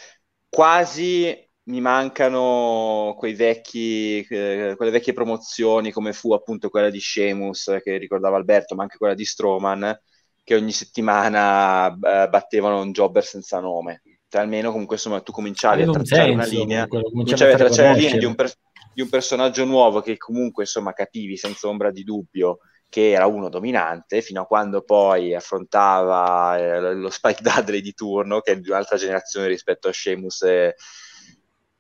[0.49, 1.35] quasi
[1.65, 7.97] mi mancano quei vecchi, eh, quelle vecchie promozioni come fu appunto quella di Sheamus che
[7.97, 9.97] ricordava Alberto, ma anche quella di Strowman,
[10.43, 15.83] che ogni settimana eh, battevano un jobber senza nome cioè, almeno comunque insomma tu cominciavi
[15.83, 18.51] a tracciare una linea, cominciavi a tracciare la linea di un, per,
[18.93, 22.59] di un, personaggio nuovo che comunque insomma capivi senza ombra di dubbio
[22.89, 28.41] che era uno dominante fino a quando poi affrontava eh, lo Spike Dudley di turno
[28.41, 30.75] che è di un'altra generazione rispetto a Sheamus e,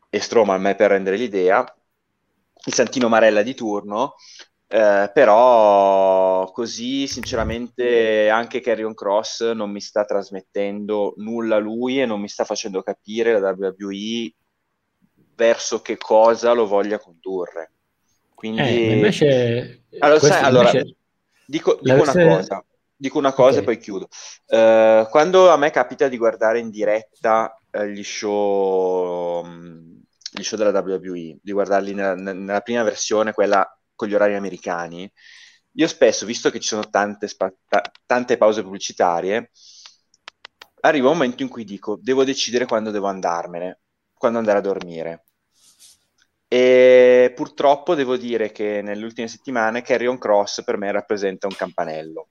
[0.09, 1.65] e Strowman me per rendere l'idea.
[2.65, 4.15] Il Santino Marella di turno
[4.69, 12.19] eh, però così sinceramente anche Carrion Cross non mi sta trasmettendo nulla lui e non
[12.19, 14.33] mi sta facendo capire la WWE
[15.35, 17.71] verso che cosa lo voglia condurre.
[18.33, 20.95] Quindi eh, invece, allora, sai, allora invece...
[21.45, 22.65] dico, dico una cosa,
[22.95, 23.61] dico una cosa okay.
[23.61, 24.07] e poi chiudo.
[24.47, 30.57] Uh, quando a me capita di guardare in diretta uh, gli show um, gli show
[30.57, 33.65] della WWE, di guardarli nella, nella prima versione, quella
[33.97, 35.11] con gli orari americani,
[35.73, 39.51] io spesso, visto che ci sono tante, spa- t- tante pause pubblicitarie,
[40.81, 43.81] arriva un momento in cui dico, devo decidere quando devo andarmene,
[44.13, 45.25] quando andare a dormire.
[46.49, 52.29] E purtroppo devo dire che nelle ultime settimane Carrion Cross per me rappresenta un campanello.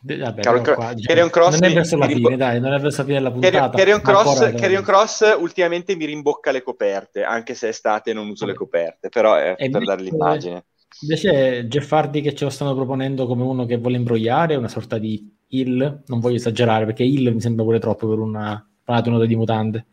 [0.00, 3.04] Vabbè, Carrion, qua, diciamo, Cross non è verso la fine, dai, non è verso la
[3.04, 3.76] fine della puntata.
[3.76, 8.46] Carrion Cross, Carrion Cross ultimamente mi rimbocca le coperte, anche se è estate non uso
[8.46, 8.52] Vabbè.
[8.52, 10.64] le coperte, però è e per dare l'immagine.
[11.00, 14.98] Invece Jeff Hardy che ce lo stanno proponendo come uno che vuole imbrogliare, una sorta
[14.98, 19.36] di Hill, non voglio esagerare perché Hill mi sembra pure troppo per una paratonata di
[19.36, 19.86] mutande.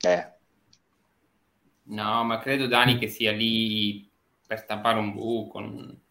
[0.00, 0.32] Eh.
[1.86, 4.08] No, ma credo Dani che sia lì
[4.46, 5.60] per tappare un buco.
[5.60, 6.03] Non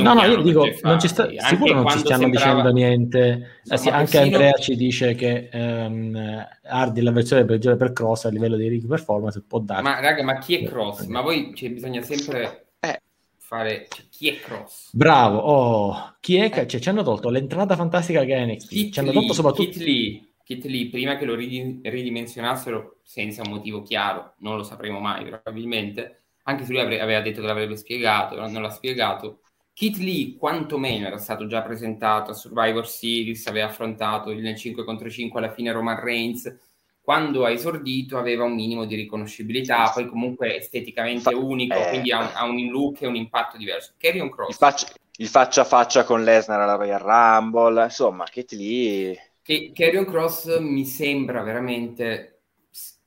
[0.00, 2.62] no, no, io dico, non ci sta, sicuro non ci stiamo sembrava...
[2.62, 3.60] dicendo niente.
[3.64, 4.22] No, eh sì, anche persino...
[4.24, 8.86] Andrea ci dice che um, Hardy la versione peggiore per Cross a livello di rig
[8.86, 9.80] performance può dare.
[9.80, 11.06] Ma raga, ma chi è Cross?
[11.06, 13.00] Ma poi cioè, bisogna sempre eh.
[13.38, 14.90] fare cioè, chi è Cross?
[14.92, 16.66] Bravo, oh, chi è eh.
[16.66, 18.68] cioè, ci hanno tolto l'entrata fantastica che è NXT.
[18.68, 20.24] Kit ci hanno tolto soprattutto Kit Lee.
[20.44, 26.24] Kit Lee, prima che lo ridimensionassero senza un motivo chiaro, non lo sapremo mai probabilmente,
[26.42, 29.40] anche se lui aveva detto che l'avrebbe spiegato, non l'ha spiegato
[29.80, 35.08] Kit Lee quantomeno era stato già presentato a Survivor Series, aveva affrontato nel 5 contro
[35.08, 36.54] 5 alla fine Roman Reigns,
[37.00, 42.18] quando ha esordito aveva un minimo di riconoscibilità, poi comunque esteticamente unico, eh, quindi ha
[42.18, 43.94] un, ha un, look e un impatto diverso.
[43.96, 44.50] Carrion Cross.
[44.50, 44.86] Il faccia,
[45.16, 49.32] il faccia a faccia con Lesnar alla Royal Rumble, insomma, Kit Lee...
[49.40, 52.42] Che Carrion Cross mi sembra veramente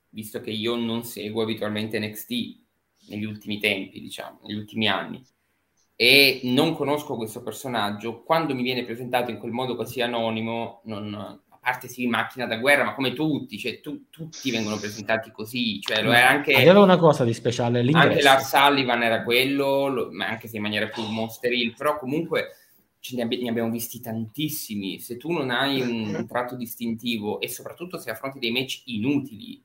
[0.08, 2.32] visto che io non seguo abitualmente NXT
[3.10, 5.24] negli ultimi tempi, diciamo, negli ultimi anni,
[5.96, 11.14] e non conosco questo personaggio, quando mi viene presentato in quel modo così anonimo, non,
[11.14, 15.80] a parte sì, macchina da guerra, ma come tutti, cioè tu, tutti vengono presentati così,
[15.80, 16.54] cioè lo era anche...
[16.54, 18.08] Aveva una cosa di speciale, l'ingresso.
[18.08, 21.96] Anche Lars Sullivan era quello, lo, ma anche se in maniera più monster hill, però
[21.98, 22.56] comunque
[22.98, 27.38] ce ne, abbi- ne, abbiamo visti tantissimi, se tu non hai un, un tratto distintivo
[27.38, 29.62] e soprattutto se affronti dei match inutili,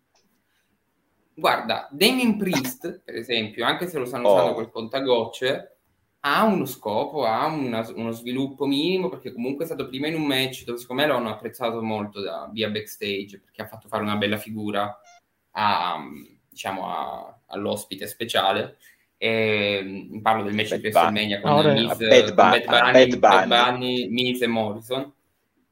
[1.33, 4.53] guarda, Damien Priest, per esempio, anche se lo stanno usando oh.
[4.55, 5.78] quel contagocce,
[6.21, 10.25] ha uno scopo, ha una, uno sviluppo minimo, perché comunque è stato prima in un
[10.25, 14.03] match dove secondo me lo hanno apprezzato molto da, via backstage, perché ha fatto fare
[14.03, 14.99] una bella figura
[15.51, 15.99] a,
[16.49, 18.77] diciamo, a, all'ospite speciale.
[19.17, 24.47] E, parlo del match di WrestleMania con, Miz, Bad, Bad, Bunny, Bad Bunny, Miz e
[24.47, 25.13] Morrison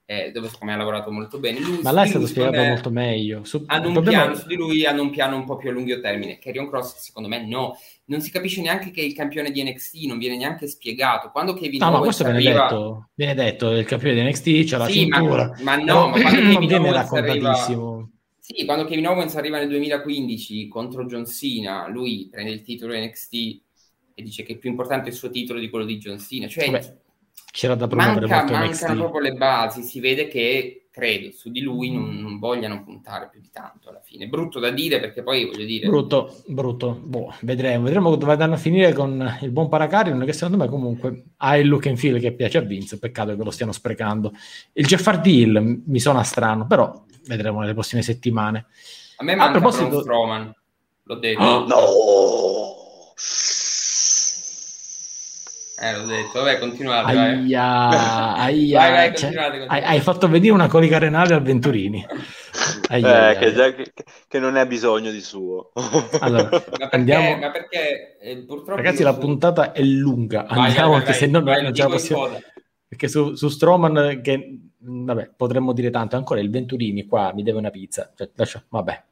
[0.10, 1.60] eh, dove secondo me ha lavorato molto bene.
[1.60, 3.44] Lui, Ma là è stato spiegato molto meglio.
[3.44, 4.22] Su, hanno un problema...
[4.22, 6.40] piano, su di lui hanno un piano un po' più a lungo termine.
[6.40, 7.78] Carrion Cross, secondo me, no.
[8.06, 11.30] Non si capisce neanche che il campione di NXT, non viene neanche spiegato.
[11.30, 12.64] Quando Kevin no, Owens no, questo viene, arriva...
[12.64, 15.52] detto, viene detto, il campione di NXT, c'è la sì, cintura.
[15.62, 17.54] Ma, ma no, ma quando Kevin viene Owens arriva...
[18.40, 23.34] Sì, quando Kevin Owens arriva nel 2015 contro John Cena, lui prende il titolo NXT
[24.16, 26.48] e dice che è più importante il suo titolo di quello di John Cena.
[26.48, 26.96] Cioè, Vabbè
[27.52, 28.95] c'era da promuovere Manca, mancano NXT.
[28.95, 33.40] proprio le basi, si vede che credo su di lui non, non, vogliano puntare più
[33.40, 34.28] di tanto alla fine.
[34.28, 35.88] Brutto da dire perché poi voglio dire...
[35.88, 36.99] Brutto, brutto.
[36.99, 41.26] Boh, vedremo, vedremo dove vanno a finire con il buon Paracarion che secondo me comunque
[41.38, 44.34] ha il look and feel che piace a Vince, peccato che lo stiano sprecando.
[44.74, 48.65] Il Jeff Deal mi suona strano, però vedremo nelle prossime settimane.
[49.18, 50.02] A me manca a proposito...
[50.02, 50.52] Strowman,
[51.03, 51.44] l'ho detto.
[51.44, 52.37] Oh, no!
[55.80, 57.12] Eh, l'ho detto, vabbè, continuate.
[57.12, 58.80] Aia, aia.
[58.80, 59.86] Vai, vai, cioè, continuate, continuate.
[59.86, 62.04] Hai, hai, fatto venire una colica renale al Venturini.
[62.90, 63.94] Aia, eh, che, già, che,
[64.28, 65.72] che, non ne ha bisogno di suo.
[66.20, 67.38] Allora, ma perché, andiamo...
[67.38, 68.76] ma perché eh, purtroppo...
[68.76, 70.48] Ragazzi, la puntata è lunga.
[70.49, 72.41] Vai, andiamo, vai, se no non ce la possiamo...
[72.88, 77.60] Perché su, su Stroman, che vabbè, potremmo dire tanto, ancora il Venturini qua mi deve
[77.60, 78.12] una pizza.
[78.16, 79.04] Cioè, lascia, vabbè.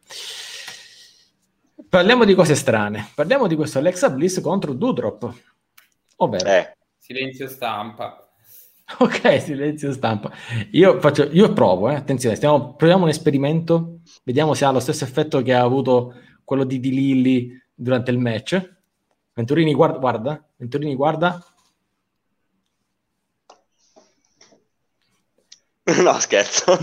[1.88, 3.12] Parliamo di cose strane.
[3.14, 5.32] Parliamo di questo Alexa Bliss contro Dudrop
[6.18, 6.50] Ovvero?
[6.50, 6.78] Eh.
[6.98, 8.20] Silenzio stampa.
[9.00, 10.32] Ok, silenzio stampa.
[10.72, 11.96] Io, faccio, io provo, eh.
[11.96, 16.14] attenzione, stiamo, proviamo un esperimento, vediamo se ha lo stesso effetto che ha avuto
[16.44, 18.74] quello di Di Lilli durante il match.
[19.34, 21.44] Venturini guarda, guarda, Venturini guarda.
[26.04, 26.78] No, scherzo.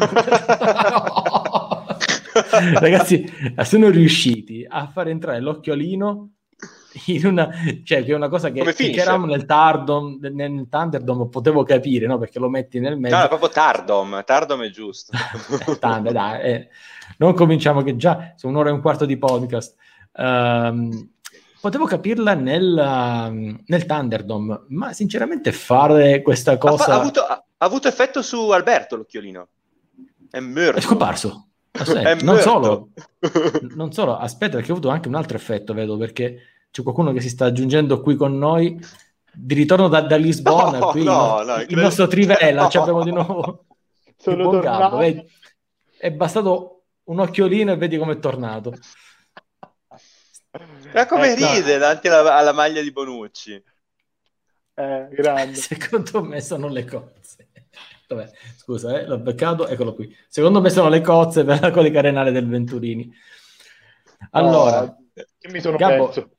[2.79, 3.29] Ragazzi,
[3.65, 6.32] sono riusciti a far entrare l'occhiolino in
[7.25, 7.49] una,
[7.85, 12.19] cioè, che è una cosa che, eravamo nel Tardom, nel Thunderdome potevo capire, no?
[12.19, 13.17] Perché lo metti nel mezzo.
[13.17, 15.17] No, è proprio Tardom, Tardom è giusto.
[15.79, 16.69] Tande, dai, eh.
[17.19, 19.75] Non cominciamo che già su un'ora e un quarto di podcast.
[20.15, 21.11] Um,
[21.61, 26.85] potevo capirla nel, uh, nel Thunderdome, ma sinceramente fare questa cosa...
[26.85, 29.49] Ha, fa- ha, avuto, ha, avuto, effetto su Alberto l'occhiolino.
[30.31, 30.79] È morto.
[30.79, 31.47] È scomparso.
[31.73, 32.91] È non, solo,
[33.75, 37.21] non solo, aspetta, perché ha avuto anche un altro effetto, vedo, perché c'è qualcuno che
[37.21, 38.83] si sta aggiungendo qui con noi
[39.31, 41.83] di ritorno da, da Lisbona, no, qui no, no, il credo...
[41.83, 42.69] nostro Trivella, no.
[42.71, 43.67] ci abbiamo di nuovo
[44.17, 44.97] Sono tornato.
[44.97, 45.31] Vedi?
[45.99, 48.73] È bastato un occhiolino e vedi come è tornato.
[50.95, 53.63] Ma come eh, ride davanti alla, alla, maglia di Bonucci.
[54.75, 55.55] Eh, grande.
[55.61, 57.49] Secondo me sono le cozze.
[58.09, 60.15] Vabbè, scusa, eh, l'ho beccato, eccolo qui.
[60.27, 63.13] Secondo me sono le cozze per la colica renale del Venturini.
[64.31, 64.97] Allora, oh,
[65.51, 66.31] mi sono Gabbo, perso.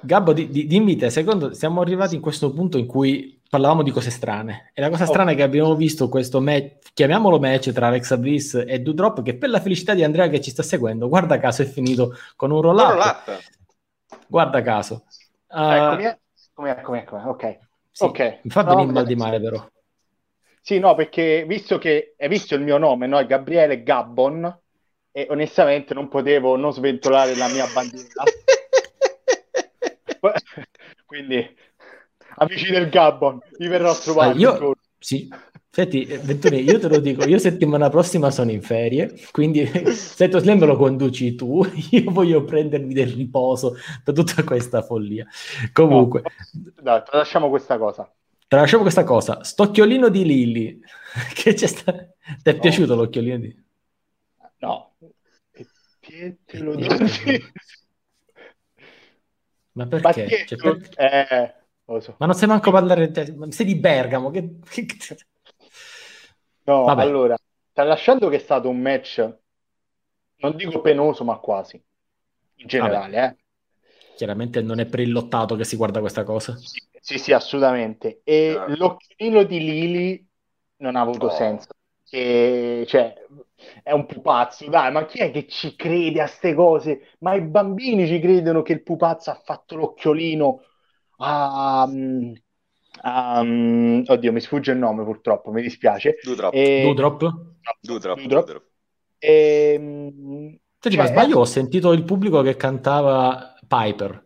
[0.00, 3.90] Gabbo, di, di, dimmi te, secondo, siamo arrivati in questo punto in cui parlavamo di
[3.90, 4.70] cose strane.
[4.74, 8.54] E la cosa strana è che abbiamo visto questo match, chiamiamolo match tra Alexa Bliss
[8.66, 11.66] e Dudrop, che per la felicità di Andrea che ci sta seguendo, guarda caso è
[11.66, 12.88] finito con un roll-up.
[12.88, 13.38] roll up.
[14.26, 15.04] Guarda caso.
[15.48, 17.58] Uh, eccomi, eccomi, eccomi, eccomi, ok.
[17.90, 18.38] Sì, okay.
[18.42, 19.64] Mi fa venire no, mal di male però.
[20.60, 23.24] Sì, no, perché visto che hai visto il mio nome, no?
[23.24, 24.60] Gabriele Gabbon,
[25.12, 28.24] e onestamente non potevo non sventolare la mia bandiera.
[31.04, 31.46] Quindi,
[32.36, 34.30] amici del Gabbon, vi verrò a trovare.
[34.32, 35.28] Ah, io, sì.
[35.74, 40.38] Senti, Venturi, io te lo dico, io settimana prossima sono in ferie, quindi se tu
[40.38, 43.74] Slam lo conduci tu, io voglio prendermi del riposo
[44.04, 45.26] da tutta questa follia.
[45.72, 46.22] Comunque...
[46.52, 48.08] No, dai, lasciamo questa cosa.
[48.46, 49.42] Tralasciamo questa cosa.
[49.42, 50.80] St'occhiolino di Lilli,
[51.34, 51.92] che c'è sta...
[51.92, 52.60] Ti è no.
[52.60, 53.64] piaciuto l'occhiolino di...
[54.58, 54.94] No.
[56.00, 56.86] E te lo do...
[59.74, 60.26] Ma perché?
[60.26, 60.88] Ma, cioè, per...
[60.96, 62.14] eh, so.
[62.18, 63.12] Ma non sei manco parlare,
[63.50, 64.30] sei di Bergamo.
[64.30, 64.58] Che...
[66.66, 67.02] no, Vabbè.
[67.02, 67.36] allora,
[67.72, 69.38] tralasciando che è stato un match
[70.36, 71.82] non dico penoso, ma quasi,
[72.56, 73.24] in generale.
[73.24, 73.36] Eh.
[74.16, 76.56] Chiaramente non è per il lottato che si guarda questa cosa.
[76.56, 78.20] Sì, sì, sì assolutamente.
[78.24, 78.76] E Certo.
[78.76, 80.28] l'occhiolino di Lily
[80.76, 81.30] non ha avuto Oh.
[81.36, 81.68] senso.
[82.14, 83.12] Che, cioè,
[83.82, 87.16] è un pupazzo, dai, ma chi è che ci crede a ste cose?
[87.20, 90.60] Ma i bambini ci credono che il pupazzo ha fatto l'occhiolino
[91.18, 91.88] a...
[93.02, 96.16] a- oddio, mi sfugge il nome purtroppo, mi dispiace.
[96.24, 96.54] Dudrop.
[96.54, 97.20] E- Dudrop?
[97.82, 98.20] Dudrop.
[98.22, 98.44] Dudrop.
[98.44, 98.64] Dudrop.
[99.18, 99.78] E,
[100.78, 104.24] Senti, cioè, ma sbaglio, ho sentito il pubblico che cantava Piper.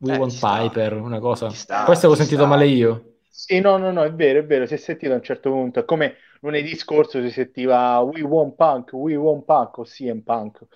[0.00, 0.32] We Eh, want.
[0.40, 1.48] Piper, una cosa.
[1.50, 2.46] Sta, Questo avevo ci sentito sta.
[2.46, 3.18] male io.
[3.28, 5.80] Sì, no, no, no, è vero, è vero, si è sentito a un certo punto,
[5.80, 10.66] è come lunedì scorso si sentiva We want punk, we want punk o CM Punk.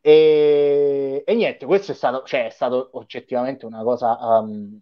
[0.00, 4.80] E, e niente, questo è stato, cioè, è stato oggettivamente una cosa um,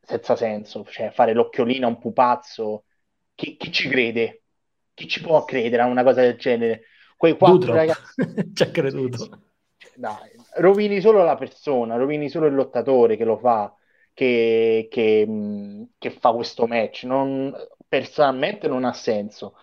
[0.00, 2.84] senza senso, cioè fare l'occhiolino a un pupazzo,
[3.34, 4.42] chi, chi ci crede?
[4.94, 6.84] Chi ci può credere a una cosa del genere?
[7.16, 7.76] Quei quattro Dudrop.
[7.76, 8.14] ragazzi
[8.54, 9.40] Ci ha creduto.
[9.94, 13.74] dai, rovini solo la persona, rovini solo il lottatore che lo fa,
[14.14, 17.04] che, che, mh, che fa questo match.
[17.04, 17.54] Non-
[17.88, 19.56] personalmente non ha senso.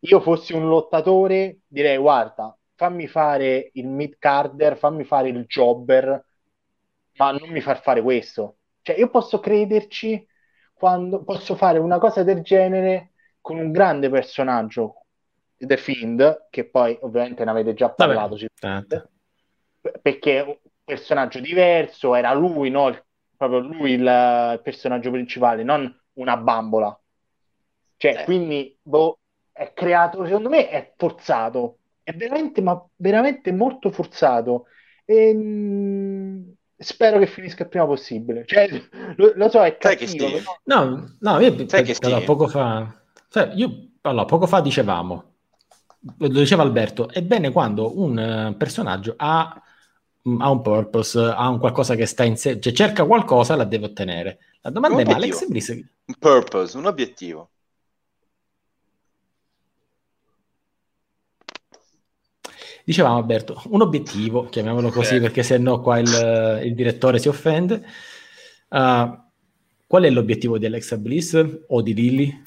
[0.00, 6.24] Io fossi un lottatore, direi: guarda, fammi fare il mid-carder, fammi fare il jobber,
[7.16, 8.58] ma non mi far fare questo.
[8.82, 10.26] Cioè, io posso crederci
[10.72, 15.06] quando posso fare una cosa del genere con un grande personaggio,
[15.56, 19.08] The Fiend, che poi ovviamente ne avete già parlato, Vabbè, sicuramente
[20.02, 22.96] perché è un personaggio diverso, era lui, no?
[23.36, 26.98] Proprio lui il personaggio principale, non una bambola.
[27.98, 28.24] Cioè, Eh.
[28.24, 29.18] quindi, boh,
[29.52, 34.66] è creato, secondo me è forzato, è veramente, ma veramente molto forzato.
[35.04, 38.44] E, mh, spero che finisca il prima possibile.
[38.46, 38.68] Cioè,
[39.16, 43.50] lo, lo so, è cattivo, però- No, no, io Sai che allora, poco fa, cioè,
[43.54, 45.24] io, allora, poco fa dicevamo,
[46.18, 49.60] lo diceva Alberto, è bene quando un eh, personaggio ha,
[50.28, 53.64] mm, ha un purpose, ha un qualcosa che sta in sé, cioè cerca qualcosa, la
[53.64, 54.38] deve ottenere.
[54.60, 55.14] La domanda Un è, ma.
[55.16, 57.50] Alex Bliss, Un purpose, un obiettivo.
[62.88, 65.20] Dicevamo Alberto, un obiettivo, chiamiamolo così Eh.
[65.20, 67.84] perché se no qua il, il direttore si offende.
[68.70, 69.26] Uh,
[69.86, 71.34] qual è l'obiettivo di Alexa Bliss
[71.68, 72.42] o di Lilly?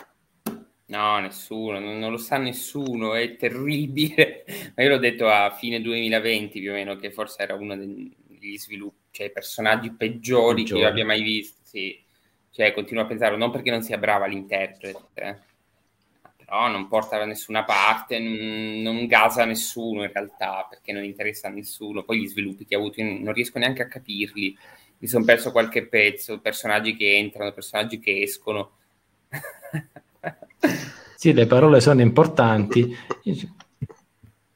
[0.86, 4.44] No, nessuno, non, non lo sa nessuno, è terribile.
[4.76, 8.58] Ma io l'ho detto a fine 2020 più o meno, che forse era uno degli
[8.58, 10.80] sviluppi, cioè i personaggi peggiori, Peggiori.
[10.82, 11.60] che io abbia mai visto.
[11.64, 12.04] Sì.
[12.50, 15.40] Cioè, continuo a pensare, non perché non sia brava l'interprete, eh.
[16.52, 21.48] Però non porta da nessuna parte, non, non gasa nessuno in realtà, perché non interessa
[21.48, 22.04] a nessuno.
[22.04, 24.58] Poi gli sviluppi che ha avuto, non riesco neanche a capirli.
[24.98, 28.72] Mi sono perso qualche pezzo, personaggi che entrano, personaggi che escono.
[31.16, 32.96] Sì, le parole sono importanti.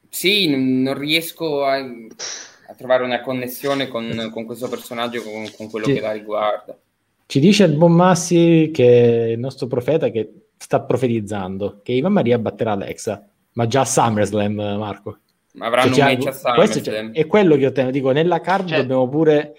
[0.08, 5.86] Sì, non, riesco a, a trovare una connessione con, con questo personaggio, con, con quello
[5.86, 5.94] Sì.
[5.94, 6.76] che la riguarda.
[7.24, 12.38] Ci dice il buon Massi che il nostro profeta che sta profetizzando che Ivan Maria
[12.38, 15.18] batterà Alexa, ma già a SummerSlam, Marco.
[15.54, 17.12] Ma avranno Cioè, un match a questo SummerSlam.
[17.12, 19.54] è quello che io te dico, nella card Cioè, dobbiamo pure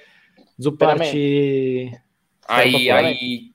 [0.57, 2.01] zupparci
[2.49, 3.53] Hai, Occuperanno- hai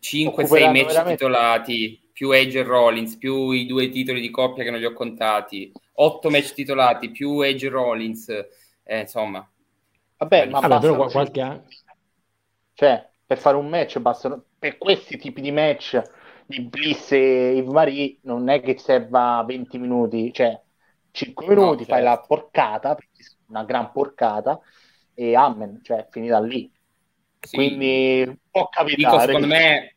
[0.00, 4.64] 5-6 occuperanno match veramente- titolati, più Edge e Rollins, più i due titoli di coppia
[4.64, 8.28] che non li ho contati, 8 match titolati, più Edge e Rollins,
[8.82, 9.48] eh, insomma.
[10.16, 11.64] Vabbè, ma Vabbè, però qualche anno
[12.74, 16.00] Cioè, per fare un match bastano per questi tipi di match
[16.46, 20.60] di Bliss e Yves Marie non è che serva 20 minuti, cioè
[21.10, 22.04] 5 minuti, fai certo.
[22.04, 22.96] la porcata,
[23.48, 24.60] una gran porcata
[25.14, 26.70] e amen, cioè finita lì.
[27.40, 27.56] Sì.
[27.56, 28.96] Quindi può capitare.
[28.96, 29.96] Dico, secondo me,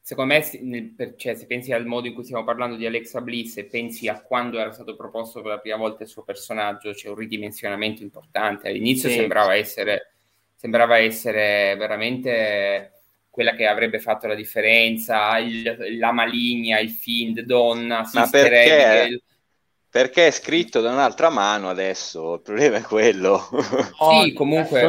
[0.00, 3.64] secondo me cioè, se pensi al modo in cui stiamo parlando di Alexa Bliss e
[3.66, 7.16] pensi a quando era stato proposto per la prima volta il suo personaggio, c'è un
[7.16, 8.68] ridimensionamento importante.
[8.68, 9.16] All'inizio Sì.
[9.16, 10.12] sembrava essere
[10.56, 12.95] sembrava essere veramente
[13.36, 18.72] quella che avrebbe fatto la differenza, il- la maligna, il fiend, donna, Sister perché?
[18.86, 19.22] Abigail.
[19.90, 23.46] Perché è scritto da un'altra mano adesso, il problema è quello.
[24.22, 24.80] Sì, comunque-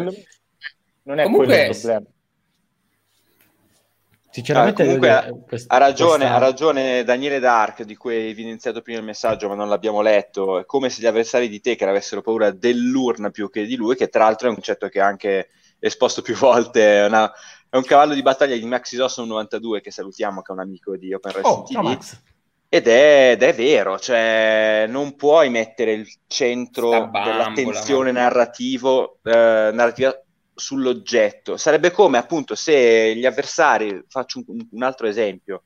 [1.03, 2.05] non è comunque- quello il problema.
[4.29, 8.29] sinceramente Ah, comunque ha, quest- ha ragione, questa- ha ragione Daniele Dark, di cui hai
[8.29, 10.59] evidenziato prima il messaggio, ma non l'abbiamo letto.
[10.59, 14.07] È come se gli avversari di Taker avessero paura dell'urna più che di lui, che
[14.07, 15.49] tra l'altro è un concetto che ha anche
[15.79, 16.99] esposto più volte.
[17.01, 17.29] È, una-
[17.69, 20.95] è un cavallo di battaglia di Maxi Zosso 92, che salutiamo, che è un amico
[20.95, 21.81] di Open Wrestling Oh, TV.
[21.81, 22.21] Max.
[22.69, 29.69] Ed è, ed è vero, cioè non puoi mettere il centro bambola, dell'attenzione narrativo, eh,
[29.73, 30.21] narrativa
[30.53, 31.55] sull'oggetto.
[31.55, 35.63] Sarebbe come appunto se gli avversari, faccio un, un altro esempio,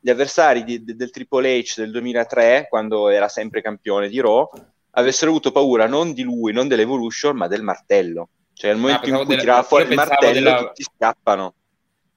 [0.00, 4.48] gli avversari di- de- del Triple H del 2003, quando era sempre campione di Raw,
[4.92, 8.30] avessero avuto paura non di lui, non dell'Evolution, ma del martello.
[8.60, 11.54] Cioè, nel momento ah, in cui della, tirava fuori il martello, della, tutti scappano.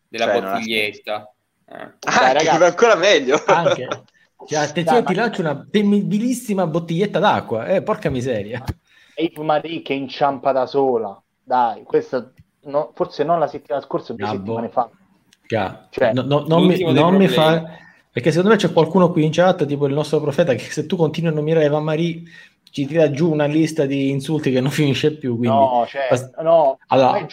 [0.09, 1.33] Della cioè, bottiglietta.
[1.69, 1.73] Eh.
[1.73, 3.41] Ah, Dai, ragazzi, ancora meglio.
[3.45, 3.87] Anche.
[4.45, 5.21] Cioè, attenzione, Dai, ti ma...
[5.21, 7.67] lancio una temibilissima bottiglietta d'acqua.
[7.67, 8.61] Eh, porca miseria.
[9.15, 11.17] Eve Marie che inciampa da sola.
[11.41, 12.33] Dai, questo
[12.63, 14.39] no, forse non la settimana scorsa, due Gabbo.
[14.39, 14.89] settimane fa.
[15.91, 17.63] Cioè, no, no, non mi, non mi fa...
[18.11, 20.97] Perché secondo me c'è qualcuno qui in chat, tipo il nostro profeta, che se tu
[20.97, 22.21] continui a nominare Eva Marie
[22.73, 25.37] ci tira giù una lista di insulti che non finisce più.
[25.37, 25.55] Quindi...
[25.55, 26.07] No, cioè,
[26.41, 27.23] no, allora,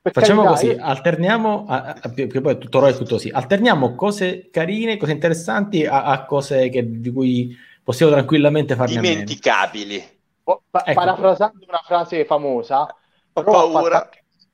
[0.00, 0.78] facciamo carità, così, io...
[0.80, 6.04] alterniamo, a, a, che poi tutto è tutto sì, alterniamo cose carine, cose interessanti a,
[6.04, 7.54] a cose che, di cui
[7.84, 10.02] possiamo tranquillamente farne Dimenticabili.
[10.44, 10.98] Oh, pa- ecco.
[10.98, 12.86] Parafrasando una frase famosa,
[13.34, 14.08] ho paura.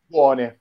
[0.06, 0.58] Buone.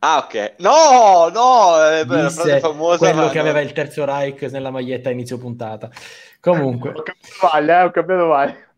[0.00, 0.54] Ah, ok.
[0.58, 2.98] No, no, è la frase famosa.
[2.98, 5.90] Quello che aveva il terzo Reich nella maglietta a inizio puntata.
[6.40, 6.90] Comunque.
[6.90, 8.68] ho cambiato male, eh, ho cambiato male.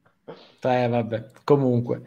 [0.61, 1.25] Eh, vabbè.
[1.45, 2.03] Comunque.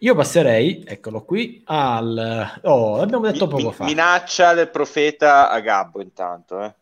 [0.00, 2.60] Io passerei, eccolo qui, al...
[2.62, 3.84] Oh, l'abbiamo detto poco mi, fa.
[3.84, 6.62] Minaccia del profeta a Gabbo intanto.
[6.62, 6.74] Eh.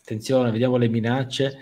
[0.00, 1.58] Attenzione, vediamo le minacce.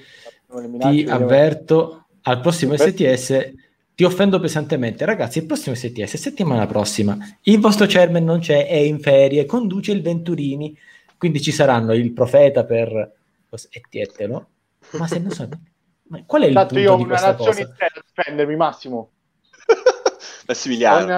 [0.48, 3.52] Le minacce Ti avverto, al prossimo STS
[3.96, 5.06] ti offendo pesantemente.
[5.06, 9.90] Ragazzi, il prossimo STS, settimana prossima, il vostro chairman non c'è, è in ferie, conduce
[9.90, 10.78] il Venturini,
[11.16, 13.14] quindi ci saranno il profeta per...
[13.70, 14.48] Etiette, no?
[14.92, 15.48] Ma se non so...
[16.08, 19.12] Ma qual è il Tanto punto io ho una nazione intera da difendermi, Massimo.
[20.46, 21.16] Massimiliano.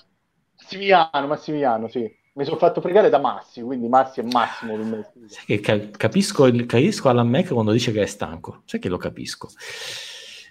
[0.57, 2.17] Massimiliano, Massimiliano, sì.
[2.35, 5.05] Mi sono fatto fregare da Massi, quindi Massi è Massimo.
[5.27, 8.63] Sai che capisco, il, capisco Alan Mac quando dice che è stanco.
[8.67, 9.49] Sai che lo capisco.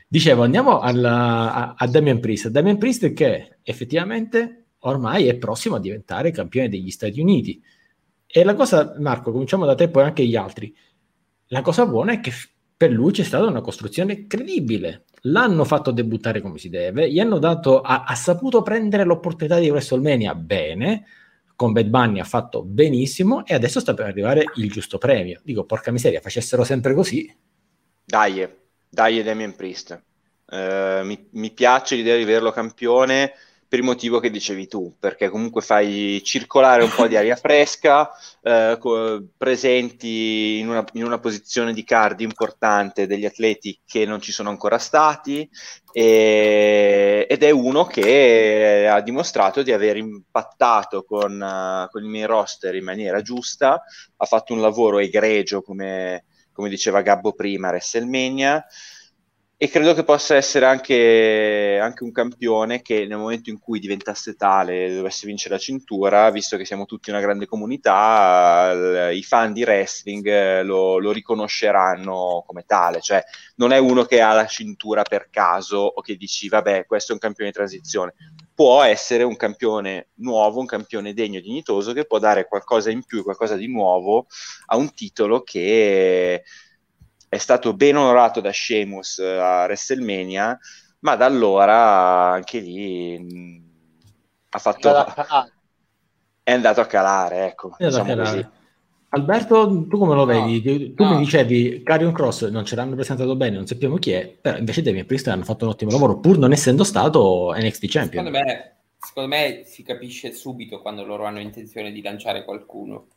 [0.09, 2.47] Dicevo, andiamo alla, a, a Damian Priest.
[2.47, 7.61] Damian Priest che effettivamente ormai è prossimo a diventare campione degli Stati Uniti.
[8.25, 10.73] E la cosa, Marco, cominciamo da te e poi anche gli altri.
[11.47, 12.31] La cosa buona è che
[12.77, 15.05] per lui c'è stata una costruzione credibile.
[15.21, 19.69] L'hanno fatto debuttare come si deve, gli hanno dato, ha, ha saputo prendere l'opportunità di
[19.69, 21.05] WrestleMania bene,
[21.55, 25.41] con Bad Bunny ha fatto benissimo e adesso sta per arrivare il giusto premio.
[25.43, 27.35] Dico, porca miseria, facessero sempre così.
[28.05, 28.47] Dai,
[28.89, 30.01] dai Damien Priest.
[30.49, 33.34] Uh, mi, mi, piace l'idea di vederlo campione
[33.68, 38.09] per il motivo che dicevi tu, perché comunque fai circolare un po' di aria fresca,
[38.41, 44.22] eh, co- presenti in una, in una, posizione di card importante degli atleti che non
[44.22, 45.49] ci sono ancora stati,
[45.91, 52.26] e, ed è uno che ha dimostrato di aver impattato con, uh, con il mio
[52.26, 53.84] roster in maniera giusta,
[54.15, 56.23] ha fatto un lavoro egregio, come,
[56.57, 58.59] come diceva Gabbo prima, WrestleMania
[59.59, 64.35] e credo che possa essere anche, anche, un campione che nel momento in cui diventasse
[64.35, 69.63] tale dovesse vincere la cintura, visto che siamo tutti una grande comunità, i fan di
[69.63, 73.23] wrestling eh, lo, lo, riconosceranno come tale, cioè
[73.55, 77.15] non è uno che ha la cintura per caso o che dici vabbè questo è
[77.15, 78.13] un campione di transizione,
[78.53, 83.03] può essere un campione nuovo, un campione degno e dignitoso che può dare qualcosa in
[83.03, 84.27] più, qualcosa di nuovo
[84.67, 86.43] a un titolo che
[87.30, 90.58] è stato ben onorato da Sheamus eh, a WrestleMania,
[90.99, 93.58] ma da allora anche lì mh, mm,
[94.49, 94.90] ha fatto...
[96.44, 97.76] È andato a calare, ecco.
[97.78, 98.52] Diciamo calare.
[99.10, 100.94] Alberto, tu come lo vedi?
[100.94, 101.12] Tu no.
[101.12, 104.82] mi dicevi Carion Cross non ce l'hanno presentato bene, non sappiamo chi è, però invece
[104.82, 108.26] Damien Priest hanno fatto un ottimo lavoro, pur non essendo stato NXT Champion.
[108.26, 113.08] Secondo me, secondo me si capisce subito quando loro hanno intenzione di lanciare qualcuno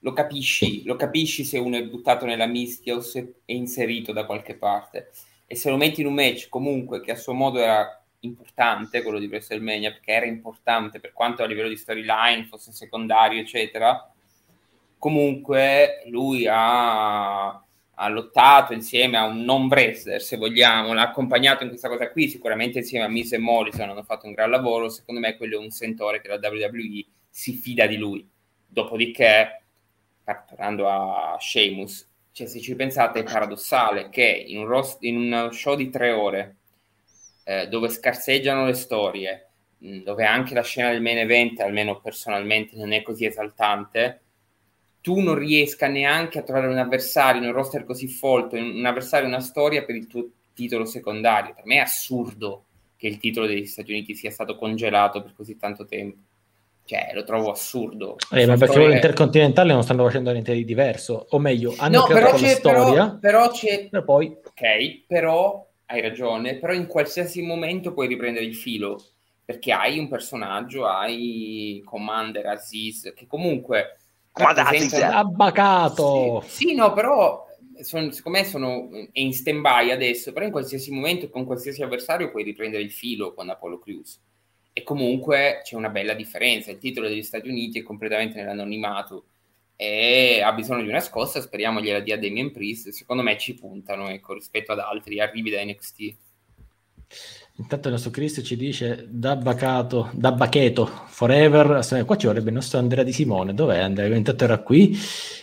[0.00, 4.24] lo capisci, lo capisci se uno è buttato nella mischia o se è inserito da
[4.24, 5.10] qualche parte.
[5.46, 9.18] E se lo metti in un match comunque che a suo modo era importante, quello
[9.18, 14.10] di WrestleMania, perché era importante per quanto a livello di storyline fosse secondario, eccetera,
[14.98, 21.70] comunque lui ha, ha lottato insieme a un non wrestler, se vogliamo, l'ha accompagnato in
[21.70, 25.20] questa cosa qui, sicuramente insieme a Miz e Morrison hanno fatto un gran lavoro, secondo
[25.20, 28.28] me quello è un sentore che la WWE si fida di lui.
[28.66, 29.59] Dopodiché
[30.34, 35.52] tornando a Sheamus, cioè se ci pensate è paradossale che in un, rost- in un
[35.52, 36.56] show di tre ore
[37.44, 39.48] eh, dove scarseggiano le storie,
[39.78, 44.20] mh, dove anche la scena del main event, almeno personalmente, non è così esaltante,
[45.00, 49.26] tu non riesca neanche a trovare un avversario in un roster così folto, un avversario,
[49.26, 51.54] una storia per il tuo titolo secondario.
[51.54, 52.64] Per me è assurdo
[52.96, 56.18] che il titolo degli Stati Uniti sia stato congelato per così tanto tempo.
[56.90, 58.16] Cioè, lo trovo assurdo.
[58.32, 58.88] Eh, ma perché storie...
[58.88, 62.82] l'intercontinentale non stanno facendo niente di diverso, o meglio, hanno no, creato però c'è, storia,
[62.82, 63.88] però, però c'è...
[63.88, 64.36] Però poi...
[64.44, 69.00] Ok, però hai ragione, però in qualsiasi momento puoi riprendere il filo,
[69.44, 73.98] perché hai un personaggio, hai Commander Aziz, che comunque...
[74.32, 76.42] Aziz, abbacato!
[76.44, 77.46] Sì, sì, no, però
[77.82, 82.32] sono, secondo me sono in stand by adesso, però in qualsiasi momento con qualsiasi avversario
[82.32, 84.20] puoi riprendere il filo con Apollo Crews.
[84.80, 86.70] E comunque c'è una bella differenza.
[86.70, 89.26] Il titolo degli Stati Uniti è completamente nell'anonimato
[89.76, 91.42] e ha bisogno di una scossa.
[91.42, 92.88] Speriamo gliela dia Damien Priest.
[92.88, 96.16] Secondo me ci puntano ecco, rispetto ad altri arrivi da NXT.
[97.56, 101.84] Intanto il nostro Chris ci dice da Bacato, da Bacheto forever.
[102.06, 103.52] Qua ci vorrebbe il nostro Andrea Di Simone.
[103.52, 104.16] Dov'è Andrea?
[104.16, 104.98] Intanto era qui.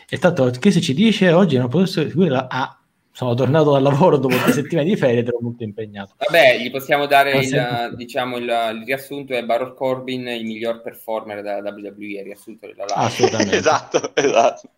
[0.09, 2.47] E tanto Chris ci dice oggi non posso seguire la...
[2.49, 2.76] Ah,
[3.17, 6.13] sono tornato dal lavoro dopo tre settimane di ferie ed ero molto impegnato.
[6.19, 11.41] Vabbè, gli possiamo dare il, diciamo, il, il, riassunto è Baron Corbin il miglior performer
[11.41, 12.93] da WWE, riassunto della live.
[12.93, 13.55] Assolutamente.
[13.57, 14.69] esatto, esatto.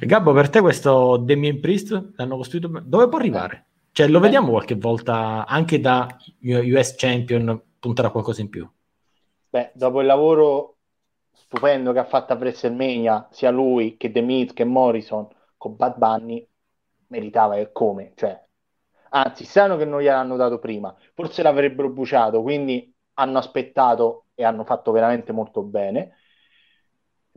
[0.00, 3.66] Gabbo, per te questo Damien Priest l'hanno costruito dove può arrivare?
[3.92, 6.08] Cioè, lo vediamo qualche volta anche da
[6.42, 8.68] US Champion puntare a qualcosa in più?
[9.48, 10.78] Beh, dopo il lavoro
[11.30, 15.98] stupendo che ha fatto a WrestleMania, sia lui che The Miz che Morrison con Bad
[15.98, 16.44] Bunny,
[17.08, 18.12] meritava e come.
[18.14, 18.40] Cioè,
[19.10, 24.64] anzi, sanno che non gliel'hanno dato prima, forse l'avrebbero bruciato, quindi hanno aspettato e hanno
[24.64, 26.14] fatto veramente molto bene.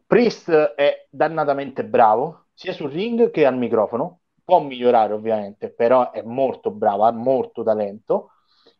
[0.06, 6.22] Priest è dannatamente bravo, sia sul ring che al microfono può migliorare ovviamente, però è
[6.22, 8.32] molto brava, ha molto talento.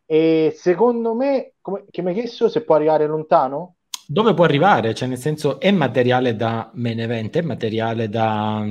[0.04, 3.76] E secondo me, come, che mi hai chiesto se può arrivare lontano?
[4.06, 4.92] Dove può arrivare?
[4.92, 8.62] Cioè, nel senso, è materiale da main event, è materiale da...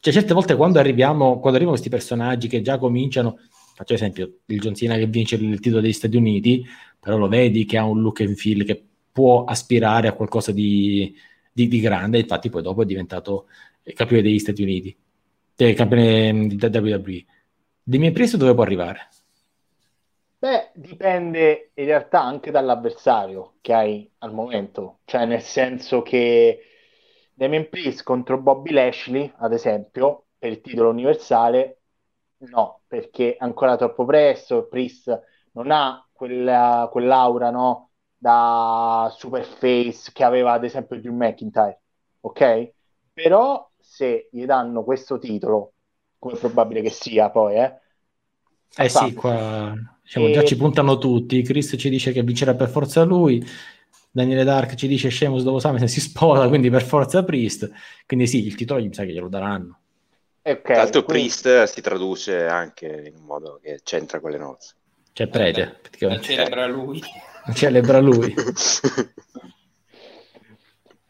[0.00, 3.38] Cioè, certe volte quando arriviamo, quando arrivano questi personaggi che già cominciano,
[3.74, 6.64] faccio esempio, il John Cena che vince il titolo degli Stati Uniti,
[6.98, 8.82] però lo vedi che ha un look and feel che
[9.12, 11.14] può aspirare a qualcosa di,
[11.52, 13.46] di, di grande, infatti poi dopo è diventato
[13.94, 14.96] campione degli Stati Uniti
[15.56, 17.24] del campione di WWE.
[17.82, 19.08] Damien Priest dove può arrivare?
[20.38, 26.60] Beh, dipende in realtà anche dall'avversario che hai al momento, cioè nel senso che
[27.34, 31.80] Damien Priest contro Bobby Lashley, ad esempio, per il titolo universale,
[32.38, 35.20] no, perché ancora troppo presto, Priest
[35.52, 41.80] non ha quella, quell'aura, no, da super face che aveva ad esempio Drew McIntyre,
[42.20, 42.72] ok?
[43.12, 45.72] Però se gli danno questo titolo,
[46.18, 47.78] come è probabile che sia poi, eh?
[48.76, 50.32] Eh sì, qua diciamo, e...
[50.32, 51.42] già ci puntano tutti.
[51.42, 53.44] Chris ci dice che vincerà per forza lui.
[54.14, 57.68] Daniele Dark ci dice Sheamus dopo Summer si sposa, quindi per forza Priest.
[58.06, 59.80] Quindi sì, il titolo mi sa che glielo daranno.
[60.40, 61.22] Okay, Tra l'altro quindi...
[61.22, 64.74] Priest si traduce anche in un modo che c'entra con le nozze.
[65.14, 67.02] Cioè prete, eh, celebra lui.
[67.54, 68.32] Celebra lui.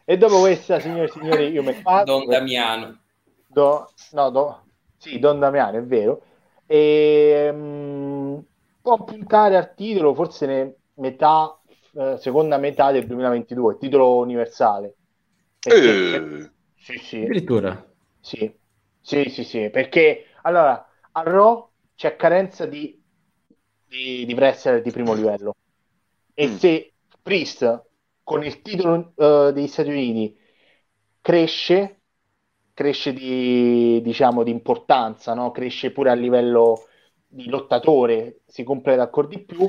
[0.03, 2.17] E dopo questa, signore e signori, io mi parlo.
[2.17, 3.01] Don Damiano.
[3.45, 4.63] Do, no, do,
[4.97, 6.23] sì, Don Damiano, è vero.
[6.65, 8.43] E, um,
[8.81, 11.55] può puntare al titolo forse ne, metà,
[11.97, 14.95] eh, seconda metà del 2022, titolo universale.
[15.59, 16.51] Perché, eh.
[16.75, 17.21] sì, sì.
[17.23, 17.85] Addirittura.
[18.19, 18.53] Sì.
[19.01, 23.01] sì, sì, sì, perché allora a Raw c'è carenza di,
[23.87, 25.55] di, di wrestler di primo livello.
[26.33, 26.55] E mm.
[26.55, 27.83] se Priest
[28.23, 30.37] con il titolo uh, degli Stati Uniti
[31.21, 32.01] cresce,
[32.73, 35.51] cresce di, diciamo, di importanza, no?
[35.51, 36.87] cresce pure a livello
[37.27, 39.65] di lottatore, si completa ancora di più,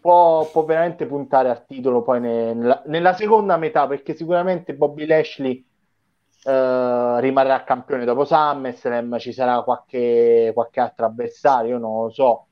[0.00, 5.64] può, può veramente puntare al titolo poi nella, nella, seconda metà, perché sicuramente Bobby Lashley
[6.44, 12.46] uh, rimarrà campione dopo SummerSlam, ci sarà qualche, qualche altro avversario, non lo so,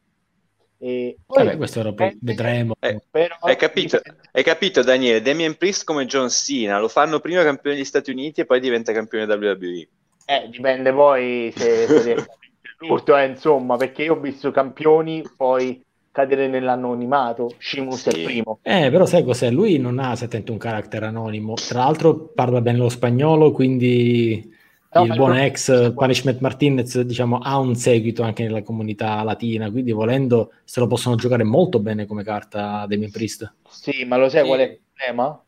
[0.84, 2.74] e poi, Vabbè, questo lo vedremo.
[2.78, 3.36] Eh, però...
[3.40, 4.00] hai, capito,
[4.32, 5.22] hai capito, Daniele?
[5.22, 8.92] Damien Priest come John Cena lo fanno prima campione degli Stati Uniti e poi diventa
[8.92, 9.88] campione WWE.
[10.26, 12.26] Eh, dipende poi se, se
[12.76, 15.82] tutto, eh, insomma, perché io ho visto campioni poi
[16.14, 17.50] cadere nell'anonimato.
[17.58, 18.08] Shimus sì.
[18.08, 18.60] è il primo.
[18.62, 19.50] Eh, però sai cos'è?
[19.50, 21.54] Lui non ha sentente un carattere anonimo.
[21.54, 24.52] Tra l'altro parla bene lo spagnolo, quindi
[24.94, 29.90] No, il buon ex Punishment Martinez diciamo, ha un seguito anche nella comunità latina, quindi
[29.90, 33.54] volendo se lo possono giocare molto bene come carta Damien Priest.
[33.68, 34.46] Sì, ma lo sai sì.
[34.46, 35.44] qual è il problema?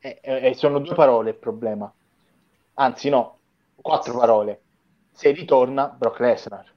[0.00, 1.90] Eh, eh, sono due parole il problema.
[2.74, 3.38] Anzi no,
[3.80, 4.60] quattro parole.
[5.12, 6.74] Se ritorna Brock Lesnar.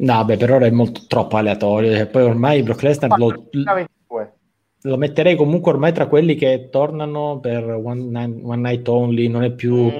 [0.00, 2.06] No, beh, per ora è molto troppo aleatorio.
[2.06, 3.48] Poi ormai Brock Lesnar lo,
[4.82, 9.42] lo metterei comunque ormai tra quelli che tornano per One Night, one night Only, non
[9.42, 9.96] è, più, mm.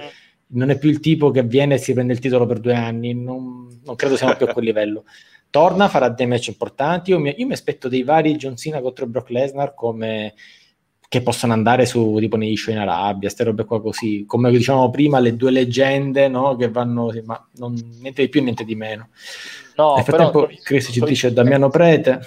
[0.49, 3.13] non è, più, il tipo che viene e si prende il titolo per due anni,
[3.13, 5.05] non, non credo siamo più a quel livello.
[5.51, 9.07] Torna, farà dei match importanti, io mi, io mi aspetto dei vari John Cena contro
[9.07, 10.35] Brock Lesnar come
[11.09, 14.91] che possono andare su tipo nei show in Arabia, queste robe qua così, come dicevamo
[14.91, 16.55] prima, le due leggende no?
[16.55, 19.09] che vanno, ma non, niente di più, niente di meno.
[19.79, 22.21] No, Nel frattempo, però, Chris ci dice Damiano Prete,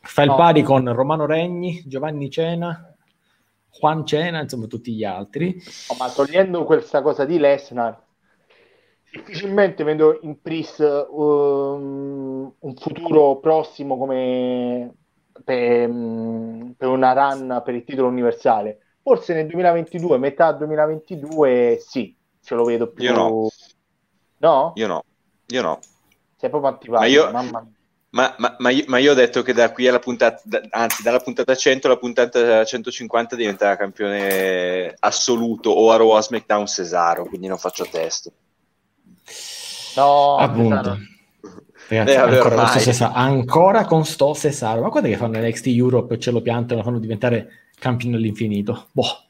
[0.00, 0.36] Fa il no.
[0.36, 2.94] pari con Romano Regni, Giovanni Cena,
[3.78, 5.54] Juan Cena, insomma tutti gli altri.
[5.88, 8.02] No, ma togliendo questa cosa di Lesnar,
[9.10, 14.92] difficilmente vedo in Pris um, un futuro prossimo come
[15.44, 15.88] per,
[16.76, 18.80] per, una run per il titolo universale.
[19.00, 23.04] Forse nel 2022, metà 2022, sì, ce lo vedo più.
[23.04, 23.48] Io no.
[24.38, 24.72] No?
[24.74, 25.04] Io no.
[25.46, 25.78] Io no.
[26.44, 27.72] Sei proprio antipatico, ma io, mamma mia.
[28.10, 31.02] Ma, ma, ma, io, ma, io, ho detto che da qui alla puntata, da, anzi
[31.02, 37.24] dalla puntata 100 alla puntata 150 diventerà campione assoluto o a Raw a SmackDown Cesaro,
[37.24, 38.30] quindi non faccio test.
[39.96, 40.98] No, appunto.
[41.88, 46.18] Ragazzi, eh, ancora, con Cesaro, ancora, con sto Cesaro, ma guarda che fanno l'XT Europe,
[46.18, 48.88] ce lo piantano, lo fanno diventare campione all'infinito.
[48.92, 49.28] Boh.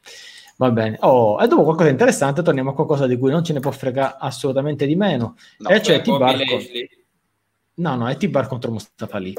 [0.56, 0.98] Va bene.
[1.00, 3.70] Oh, e dopo qualcosa di interessante, torniamo a qualcosa di cui non ce ne può
[3.70, 5.36] fregare assolutamente di meno.
[5.58, 6.36] No, e cioè T-Bar.
[7.76, 9.34] No, no, è T-Bar contro Mustafa lì.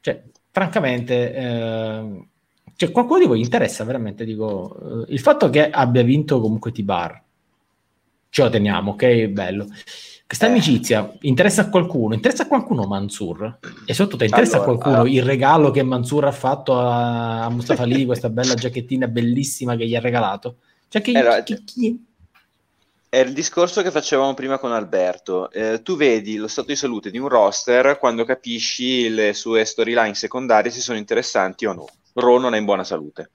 [0.00, 2.28] Cioè, francamente, eh,
[2.76, 7.22] cioè, qualcuno di voi interessa veramente, dico, eh, il fatto che abbia vinto comunque T-Bar.
[8.28, 9.26] Ce lo teniamo, ok?
[9.28, 9.66] Bello.
[10.26, 10.50] Questa eh.
[10.50, 12.14] amicizia interessa a qualcuno?
[12.14, 13.58] Interessa a qualcuno Mansur?
[13.86, 15.10] E soprattutto interessa allora, a qualcuno allora.
[15.10, 19.86] il regalo che Mansur ha fatto a, a Mustafa Ali, questa bella giacchettina bellissima che
[19.86, 20.56] gli ha regalato?
[20.88, 22.04] Cioè, che, allora, chi, chi,
[23.14, 25.48] è il discorso che facevamo prima con Alberto.
[25.52, 30.14] Eh, tu vedi lo stato di salute di un roster quando capisci le sue storyline
[30.14, 31.86] secondarie se sono interessanti o no.
[32.14, 33.30] Ro non è in buona salute.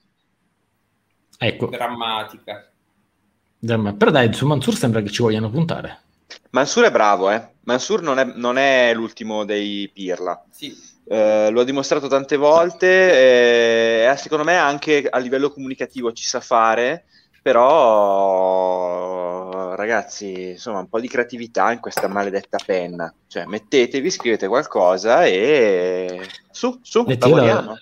[1.38, 1.68] Ecco.
[1.68, 2.70] Drammatica.
[3.58, 3.94] Dramma.
[3.94, 6.02] Però dai, su Mansur sembra che ci vogliano puntare.
[6.50, 7.48] Mansur è bravo, eh.
[7.62, 10.44] Mansur non è, non è l'ultimo dei Pirla.
[10.50, 10.76] Sì.
[11.08, 16.40] Eh, lo ha dimostrato tante volte e secondo me anche a livello comunicativo ci sa
[16.40, 17.06] fare
[17.42, 18.70] però
[19.74, 23.12] ragazzi insomma un po' di creatività in questa maledetta penna.
[23.26, 27.76] Cioè mettetevi scrivete qualcosa e su su e lavoriamo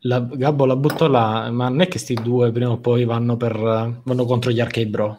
[0.00, 1.50] la, la, Gabbo la butto là.
[1.50, 4.86] Ma non è che questi due prima o poi vanno, per, vanno contro gli arcade
[4.86, 5.18] bro.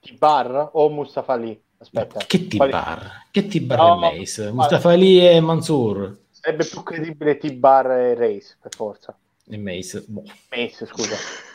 [0.00, 1.60] T-Bar o Mustafa Ali?
[1.78, 2.20] Aspetta.
[2.26, 3.24] Che T-Bar?
[3.30, 4.50] che T-Bar no, e Mace?
[4.52, 9.18] Mustafa Ali e Mansur sarebbe più credibile T-Bar e Race per forza.
[9.48, 10.22] E Mace boh.
[10.50, 11.16] Mace scusa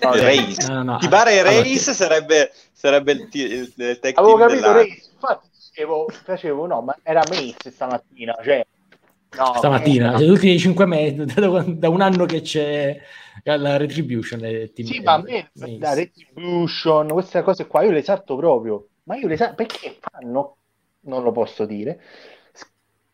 [0.00, 0.72] No, Race.
[0.72, 4.72] No, no, Tibara e Race allora, sarebbe, sarebbe il, il, il tech Avevo capito della...
[4.72, 8.64] Race, infatti facevo, facevo, no, ma era Mace stamattina, cioè
[9.36, 12.98] No, stamattina, cioè, gli ultimi cinque mesi, da, da, un anno che c'è
[13.42, 14.40] la Retribution.
[14.40, 18.86] Team, sì, ma a me la Retribution, queste cose qua, io le salto proprio.
[19.04, 20.56] Ma io le salto perché fanno,
[21.00, 22.00] non lo posso dire.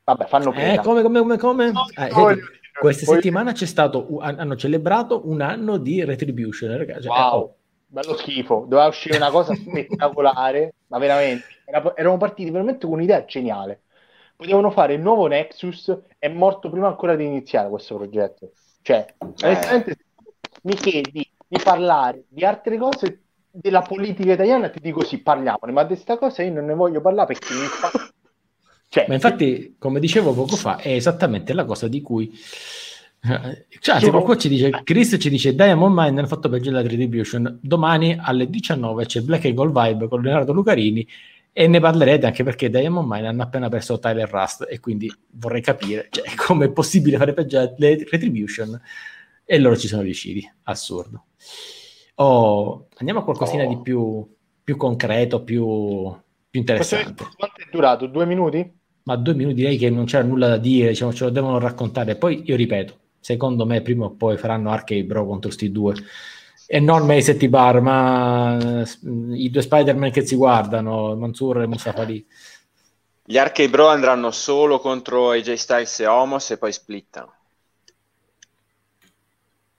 [0.04, 0.74] Vabbè, fanno pena.
[0.74, 1.70] Eh, come, come, come, come?
[1.72, 2.36] No, eh, no,
[2.82, 3.14] questa Poi...
[3.14, 7.02] settimana c'è stato, hanno celebrato un anno di Retribution, ragazzi.
[7.02, 7.54] Cioè, wow, oh.
[7.86, 8.64] bello schifo.
[8.68, 11.44] Doveva uscire una cosa spettacolare, ma veramente.
[11.64, 13.82] Era, erano partiti veramente con un'idea geniale.
[14.34, 18.50] Potevano fare il nuovo Nexus, è morto prima ancora di iniziare questo progetto.
[18.82, 19.26] Cioè, eh.
[19.44, 19.96] onestamente,
[20.62, 25.82] mi chiedi di parlare di altre cose della politica italiana, ti dico sì, parliamone, ma
[25.82, 27.90] di questa cosa io non ne voglio parlare perché mi fa
[28.92, 32.30] cioè, Ma infatti, come dicevo poco fa, è esattamente la cosa di cui...
[33.80, 37.58] Cioè, se qualcuno ci dice, Chris ci dice Diamond Mine hanno fatto peggio la Retribution,
[37.62, 41.08] domani alle 19 c'è Black and Gold Vibe con Leonardo Lucarini
[41.52, 45.62] e ne parlerete anche perché Diamond Mine hanno appena perso Tyler Rust e quindi vorrei
[45.62, 48.78] capire cioè, come è possibile fare peggio le Retribution
[49.42, 51.28] e loro ci sono riusciti, assurdo.
[52.16, 53.68] Oh, andiamo a qualcosina oh.
[53.68, 56.14] di più, più concreto, più,
[56.50, 57.24] più interessante.
[57.34, 58.06] Quanto è durato?
[58.06, 58.80] Due minuti?
[59.04, 62.16] Ma due minuti direi che non c'era nulla da dire, diciamo, ce lo devono raccontare.
[62.16, 65.94] Poi io ripeto, secondo me prima o poi faranno Arcade Bro contro questi due.
[66.66, 68.56] E non Mace e Bar, ma
[69.32, 72.24] i due Spider-Man che si guardano, Mansur e Mustafa lì.
[73.24, 77.34] Gli Arcade Bro andranno solo contro AJ Styles e Homos e poi splittano.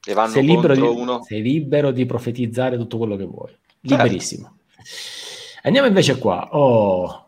[0.06, 1.24] E vanno sei libero, di, uno...
[1.24, 3.50] sei libero di profetizzare tutto quello che vuoi.
[3.50, 3.80] Certo.
[3.82, 4.58] Liberissimo.
[4.68, 5.60] Certo.
[5.64, 6.50] Andiamo invece qua.
[6.52, 7.23] Oh,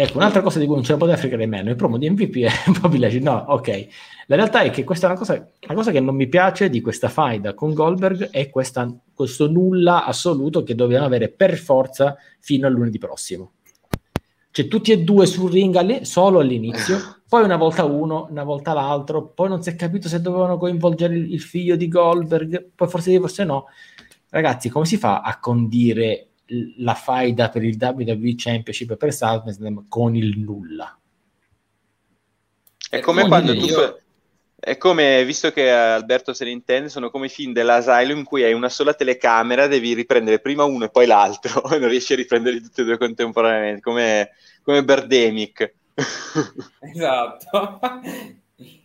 [0.00, 2.36] Ecco, un'altra cosa di cui non ce la poteva fregare meno, il promo di MVP
[2.44, 3.20] è Bobby Lashley.
[3.20, 3.88] No, ok.
[4.28, 6.80] La realtà è che questa è una cosa, una cosa che non mi piace di
[6.80, 12.68] questa faida con Goldberg è questa, questo nulla assoluto che dobbiamo avere per forza fino
[12.68, 13.54] a lunedì prossimo.
[14.52, 18.72] Cioè, tutti e due sul ring alle, solo all'inizio, poi una volta uno, una volta
[18.74, 22.86] l'altro, poi non si è capito se dovevano coinvolgere il, il figlio di Goldberg, poi
[22.86, 23.64] forse forse no.
[24.30, 26.27] Ragazzi, come si fa a condire
[26.76, 30.98] la faida per il WWE Championship per SummerSlam con il nulla.
[32.90, 33.64] È come quando tu...
[33.64, 34.00] Io...
[34.60, 38.42] È come, visto che Alberto se ne intende, sono come i film dell'Asylum in cui
[38.42, 42.16] hai una sola telecamera, devi riprendere prima uno e poi l'altro, e non riesci a
[42.16, 44.30] riprenderli tutti e due contemporaneamente, come,
[44.62, 45.74] come Birdemic.
[46.80, 47.80] Esatto.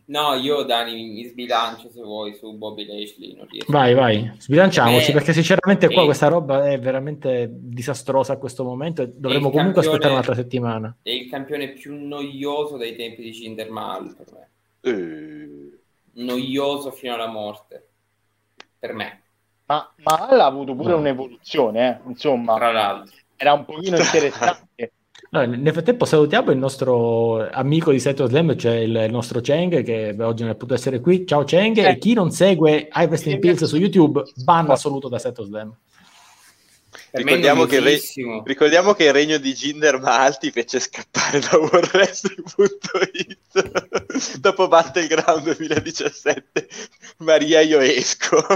[0.06, 3.38] No, io Dani mi sbilancio se vuoi su Bobby Lashley.
[3.68, 9.02] Vai, vai, sbilanciamoci eh, perché sinceramente qua questa roba è veramente disastrosa a questo momento
[9.02, 10.98] e dovremmo comunque campione, aspettare un'altra settimana.
[11.02, 14.92] È il campione più noioso dai tempi di Jinder Mahal per me.
[14.92, 15.78] Uh.
[16.16, 17.88] Noioso fino alla morte.
[18.78, 19.22] Per me.
[19.66, 20.98] Ma Mahal ha avuto pure no.
[20.98, 22.10] un'evoluzione, eh?
[22.10, 22.56] insomma.
[22.56, 23.16] Tra l'altro.
[23.38, 24.92] Era un pochino interessante.
[25.30, 30.16] No, nel frattempo salutiamo il nostro amico di Seto Slam, cioè il, nostro Cheng, che
[30.20, 31.26] oggi non è potuto essere qui.
[31.26, 31.90] Ciao Cheng, eh.
[31.90, 35.76] e chi non segue I Rest in Pills su YouTube, ban assoluto da Seto Slam.
[37.16, 38.00] Ricordiamo che, re...
[38.44, 46.68] ricordiamo che, il regno di Ginder Malti fece scappare da WorldWrestling.it dopo Battleground 2017
[47.18, 48.38] Maria io esco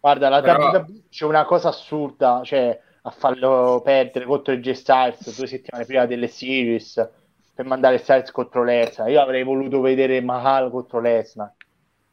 [0.00, 0.70] guarda la Però...
[0.70, 6.06] WWE c'è una cosa assurda cioè a farlo perdere contro il G-Styles due settimane prima
[6.06, 7.08] delle series
[7.54, 9.08] per mandare Styles contro Lesnar.
[9.08, 11.54] Io avrei voluto vedere Mahal contro Lesnar.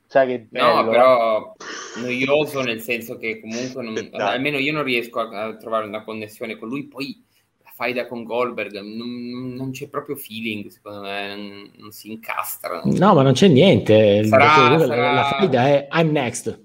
[0.06, 0.82] Sai che bello.
[0.82, 2.02] No, però eh?
[2.02, 6.58] noioso nel senso che comunque non, almeno io non riesco a, a, trovare una connessione
[6.58, 6.86] con lui.
[6.86, 7.22] Poi
[7.64, 12.82] la faida con Goldberg non, non c'è proprio feeling, secondo me, non, non, si incastra.
[12.86, 14.24] No, ma non c'è niente.
[14.26, 15.14] Sarà, sarà...
[15.14, 16.62] La faida è I'm next.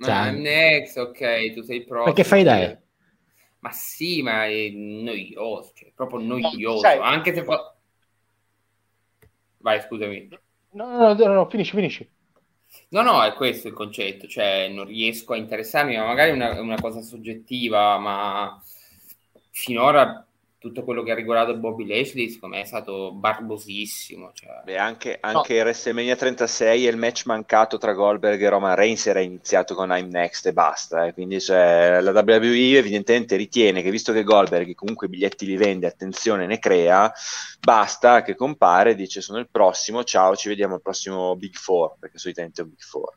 [0.00, 2.04] Cioè, I'm next, ok, tu sei pro.
[2.04, 2.78] Perché faida è?
[3.60, 6.86] Ma sì, ma è noioso, cioè, proprio noioso.
[6.94, 7.44] No, anche se...
[7.44, 7.74] Fa...
[9.58, 10.28] Vai, scusami.
[10.70, 12.08] No, no, no, no, finisci, finisci.
[12.90, 16.60] No, no, è questo il concetto, cioè non riesco a interessarmi, ma magari è una,
[16.60, 18.62] una cosa soggettiva, ma
[19.50, 20.27] finora
[20.58, 24.62] tutto quello che ha riguardato Bobby Lashley secondo me è stato barbosissimo cioè.
[24.64, 25.60] Beh, anche, anche no.
[25.60, 30.08] WrestleMania 36 e il match mancato tra Goldberg e Roman Reigns era iniziato con I'm
[30.08, 31.12] Next e basta eh.
[31.12, 35.86] quindi cioè, la WWE evidentemente ritiene che visto che Goldberg comunque i biglietti li vende
[35.86, 37.12] attenzione ne crea
[37.60, 42.18] basta che compare dice sono il prossimo ciao ci vediamo al prossimo Big Four perché
[42.18, 43.16] solitamente è un Big Four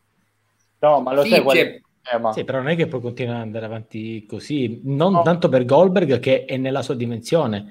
[0.80, 2.33] no ma lo sì, sai qual è eh, ma...
[2.33, 5.21] Sì, però non è che puoi continuare ad andare avanti così, non no.
[5.21, 7.67] tanto per Goldberg che è nella sua dimensione,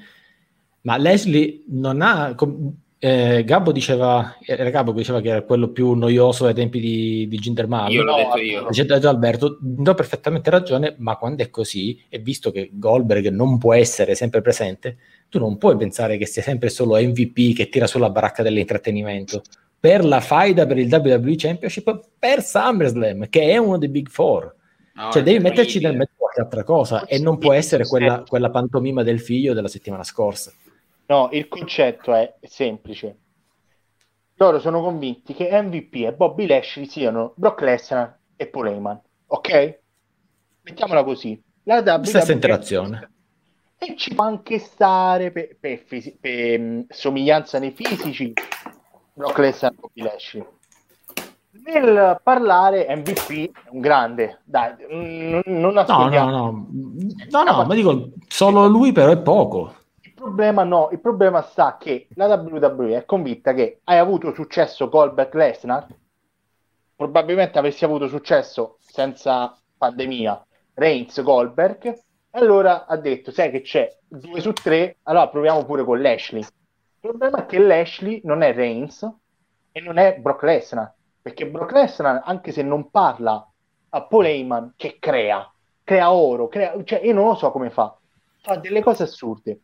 [0.83, 2.35] ma Leslie non ha...
[3.03, 7.27] Eh, Gabbo diceva, era Gabbo che diceva che era quello più noioso ai tempi di,
[7.29, 8.67] di Ginder Io l'ho detto io.
[8.67, 13.57] C'è detto Alberto, do perfettamente ragione, ma quando è così, e visto che Goldberg non
[13.57, 14.99] può essere sempre presente,
[15.31, 19.43] tu non puoi pensare che sia sempre solo MVP che tira sulla baracca dell'intrattenimento
[19.81, 24.55] per la faida per il WWE Championship per SummerSlam, che è uno dei Big Four.
[24.93, 28.51] No, cioè devi metterci nel mezzo qualche altra cosa e non può essere quella, quella
[28.51, 30.53] pantomima del figlio della settimana scorsa.
[31.07, 33.17] No, il concetto è semplice.
[34.35, 39.01] Loro sono convinti che MVP e Bobby Lashley siano Brock Lesnar e Paul Heyman.
[39.29, 39.79] Ok?
[40.63, 41.43] Mettiamola così.
[41.65, 43.11] La WWE Stessa interazione.
[43.79, 48.33] E ci può anche stare per, per, per, per mm, somiglianza nei fisici
[49.13, 50.47] Brock Lesnar Bobby Lashley.
[51.65, 56.31] Nel parlare MVP è un grande, dai, non, non nascondiamo.
[56.31, 56.67] No, no,
[57.31, 59.75] no, no, no, ma dico, solo lui però è poco.
[60.01, 64.89] Il problema no, il problema sta che la WWE è convinta che hai avuto successo
[64.89, 65.87] Goldberg Lesnar,
[66.95, 73.97] probabilmente avresti avuto successo senza pandemia Reigns Goldberg, e allora ha detto, sai che c'è,
[74.07, 76.45] due su tre, allora proviamo pure con Lashley
[77.03, 79.11] il problema è che Lashley non è Reigns
[79.73, 83.51] e non è Brock Lesnar, perché Brock Lesnar, anche se non parla
[83.89, 85.51] a Paul Heyman, che crea,
[85.83, 87.97] crea oro, crea, cioè io non lo so come fa,
[88.43, 89.61] fa delle cose assurde.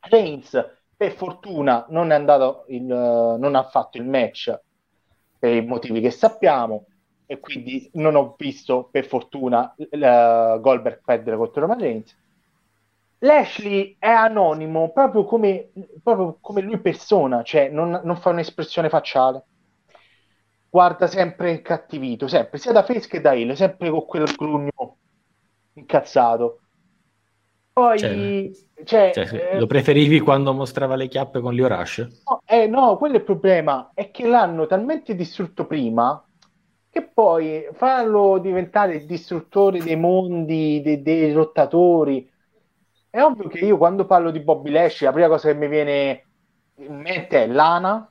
[0.00, 0.58] Reigns,
[0.96, 4.58] per fortuna, non è andato il, non ha fatto il match
[5.38, 6.86] per i motivi che sappiamo,
[7.26, 12.16] e quindi non ho visto per fortuna uh, Goldberg perdere contro Roman Reigns
[13.20, 15.72] Lashley è anonimo proprio come,
[16.02, 19.44] proprio come lui persona, cioè non, non, fa un'espressione facciale.
[20.68, 24.96] Guarda sempre incattivito, sempre, sia da face che da Hill, sempre con quel grugno
[25.74, 26.60] incazzato.
[27.72, 28.50] Poi, cioè,
[28.84, 31.98] cioè, cioè, eh, lo preferivi quando mostrava le chiappe con Leo Rush?
[31.98, 36.24] No, eh, no, quello è il problema, è che l'hanno talmente distrutto prima
[36.88, 42.29] che poi farlo diventare il distruttore dei mondi, dei, dei rottatori,
[43.10, 46.26] è ovvio che io quando parlo di Bobby Lashley, la prima cosa che mi viene
[46.76, 48.10] in mente è Lana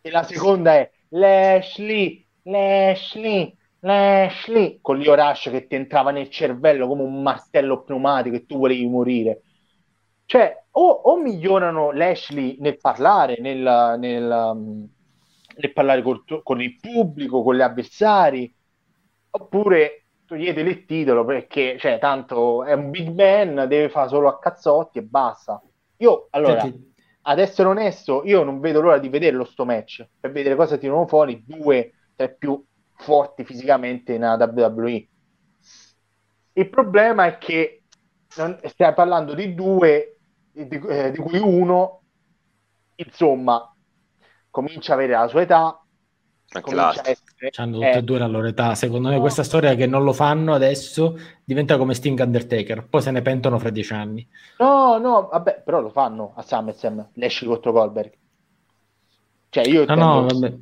[0.00, 6.88] e la seconda è Lashley, Lashley, Lashley, con l'Io Rush che ti entrava nel cervello
[6.88, 9.42] come un martello pneumatico e tu volevi morire.
[10.26, 14.88] Cioè, o, o migliorano Lashley nel parlare, nel, nel, um,
[15.56, 18.52] nel parlare col, con il pubblico, con gli avversari,
[19.30, 20.03] oppure
[20.34, 24.98] toglietele il titolo perché, cioè, tanto è un big man, deve fare solo a cazzotti
[24.98, 25.62] e basta.
[25.98, 26.60] Io, allora...
[26.60, 26.92] Senti,
[27.26, 31.06] ad essere onesto, io non vedo l'ora di vederlo sto match per vedere cosa tirano
[31.06, 32.62] fuori due tra i più
[32.96, 35.08] forti fisicamente nella WWE.
[36.52, 37.84] Il problema è che
[38.36, 40.18] non, stiamo parlando di due,
[40.52, 42.02] di, eh, di cui uno,
[42.96, 43.74] insomma,
[44.50, 45.82] comincia a avere la sua età,
[46.50, 47.12] anche l'altro.
[47.56, 48.74] Hanno tutte e due la loro età.
[48.74, 52.86] Secondo me, questa storia che non lo fanno adesso diventa come Sting Undertaker.
[52.88, 54.26] Poi se ne pentono fra dieci anni.
[54.58, 57.08] No, no, vabbè, però lo fanno a SummerSlam.
[57.14, 58.12] Lashley contro Goldberg.
[59.50, 59.84] Cioè, io.
[59.86, 60.54] No, no, vabbè.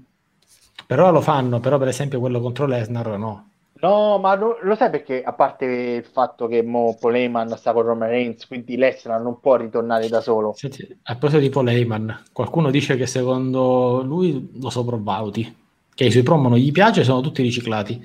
[0.86, 1.60] Però lo fanno.
[1.60, 3.50] Però, per esempio, quello contro Lesnar, no.
[3.82, 7.82] No, ma lo, lo sai perché, a parte il fatto che Mo Poleman sta con
[7.82, 10.52] Roman Reigns, quindi Lesnar non può ritornare da solo.
[10.54, 15.61] Senti, a proposito di Poleman, qualcuno dice che secondo lui lo sopravvaluti
[15.94, 18.04] che i suoi promo non gli piace, sono tutti riciclati.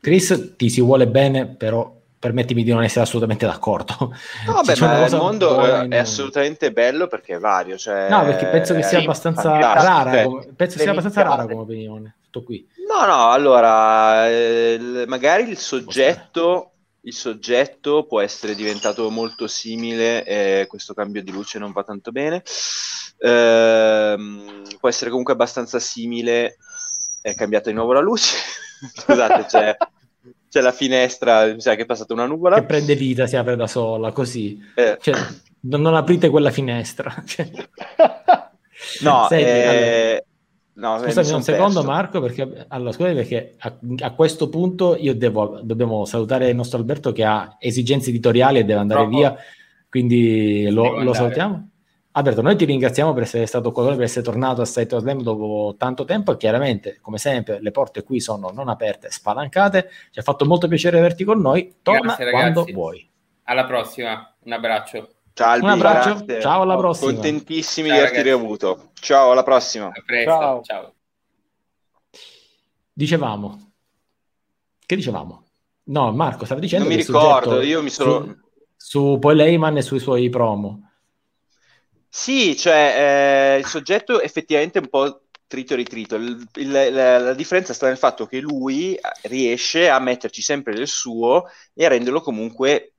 [0.00, 3.94] Chris ti si vuole bene, però permettimi di non essere assolutamente d'accordo.
[4.46, 7.78] No, vabbè, ma il mondo è assolutamente bello perché è vario.
[7.78, 8.08] Cioè...
[8.10, 12.16] No, perché penso che sia abbastanza rara, come, penso sia abbastanza rara come opinione.
[12.24, 12.66] Tutto qui.
[12.86, 16.72] No, no, allora, eh, magari il soggetto,
[17.02, 22.12] il soggetto può essere diventato molto simile, eh, questo cambio di luce non va tanto
[22.12, 22.42] bene,
[23.18, 24.16] eh,
[24.78, 26.56] può essere comunque abbastanza simile
[27.20, 28.36] è cambiata di nuovo la luce.
[28.96, 29.76] Scusate, c'è,
[30.48, 32.56] c'è, la finestra, mi sa che è passata una nuvola.
[32.56, 34.58] Che prende vita, si apre da sola, così.
[34.74, 34.98] Eh.
[35.00, 35.14] Cioè,
[35.60, 37.14] non, non, aprite quella finestra.
[37.26, 37.50] Cioè.
[39.02, 40.24] No, Senti, eh...
[40.72, 41.90] No, Scusami un secondo, perso.
[41.90, 46.78] Marco, perché, allora, scusami perché a, a, questo punto io devo, dobbiamo salutare il nostro
[46.78, 49.16] Alberto che ha esigenze editoriali e deve andare Troppo.
[49.16, 49.36] via,
[49.90, 51.69] quindi lo, lo salutiamo.
[52.12, 55.76] Alberto, noi ti ringraziamo per essere stato qua, per essere tornato a Site Slam dopo
[55.78, 56.36] tanto tempo.
[56.36, 59.90] Chiaramente, come sempre, le porte qui sono non aperte, spalancate.
[60.10, 61.76] Ci ha fatto molto piacere averti con noi.
[61.82, 63.08] Torna Grazie, quando vuoi.
[63.44, 65.08] Alla prossima, un abbraccio.
[65.32, 66.40] Ciao, un abbraccio, grazie.
[66.40, 67.12] ciao alla prossima.
[67.12, 68.90] Contentissimi ciao, di averti riavuto.
[68.94, 69.86] Ciao, alla prossima.
[69.86, 70.62] A presto, ciao.
[70.62, 70.94] ciao.
[72.92, 73.72] Dicevamo,
[74.84, 75.44] che dicevamo?
[75.84, 76.88] No, Marco stava dicendo.
[76.88, 78.24] Non mi ricordo, io mi sono.
[78.24, 78.36] Su,
[78.76, 80.89] su Paul Heyman e sui suoi promo.
[82.12, 86.16] Sì, cioè eh, il soggetto effettivamente è un po' trito e ritrito.
[86.16, 90.88] Il, il, la, la, differenza sta nel fatto che lui riesce a metterci sempre del
[90.88, 92.94] suo e a renderlo comunque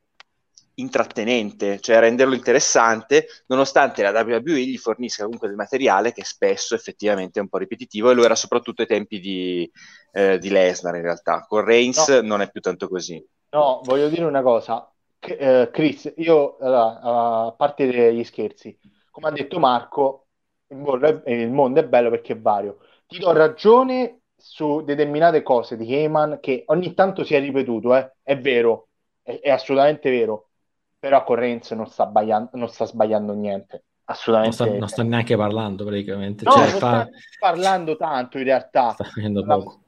[0.75, 6.73] intrattenente, cioè a renderlo interessante, nonostante la WWE gli fornisca comunque del materiale che spesso
[6.73, 9.69] effettivamente è un po' ripetitivo e lo era soprattutto ai tempi di,
[10.13, 11.45] eh, di Lesnar in realtà.
[11.47, 12.21] Con Reigns no.
[12.21, 13.23] non è più tanto così.
[13.51, 14.85] No, voglio dire una cosa.
[15.23, 16.99] Uh, Chris, io allora,
[17.47, 18.75] a parte gli scherzi,
[19.11, 20.25] come ha detto Marco,
[20.67, 22.79] il mondo, è, il mondo è bello perché è vario.
[23.05, 28.13] Ti do ragione su determinate cose di Heyman che ogni tanto si è ripetuto, eh?
[28.23, 28.87] è vero,
[29.21, 30.49] è, è, assolutamente vero,
[30.97, 32.09] però con Renz non sta,
[32.53, 33.83] non sta sbagliando niente.
[34.05, 34.57] Assolutamente.
[34.57, 36.43] Non sta, non sta, neanche parlando praticamente.
[36.43, 36.77] No, cioè, non fa...
[36.77, 37.09] sta
[37.39, 38.91] parlando tanto in realtà.
[38.91, 39.79] Sta facendo poco.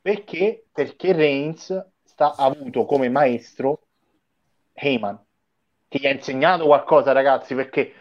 [0.00, 0.64] Perché?
[0.72, 3.80] Perché Reigns sta, ha avuto come maestro
[4.72, 5.20] Heyman,
[5.88, 7.92] che gli ha insegnato qualcosa ragazzi, perché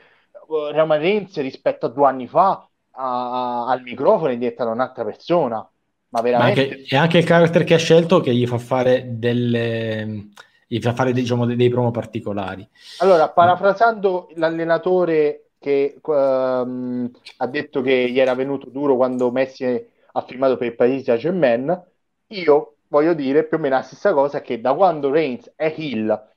[0.47, 5.67] Roman Reigns rispetto a due anni fa a, a, al microfono è diventata un'altra persona.
[6.09, 6.61] Ma veramente...
[6.61, 10.29] Ma anche, è anche il carattere che ha scelto che gli fa fare delle
[10.67, 12.67] gli fa fare diciamo, dei, dei promo particolari.
[12.99, 19.65] Allora, parafrasando l'allenatore che um, ha detto che gli era venuto duro quando Messi
[20.11, 21.83] ha firmato per il Paris Saint-Germain,
[22.27, 26.29] io voglio dire più o meno la stessa cosa che da quando Reigns è heel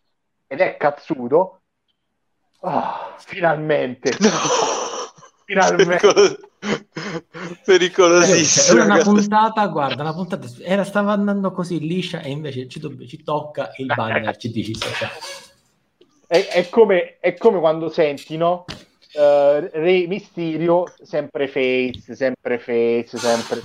[0.47, 1.60] ed è cazzuto,
[2.61, 4.17] Oh, finalmente.
[4.21, 4.31] No.
[5.45, 6.39] Finalmente.
[7.65, 8.83] Pericolosissimo.
[8.83, 12.95] Era una puntata, guarda, una puntata era, stava andando così liscia e invece ci, do,
[13.05, 14.73] ci tocca il banner, ci dici
[16.31, 18.65] è, è, come, è come quando senti, no?
[19.15, 23.61] Uh, Re Mysterio, sempre face, sempre face, sempre...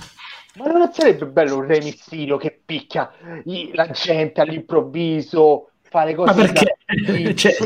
[0.56, 3.12] Ma non sarebbe bello un Re Mysterio che picchia
[3.72, 6.34] la gente all'improvviso, fare cose...
[6.34, 6.76] Ma perché?
[7.36, 7.56] cioè,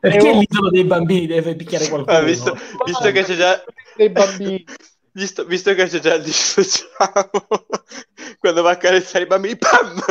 [0.00, 2.16] perché l'isola dei bambini deve picchiare qualcuno?
[2.16, 3.62] Ah, visto, visto che c'è già...
[3.94, 4.64] Dei bambini.
[5.12, 6.86] Visto, visto, che c'è già il dissociamo,
[8.38, 10.00] quando va a carezzare i bambini, pam!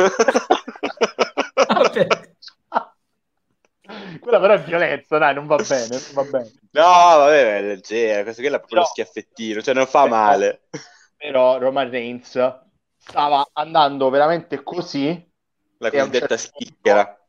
[4.20, 6.52] Quella però è violenza, dai, non va bene, non va bene.
[6.72, 10.60] No, vabbè, è leggera, questo qui è proprio lo schiaffettino, cioè non fa però, male.
[11.16, 12.60] Però Roman Reigns
[12.98, 15.28] stava andando veramente così.
[15.78, 17.19] La cosiddetta certo schicchera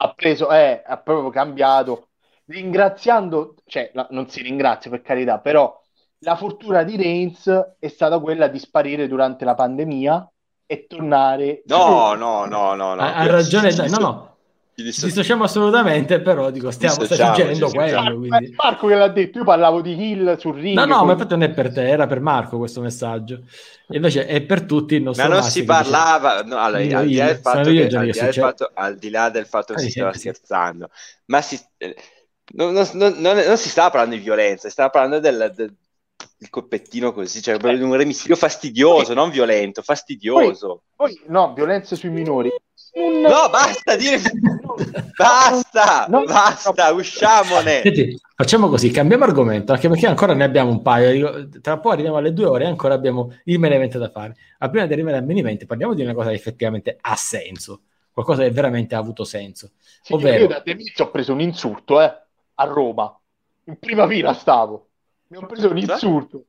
[0.00, 2.08] ha preso, eh, ha proprio cambiato,
[2.46, 5.80] ringraziando, cioè la, non si ringrazia per carità, però
[6.20, 7.48] la fortuna di Reigns
[7.78, 10.30] è stata quella di sparire durante la pandemia
[10.66, 11.62] e tornare.
[11.66, 13.02] No, no, no, no, no.
[13.02, 14.36] Ha, ha ragione, no, no.
[14.78, 18.16] Ci dissociamo assolutamente, però dico, stiamo suggerendo quello.
[18.16, 18.54] Quindi.
[18.56, 20.76] Marco che l'ha detto, io parlavo di Hill sul ring.
[20.76, 23.40] No, no, ma infatti non è per te, era per Marco questo messaggio.
[23.88, 27.70] Invece è per tutti il nostro Ma non si parlava, no, allora, al, di fatto
[27.70, 30.18] che, al, di fatto, al di là del fatto che ah, si stava sì.
[30.18, 30.90] scherzando,
[31.24, 31.96] ma si, eh,
[32.52, 35.74] non, non, non, non, si stava parlando di violenza, si stava parlando del, del
[36.40, 37.82] il coppettino così, cioè eh.
[37.82, 40.82] un remissivo fastidioso, poi, non violento, fastidioso.
[40.94, 42.50] Poi, poi, no, violenza sui minori.
[42.98, 44.20] No, basta dire
[45.16, 46.96] basta, no, basta, no.
[46.96, 47.80] usciamone.
[47.82, 51.48] Senti, facciamo così, cambiamo argomento, anche perché ancora ne abbiamo un paio.
[51.60, 54.36] Tra poco arriviamo alle due ore e ancora abbiamo il menevente da fare.
[54.58, 58.42] Ma prima di arrivare al menevente parliamo di una cosa che effettivamente ha senso, qualcosa
[58.42, 59.72] che veramente ha avuto senso.
[60.02, 60.42] Sì, Ovvero...
[60.42, 62.22] Io da Demizio ho preso un insulto, eh,
[62.54, 63.18] a Roma.
[63.64, 64.86] In prima fila stavo.
[65.28, 66.46] Mi ho preso un insulto.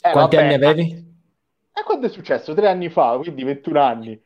[0.00, 0.82] Eh, Quanti vabbè, anni avevi?
[0.82, 2.54] E eh, quando è successo?
[2.54, 4.24] Tre anni fa, quindi 21 anni.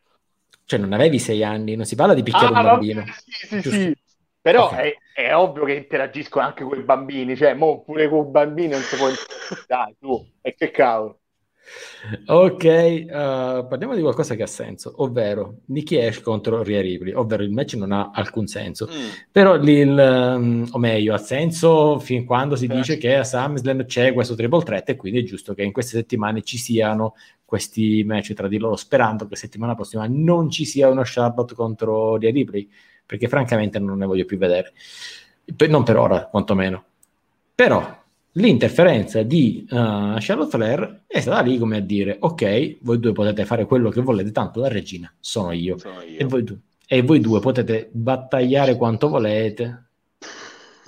[0.70, 3.00] Cioè, non avevi sei anni, non si parla di picchiare ah, un bambino.
[3.00, 3.70] Vabbè, sì, sì, Giusto.
[3.70, 3.96] sì.
[4.40, 4.96] Però okay.
[5.12, 8.68] è, è, ovvio che interagisco anche con i bambini, cioè, mo pure con i bambini
[8.68, 9.08] non si può...
[9.66, 11.18] Dai, tu, e che cavolo.
[12.26, 13.08] Ok, uh,
[13.66, 17.74] parliamo di qualcosa che ha senso, ovvero Nicky Ash contro Rhea Ripley, ovvero il match
[17.74, 19.08] non ha alcun senso, mm.
[19.30, 24.12] però il, um, o meglio, ha senso fin quando si dice che a SummerSlam c'è
[24.12, 27.14] questo triple threat e quindi è giusto che in queste settimane ci siano
[27.50, 32.16] questi match tra di loro, sperando che settimana prossima non ci sia uno Charlotte contro
[32.16, 32.70] Rhea Ripley,
[33.04, 34.72] perché francamente non ne voglio più vedere,
[35.68, 36.84] non per ora quantomeno.
[37.52, 38.02] Però
[38.34, 43.44] l'interferenza di uh, Charlotte Flair è stata lì come a dire ok, voi due potete
[43.44, 46.20] fare quello che volete, tanto la regina sono io, sono io.
[46.20, 49.88] E, voi du- e, voi due potete battagliare quanto volete.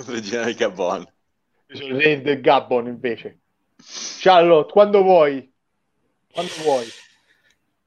[0.07, 1.09] regina del Gabon.
[1.67, 3.41] Io sono il re del Gabon invece.
[4.21, 5.52] Charlotte, quando vuoi.
[6.33, 6.87] Quando vuoi.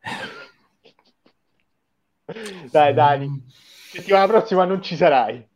[2.71, 3.45] Dai Dani,
[3.91, 5.47] settimana prossima non ci sarai.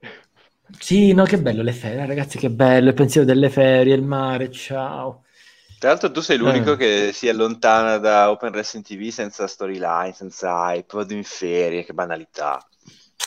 [0.77, 4.51] Sì, no, che bello le ferie, ragazzi, che bello il pensiero delle ferie, il mare,
[4.51, 5.23] ciao.
[5.79, 6.77] Tra l'altro tu sei l'unico eh.
[6.77, 11.93] che si allontana da Open Wrestling TV senza storyline, senza hype, vado in ferie, che
[11.93, 12.63] banalità.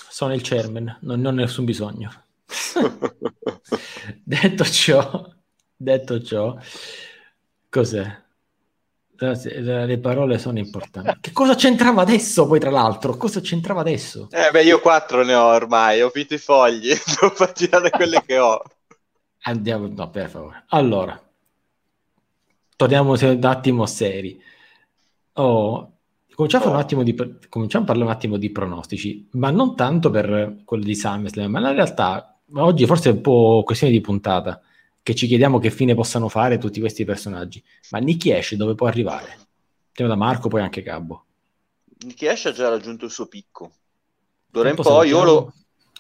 [0.09, 2.13] Sono il chairman, non, non ho nessun bisogno.
[4.23, 5.33] detto ciò,
[5.77, 6.57] detto ciò,
[7.69, 8.22] cos'è?
[9.31, 11.19] Le parole sono importanti.
[11.21, 13.17] Che cosa c'entrava adesso, poi, tra l'altro?
[13.17, 14.29] Cosa c'entrava adesso?
[14.31, 16.89] Eh, beh, io quattro ne ho ormai, ho finito i fogli,
[17.21, 18.63] devo far girare quelle che ho.
[19.43, 20.65] Andiamo, no, per favore.
[20.69, 21.21] Allora,
[22.77, 24.41] torniamo un attimo seri.
[25.35, 25.93] Oh,
[26.35, 26.75] cominciamo, oh.
[26.75, 30.95] a di, cominciamo a parlare un attimo di pronostici, ma non tanto per quello di
[30.95, 34.61] SummerSlam, ma in realtà oggi forse è un po' questione di puntata
[35.03, 37.63] che ci chiediamo che fine possano fare tutti questi personaggi.
[37.91, 39.39] Ma Nicky Ash dove può arrivare?
[39.93, 41.25] Temo da Marco, poi anche Gabbo.
[42.05, 43.73] Nicky Ash ha già raggiunto il suo picco.
[44.47, 45.53] D'ora in poi io lo...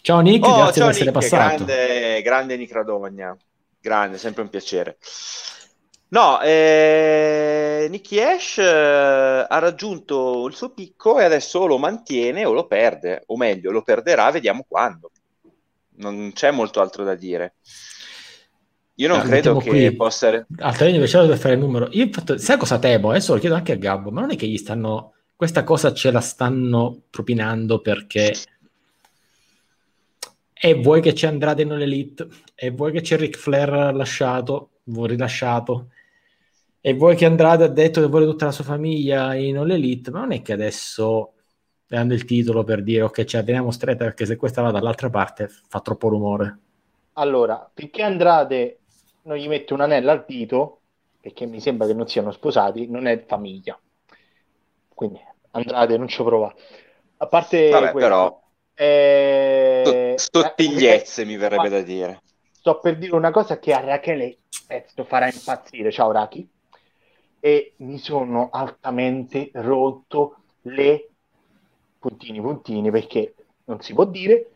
[0.02, 1.64] Ciao Nick, oh, grazie ciao per essere Nick, passato.
[1.64, 3.36] Grande, grande Nick Radogna.
[3.80, 4.98] Grande, sempre un piacere.
[6.08, 12.52] No, eh, Nicky Ash eh, ha raggiunto il suo picco e adesso lo mantiene o
[12.52, 15.10] lo perde, o meglio, lo perderà, vediamo quando.
[15.96, 17.54] Non c'è molto altro da dire.
[19.02, 20.28] Io non ah, credo che qui, possa.
[20.58, 21.88] Altrimenti invece deve fare il numero.
[21.90, 23.10] Io infatti, sai cosa temo?
[23.10, 25.14] Adesso lo chiedo anche a Gabbo, ma non è che gli stanno.
[25.34, 28.32] Questa cosa ce la stanno propinando perché.
[30.52, 35.88] E vuoi che c'è Andrade in Elite, e vuoi che c'è Ric Flair lasciato, rilasciato,
[36.80, 40.12] e vuoi che Andrade ha detto che vuole tutta la sua famiglia in All Elite,
[40.12, 41.32] ma non è che adesso
[41.88, 45.10] danno il titolo per dire ok, ce la teniamo stretta perché se questa va dall'altra
[45.10, 46.58] parte fa troppo rumore.
[47.14, 48.81] Allora, finché Andrade
[49.22, 50.80] non gli mette un anello al dito,
[51.20, 53.78] perché mi sembra che non siano sposati, non è famiglia.
[54.94, 55.20] Quindi
[55.52, 56.52] Andrade non ci prova.
[57.18, 58.42] A parte Vabbè, questo, però
[58.74, 62.22] eh, sottigliezze eh, mi verrebbe da dire.
[62.50, 65.90] Sto per dire una cosa che a Rachele Pezzo farà impazzire.
[65.90, 66.48] Ciao Raki.
[67.38, 71.10] E mi sono altamente rotto le
[71.98, 73.34] puntini puntini perché
[73.64, 74.50] non si può dire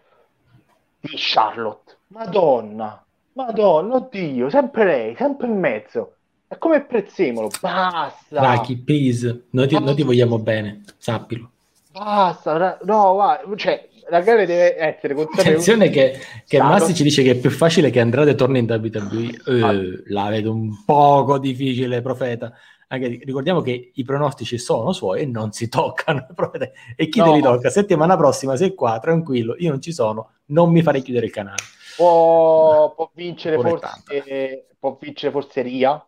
[1.01, 1.99] di Charlotte.
[2.09, 3.05] Madonna,
[3.37, 6.15] Madonna, oddio, sempre lei, sempre in mezzo.
[6.49, 8.41] È come prezzemolo, basta.
[8.41, 11.51] Raki, please, noi ti, noi ti vogliamo bene, sappilo.
[11.93, 15.51] Basta, no, va, cioè, la gara deve essere consapevole.
[15.51, 19.29] Attenzione che, che Massi ci dice che è più facile che Andrade torni in WWE.
[19.45, 22.55] Eh, la vedo un poco difficile, profeta.
[22.89, 26.27] Anche, ricordiamo che i pronostici sono suoi e non si toccano.
[26.97, 27.27] e chi no.
[27.27, 27.69] te li tocca?
[27.69, 31.63] Settimana prossima sei qua, tranquillo, io non ci sono, non mi farei chiudere il canale
[31.97, 36.07] può, può, vincere forse, può vincere forse Ria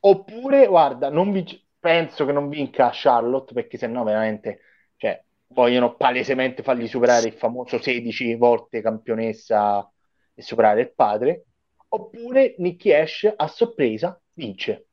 [0.00, 4.60] oppure guarda non vinc- penso che non vinca Charlotte perché sennò veramente
[4.96, 9.88] cioè, vogliono palesemente fargli superare il famoso 16 volte campionessa
[10.34, 11.44] e superare il padre,
[11.88, 14.86] oppure Nicky Ash a sorpresa vince.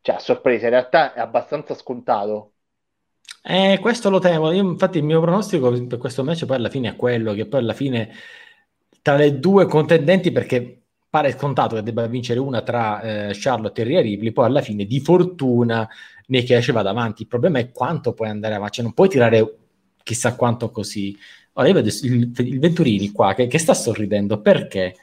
[0.00, 2.52] Cioè, a sorpresa, in realtà è abbastanza scontato.
[3.42, 4.52] Eh, questo lo temo.
[4.52, 7.60] Io, infatti, il mio pronostico per questo match poi alla fine è quello che poi
[7.60, 8.10] alla fine
[9.04, 13.84] tra le due contendenti, perché pare scontato che debba vincere una tra eh, Charlotte e
[13.84, 15.86] Rhea Ripley, poi alla fine di fortuna
[16.28, 17.20] Nicky Ash va davanti.
[17.20, 19.56] Il problema è quanto puoi andare avanti, cioè non puoi tirare
[20.02, 21.14] chissà quanto così.
[21.52, 24.94] Ora io vedo il, il Venturini qua che, che, sta sorridendo perché?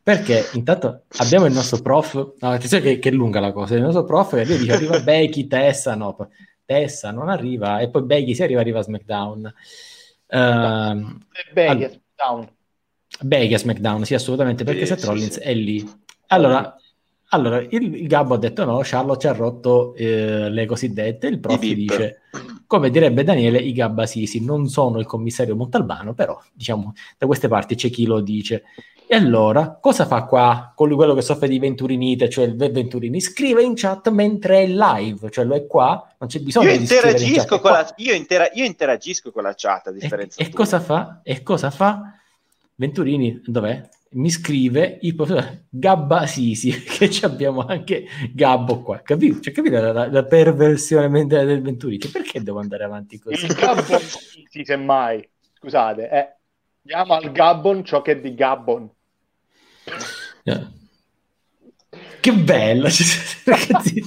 [0.00, 3.82] Perché intanto abbiamo il nostro prof, no, attenzione che, che è lunga la cosa, il
[3.82, 6.16] nostro prof che dice arriva Becky, Tessa, no,
[6.64, 9.54] Tessa non arriva e poi Becky si arriva, arriva a SmackDown.
[10.28, 11.18] Uh,
[11.52, 12.58] Becky a SmackDown.
[13.20, 15.40] Becky a SmackDown, sì assolutamente, perché sì, Seth Rollins sì.
[15.40, 15.90] è lì.
[16.28, 16.76] Allora,
[17.32, 21.38] allora, il, il Gabbo ha detto no, Charlotte ci ha rotto eh, le cosiddette, il
[21.38, 22.22] prof dice,
[22.66, 27.74] come direbbe Daniele, i Gabbasisi non sono il commissario Montalbano, però diciamo da queste parti
[27.74, 28.64] c'è chi lo dice.
[29.12, 33.20] E allora, cosa fa qua con quello che soffre di Venturinite, cioè il Venturini?
[33.20, 36.86] Scrive in chat mentre è live, cioè lo è qua, non c'è bisogno io di
[36.86, 37.60] scrivere in chat.
[37.60, 41.20] Con la, io, intera- io, interagisco con la chat, a differenza E, e cosa fa?
[41.24, 42.19] E cosa fa?
[42.80, 43.86] Venturini, dov'è?
[44.12, 49.38] mi scrive il professore Gabba Sisi, che abbiamo anche Gabbo qua, capito?
[49.38, 51.98] Cioè, capite la, la, perversione mentale del Venturi?
[51.98, 53.44] Che perché devo andare avanti così?
[53.44, 56.36] Il Gabbo Sisi, semmai, scusate, eh,
[56.82, 58.90] chiama al Gabbon ciò che è di Gabbon.
[60.44, 60.72] Yeah.
[62.18, 62.88] Che bello,
[63.44, 64.04] ragazzi,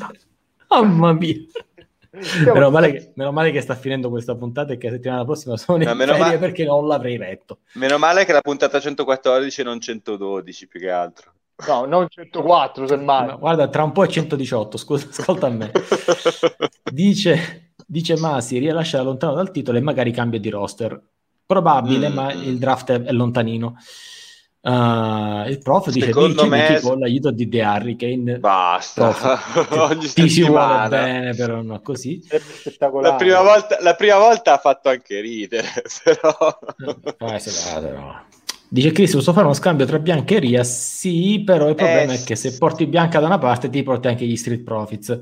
[0.68, 1.36] mamma mia.
[2.14, 5.58] Meno male, che, meno male, che, sta finendo questa puntata e che la settimana prossima
[5.58, 6.38] sono in ferie ma...
[6.38, 7.60] perché non l'avrei letto.
[7.74, 11.34] Meno male che la puntata 114 e non 112 più che altro.
[11.68, 13.28] No, non 104 semmai.
[13.28, 15.72] No, guarda, tra un po' è 118, scusa, ascolta a me.
[16.92, 21.02] Dice, dice Masi, rilascia lontano dal titolo e magari cambia di roster.
[21.46, 22.14] Probabile, mm.
[22.14, 23.78] ma il draft è, è lontanino.
[24.66, 26.80] Uh, il prof dice Secondo me...
[26.82, 29.10] con l'aiuto di The Hurricane basta.
[29.10, 32.26] prof, ti si vuole bene però no così.
[33.02, 35.68] La prima, volta, la prima volta ha fatto anche ridere
[36.02, 36.60] però.
[36.78, 37.42] Eh,
[37.82, 38.22] però.
[38.70, 42.22] dice Chris posso fare uno scambio tra Bianca e Ria sì però il problema eh,
[42.22, 45.20] è che se porti Bianca da una parte ti porti anche gli Street Profits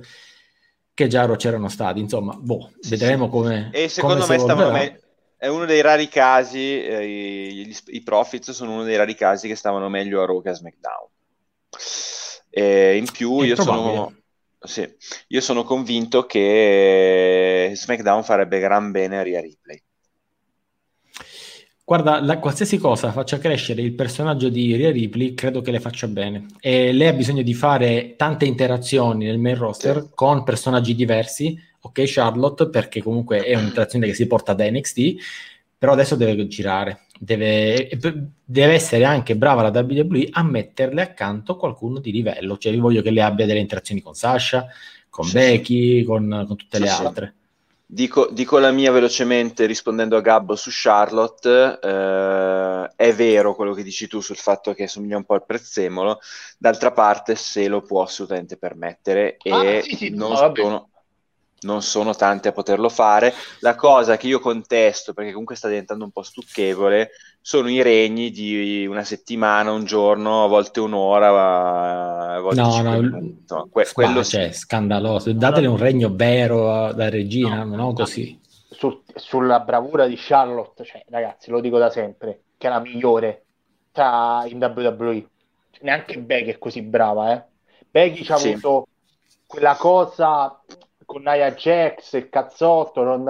[0.93, 1.99] che già c'erano stati.
[1.99, 4.99] Insomma boh, vedremo come e secondo come me stavano me-
[5.41, 9.55] è uno dei rari casi, eh, i, i, Profits sono uno dei rari casi che
[9.55, 11.07] stavano meglio a Raw che a SmackDown.
[12.51, 14.13] E in più io sono,
[14.59, 14.87] sì,
[15.29, 19.81] io sono, convinto che SmackDown farebbe gran bene a Ria Ripley.
[21.83, 26.07] Guarda, la, qualsiasi cosa faccia crescere il personaggio di Ria Ripley, credo che le faccia
[26.07, 26.45] bene.
[26.59, 30.09] E lei ha bisogno di fare tante interazioni nel main roster sì.
[30.13, 35.15] con personaggi diversi ok Charlotte perché comunque è un'interazione che si porta da NXT,
[35.77, 37.89] però adesso deve girare, deve,
[38.43, 43.01] deve, essere anche brava la WWE a metterle accanto qualcuno di livello, cioè io voglio
[43.01, 44.67] che lei abbia delle interazioni con Sasha,
[45.09, 46.03] con sì, Becky, sì.
[46.05, 47.35] Con, con, tutte sì, le altre.
[47.83, 53.83] Dico, dico, la mia velocemente rispondendo a Gabbo su Charlotte, eh, è vero quello che
[53.83, 56.19] dici tu sul fatto che somiglia un po' al prezzemolo,
[56.57, 60.90] d'altra parte se lo può assolutamente permettere ah, e non, no, sono,
[61.61, 63.33] non sono tanti a poterlo fare.
[63.59, 67.11] La cosa che io contesto, perché comunque sta diventando un po' stucchevole,
[67.41, 73.01] sono i regni di una settimana, un giorno, a volte un'ora, a volte no, no,
[73.47, 75.31] no que- quello cioè, scandaloso.
[75.33, 78.39] Datele un regno vero da regina, no, non così.
[78.69, 83.43] Su, sulla bravura di Charlotte, cioè, ragazzi, lo dico da sempre, che è la migliore
[83.91, 85.27] tra in WWE.
[85.81, 87.43] Neanche Becky è così brava, eh.
[87.89, 88.49] Becky ci ha sì.
[88.49, 88.87] avuto
[89.47, 90.61] quella cosa
[91.11, 93.25] con Nia Jax, il cazzotto, non...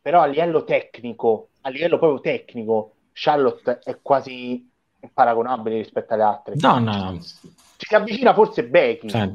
[0.00, 4.66] però a livello tecnico, a livello proprio tecnico, Charlotte è quasi
[5.12, 6.54] paragonabile rispetto alle altre.
[6.56, 7.18] No, no.
[7.20, 9.30] Ci si avvicina forse Becky, cioè,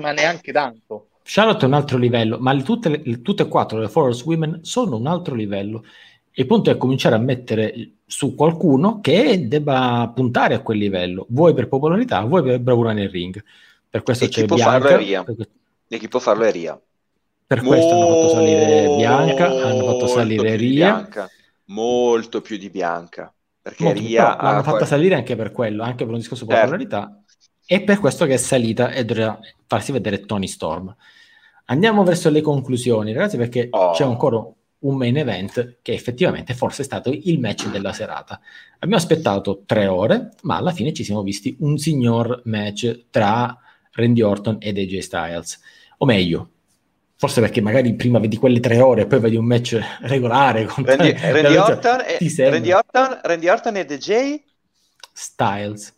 [0.00, 1.08] ma neanche tanto.
[1.22, 4.96] Charlotte è un altro livello, ma tutte, le, tutte e quattro le Force Women sono
[4.96, 5.82] un altro livello.
[6.32, 11.54] Il punto è cominciare a mettere su qualcuno che debba puntare a quel livello, vuoi
[11.54, 13.42] per popolarità, vuoi per bravura nel ring.
[13.88, 15.24] Per questo e c'è Bianca.
[15.24, 15.48] Per,
[15.88, 16.80] e chi può farlo è Ria.
[17.46, 20.94] Per molto questo hanno fatto salire Bianca, hanno fatto salire Ria.
[20.94, 21.30] Bianca,
[21.66, 23.32] molto più di Bianca.
[23.62, 24.86] Perché molto, Ria l'hanno fatta qual...
[24.86, 26.66] salire anche per quello, anche per un discorso di certo.
[26.66, 27.20] popolarità.
[27.64, 30.94] E per questo che è salita e dovrà farsi vedere Tony Storm.
[31.66, 33.90] Andiamo verso le conclusioni, ragazzi, perché oh.
[33.90, 34.44] c'è ancora
[34.78, 38.40] un main event che effettivamente forse è stato il match della serata.
[38.74, 43.56] Abbiamo aspettato tre ore, ma alla fine ci siamo visti un signor match tra
[43.92, 45.60] Randy Orton ed AJ Styles.
[45.98, 46.50] O meglio,
[47.18, 50.66] Forse perché magari prima vedi quelle tre ore e poi vedi un match regolare.
[50.66, 54.42] Con Randy, Randy, Orton, e, Randy, Orton, Randy Orton e DJ?
[55.14, 55.94] Styles.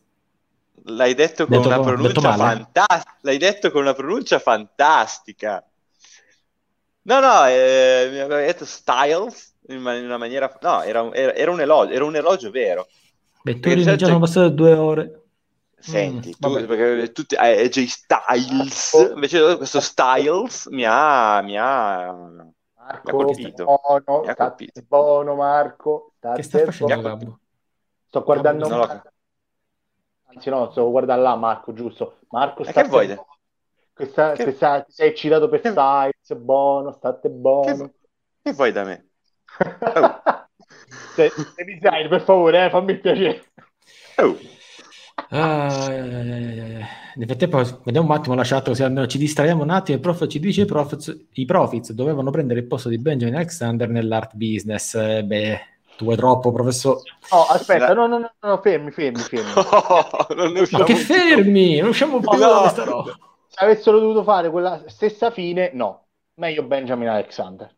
[0.84, 3.18] L'hai detto con detto una pronuncia fantastica.
[3.22, 5.68] L'hai detto con una pronuncia fantastica.
[7.02, 10.56] No, no, eh, mi aveva detto Styles in una maniera...
[10.60, 12.86] No, era un, era un, elogio, era un elogio vero.
[13.42, 15.17] Beh, tu già sono passate due ore.
[15.80, 22.12] Senti, mm, tu, perché tutti, eh, AJ Styles, invece questo Styles mi ha, mi ha,
[22.12, 23.64] Marco, mi ha colpito.
[23.64, 24.82] Buono, mi ha colpito.
[24.86, 26.12] buono Marco.
[26.34, 27.40] Che sta facendo
[28.06, 28.68] Sto guardando...
[28.68, 29.02] No,
[30.30, 32.18] Anzi no, sto guardando là Marco, giusto.
[32.30, 33.18] Marco, sta che vuoi?
[33.92, 34.42] Questa, che...
[34.42, 35.70] questa, ti sei eccitato per che...
[35.70, 37.92] Styles, buono, state buono.
[38.42, 39.06] Che, vuoi da me?
[39.80, 40.22] Oh.
[41.14, 43.44] se, se mi sai, per favore, eh, fammi piacere.
[44.18, 44.36] Oh.
[45.30, 49.96] Ah, nel frattempo vediamo un attimo la chat così almeno ci distraiamo un attimo.
[49.96, 53.88] Il prof ci dice i profits, i profits dovevano prendere il posto di Benjamin Alexander
[53.88, 54.94] nell'art business.
[54.94, 55.60] Eh, beh
[55.98, 57.00] tu vuoi troppo professore
[57.30, 59.50] oh aspetta no no no, no fermi fermi fermi.
[59.54, 61.78] Oh, non ne ma che fermi?
[61.80, 63.18] Non usciamo più no, da questa roba.
[63.48, 66.04] Se avessero dovuto fare quella stessa fine no.
[66.34, 67.74] Meglio Benjamin Alexander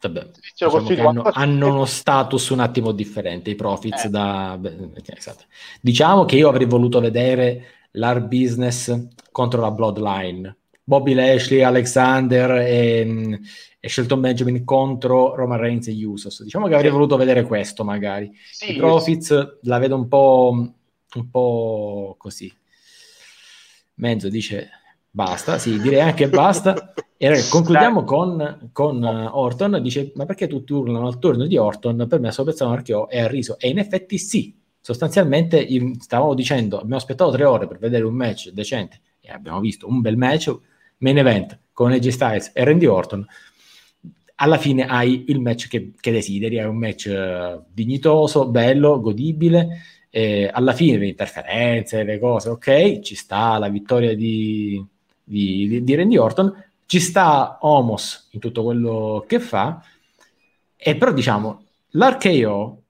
[0.00, 4.10] Vabbè, diciamo hanno, hanno, uno status un attimo differente, i profits eh.
[4.10, 4.56] da...
[4.58, 5.44] Beh, esatto.
[5.80, 8.96] Diciamo che io avrei voluto vedere l'art business
[9.32, 10.56] contro la Bloodline.
[10.84, 13.40] Bobby Lashley, Alexander e,
[13.78, 16.42] e Shelton Benjamin contro Roman Reigns e Usos.
[16.42, 16.96] Diciamo che avrei sì.
[16.96, 18.30] voluto vedere questo magari.
[18.50, 19.68] Sì, I profits sì.
[19.68, 20.72] la vedo un po',
[21.14, 22.50] un po' così.
[23.94, 24.70] Mezzo dice
[25.10, 26.92] basta, sì, direi anche basta.
[27.20, 29.82] E concludiamo con, con uh, Orton.
[29.82, 32.06] Dice: Ma perché tutti urlano al turno di Orton?
[32.08, 33.58] Per me, solo pensavo Marchio e ha riso.
[33.58, 35.66] E in effetti, sì, sostanzialmente
[35.98, 40.00] stavamo dicendo: abbiamo aspettato tre ore per vedere un match decente e abbiamo visto un
[40.00, 40.56] bel match.
[40.98, 43.26] Main event con AJ Styles e Randy Orton.
[44.36, 49.82] Alla fine hai il match che, che desideri, hai un match uh, dignitoso, bello, godibile.
[50.50, 54.84] Alla fine le interferenze, le cose, ok, ci sta la vittoria di,
[55.28, 56.64] di, di, di Randy Orton.
[56.86, 59.82] Ci sta Homos in tutto quello che fa,
[60.76, 62.82] e però diciamo, l'RKO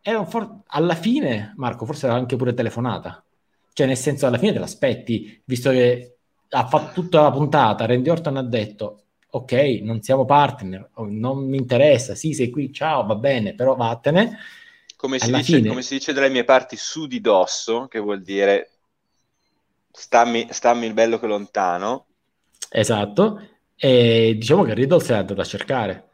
[0.00, 3.24] è un for- alla fine, Marco, forse era anche pure telefonata,
[3.72, 6.16] cioè nel senso alla fine te l'aspetti, visto che
[6.50, 9.52] ha fatto tutta la puntata, Randy Orton ha detto ok,
[9.82, 14.38] non siamo partner, non mi interessa, sì, sei qui, ciao, va bene, però vattene.
[14.96, 15.68] Come si, dice, fine...
[15.68, 18.77] come si dice dalle mie parti, su di dosso, che vuol dire
[19.98, 22.06] stammi, stammi il bello che lontano.
[22.70, 23.40] Esatto,
[23.76, 26.08] e diciamo che Riddle si è andato a cercare.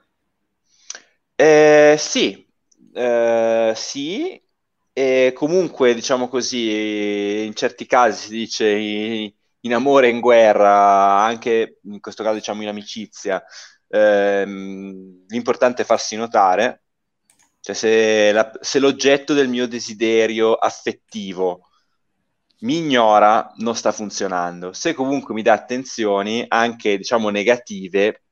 [1.36, 2.46] Eh, sì,
[2.94, 4.40] eh, sì,
[4.92, 12.00] e comunque diciamo così, in certi casi si dice in amore in guerra, anche in
[12.00, 13.42] questo caso diciamo in amicizia,
[13.88, 16.82] ehm, l'importante è farsi notare,
[17.60, 21.68] cioè se, la, se l'oggetto del mio desiderio affettivo
[22.64, 24.72] mi ignora, non sta funzionando.
[24.72, 28.22] Se comunque mi dà attenzioni, anche diciamo negative,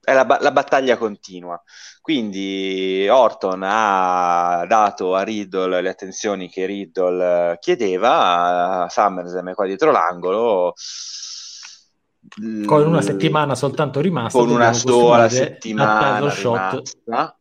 [0.00, 1.60] è la, la, battaglia continua.
[2.00, 9.66] Quindi Orton ha dato a Riddle le attenzioni che Riddle chiedeva, a SummerSlam è qua
[9.66, 10.74] dietro l'angolo.
[12.66, 14.38] Con una settimana soltanto rimasta.
[14.38, 17.37] Con una sola settimana rimasta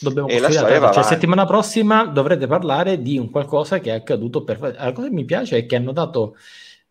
[0.00, 3.94] dobbiamo e la storia va cioè, settimana prossima dovrete parlare di un qualcosa che è
[3.94, 6.36] accaduto per la cosa che mi piace è che hanno dato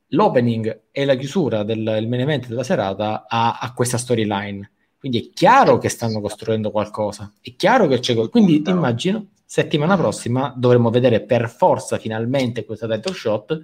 [0.09, 4.71] l'opening e la chiusura del main event della serata a, a questa storyline.
[4.97, 7.31] Quindi è chiaro che stanno costruendo qualcosa.
[7.39, 12.87] È chiaro che c'è quindi ti immagino settimana prossima dovremo vedere per forza finalmente questa
[12.87, 13.63] title shot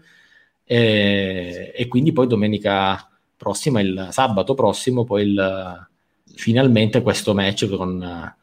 [0.63, 3.07] e, e quindi poi domenica
[3.37, 5.87] prossima il sabato prossimo poi il,
[6.33, 8.35] finalmente questo match con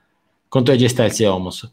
[0.52, 1.72] contro AJ Styles e Homos.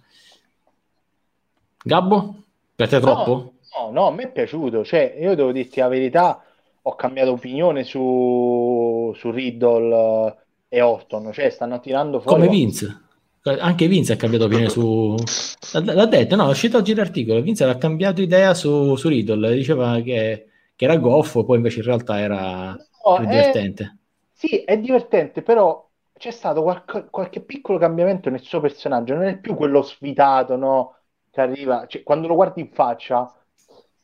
[1.84, 2.44] Gabbo?
[2.74, 3.56] Per te troppo?
[3.78, 4.86] No, no, a me è piaciuto.
[4.86, 6.42] Cioè, io devo dirti la verità,
[6.82, 10.38] ho cambiato opinione su, su Riddle
[10.70, 11.34] eh, e Orton.
[11.34, 12.40] Cioè, stanno tirando fuori...
[12.40, 13.02] Come Vince.
[13.42, 15.14] Anche Vince ha cambiato opinione su...
[15.84, 17.42] L'ha detto, no, è uscito oggi l'articolo.
[17.42, 19.56] Vince ha cambiato idea su, su Riddle.
[19.56, 23.84] Diceva che, che, era goffo, poi invece in realtà era, no, era divertente.
[23.84, 23.98] È...
[24.32, 25.89] Sì, è divertente, però
[26.20, 30.98] c'è stato qualche, qualche, piccolo cambiamento nel suo personaggio, non è più quello svitato, no?
[31.32, 33.34] Che arriva, cioè, quando lo guardi in faccia,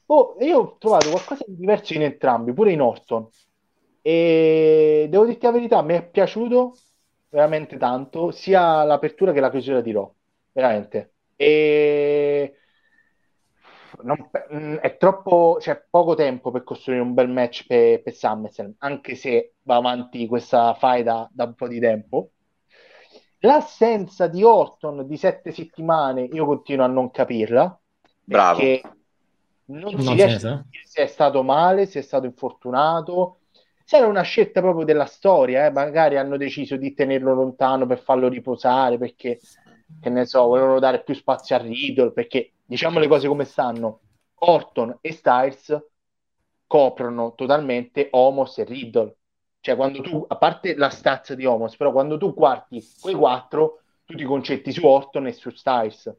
[0.07, 3.27] oh, io ho trovato qualcosa di diverso in entrambi, pure in Orton.
[4.01, 6.75] E devo dirti la verità, mi è piaciuto
[7.29, 10.13] veramente tanto, sia l'apertura che la chiusura di Raw,
[10.53, 11.15] veramente.
[11.35, 12.55] E
[14.05, 18.75] non, mm, è troppo, cioè poco tempo per costruire un bel match per, per SummerSlam,
[18.79, 22.29] anche se va avanti questa faida da un po' di tempo.
[23.39, 27.79] L'assenza di Orton di sette settimane, io continuo a non capirla.
[28.23, 28.61] Bravo.
[29.67, 33.39] Non, non si riesce a dire se è stato male, se è stato infortunato.
[33.83, 37.99] Se era una scelta proprio della storia, eh, magari hanno deciso di tenerlo lontano per
[37.99, 39.39] farlo riposare, perché,
[40.01, 43.99] che ne so, volevano dare più spazio a Riddle, perché diciamo le cose come stanno,
[44.35, 45.83] Orton e Styles
[46.67, 49.15] coprono totalmente Homos e Riddle.
[49.59, 53.79] Cioè, quando tu, a parte la stazza di Homos, però quando tu guardi quei quattro,
[54.05, 56.15] tu ti concetti su Orton e su Styles.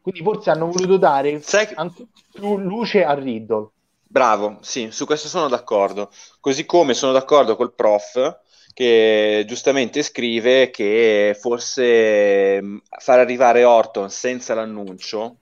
[0.00, 1.68] Quindi forse hanno voluto dare Sai...
[1.74, 3.70] anche più luce a Riddle.
[4.10, 6.10] Bravo, sì, su questo sono d'accordo.
[6.40, 8.40] Così come sono d'accordo col prof
[8.78, 12.60] che giustamente scrive che forse
[12.96, 15.36] far arrivare Orton senza l'annuncio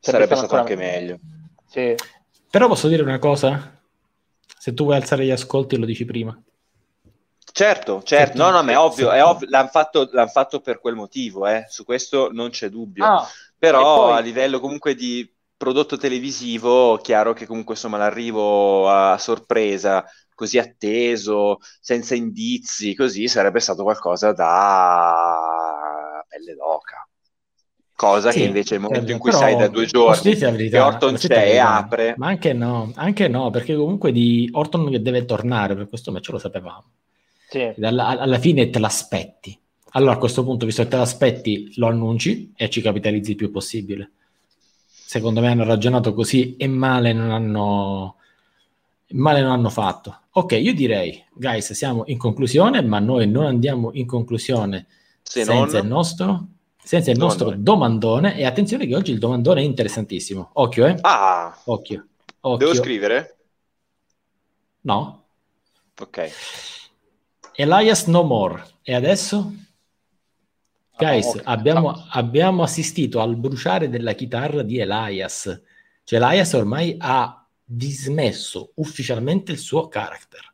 [0.00, 1.20] sarebbe stato anche meglio.
[1.68, 1.94] Sì.
[2.50, 3.80] Però posso dire una cosa?
[4.58, 6.36] Se tu vuoi alzare gli ascolti lo dici prima.
[7.52, 10.96] Certo, certo, no, no, ma è ovvio, è ovvio l'hanno, fatto, l'hanno fatto per quel
[10.96, 11.66] motivo, eh.
[11.68, 13.04] su questo non c'è dubbio.
[13.04, 13.24] Ah,
[13.56, 14.16] Però poi...
[14.16, 20.04] a livello comunque di prodotto televisivo, chiaro che comunque insomma l'arrivo a sorpresa,
[20.34, 27.08] così atteso, senza indizi, così sarebbe stato qualcosa da pelle d'oca.
[27.96, 31.14] Cosa sì, che invece nel momento in cui sai da due giorni verità, che Orton
[31.14, 32.14] c'è e apre.
[32.16, 36.30] ma anche no, anche no perché comunque di Orton che deve tornare per questo match
[36.30, 36.84] lo sapevamo.
[37.48, 37.72] Sì.
[37.80, 39.56] alla, alla fine te l'aspetti.
[39.92, 43.52] Allora a questo punto visto che te l'aspetti lo annunci e ci capitalizzi il più
[43.52, 44.10] possibile.
[44.88, 48.16] Secondo me hanno ragionato così e male non hanno
[49.08, 53.90] male non hanno fatto ok io direi guys siamo in conclusione ma noi non andiamo
[53.92, 54.86] in conclusione
[55.22, 55.84] Se senza non...
[55.84, 56.48] il nostro
[56.84, 58.36] senza il nostro domandone.
[58.36, 60.50] E attenzione che oggi il domandone è interessantissimo.
[60.52, 60.98] Occhio, eh?
[61.00, 61.58] Ah!
[61.64, 62.06] Occhio.
[62.40, 62.66] Occhio.
[62.66, 63.36] Devo scrivere?
[64.82, 65.24] No.
[65.98, 66.30] Ok.
[67.54, 68.62] Elias No More.
[68.82, 69.50] E adesso?
[70.96, 71.40] Guys, okay.
[71.44, 75.62] abbiamo, abbiamo, assistito al bruciare della chitarra di Elias.
[76.04, 80.52] Cioè, Elias ormai ha dismesso ufficialmente il suo character.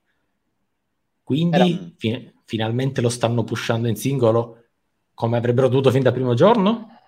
[1.23, 1.91] Quindi, Era...
[1.97, 4.57] fi- finalmente lo stanno pushando in singolo
[5.15, 6.99] come avrebbero dovuto fin dal primo giorno?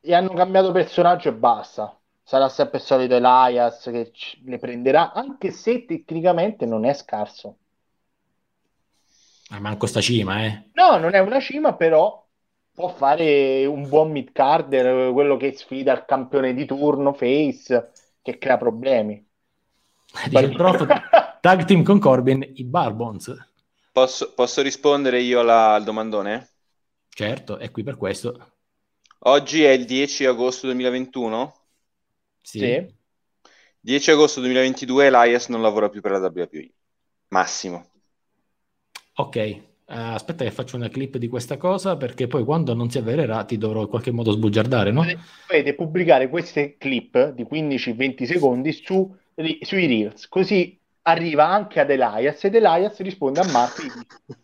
[0.00, 1.98] E hanno cambiato personaggio e basta.
[2.22, 4.12] Sarà sempre il solito Elias che
[4.44, 7.56] le prenderà, anche se tecnicamente non è scarso.
[9.50, 10.70] Ma manco sta cima, eh?
[10.74, 12.24] No, non è una cima, però
[12.72, 17.92] può fare un buon mid-carder, quello che sfida il campione di turno, face,
[18.26, 19.24] che crea problemi.
[20.28, 20.84] Dice il prof,
[21.40, 23.32] tag team con Corbin, i Barbons.
[23.92, 26.48] Posso, posso rispondere io alla, al domandone?
[27.08, 28.54] Certo, è qui per questo.
[29.20, 31.54] Oggi è il 10 agosto 2021?
[32.42, 32.58] Sì.
[32.58, 32.94] sì.
[33.80, 36.72] 10 agosto 2022 Elias non lavora più per la WWE.
[37.28, 37.90] Massimo.
[39.14, 42.98] Ok, uh, aspetta che faccio una clip di questa cosa perché poi quando non si
[42.98, 45.04] avvererà ti dovrò in qualche modo sbugiardare, no?
[45.46, 49.14] Dovete pubblicare queste clip di 15-20 secondi su,
[49.60, 53.82] sui Reels, così arriva anche ad Elias ed Elias risponde a Marco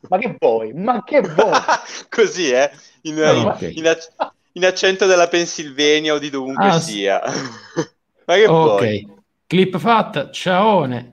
[0.09, 0.73] ma che vuoi?
[0.73, 1.53] Ma che vuoi?
[2.09, 2.71] Così, eh?
[3.03, 3.77] In, oh, okay.
[3.77, 3.97] in,
[4.53, 7.21] in, accento della Pennsylvania o di dovunque ah, sia.
[8.27, 9.09] ma che ok, vuoi?
[9.47, 11.12] clip fatta, ciaone.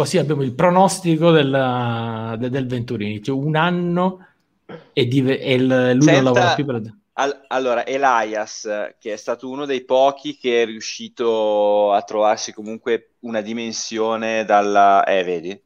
[0.00, 4.26] Così abbiamo il pronostico della, de, del Venturini, cioè un anno
[4.94, 6.80] e, dive, e il, lui Senta, non lavora più per...
[7.12, 8.66] Al, allora, Elias,
[8.98, 15.04] che è stato uno dei pochi che è riuscito a trovarsi comunque una dimensione dalla...
[15.04, 15.50] Eh, vedi?
[15.50, 15.60] È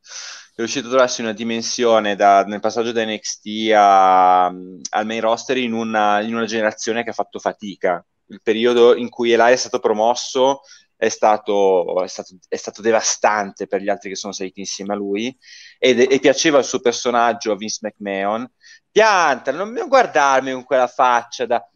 [0.57, 5.75] riuscito a trovarsi una dimensione da, nel passaggio da NXT a, al main roster in
[5.75, 8.05] una, in una generazione che ha fatto fatica.
[8.27, 10.63] Il periodo in cui Elias è stato promosso
[10.97, 14.97] è stato, è, stato, è stato, devastante per gli altri che sono saliti insieme a
[14.97, 15.37] lui
[15.79, 18.49] ed, e piaceva il suo personaggio Vince McMahon
[18.95, 21.69] pianta, non, non guardarmi con quella faccia da...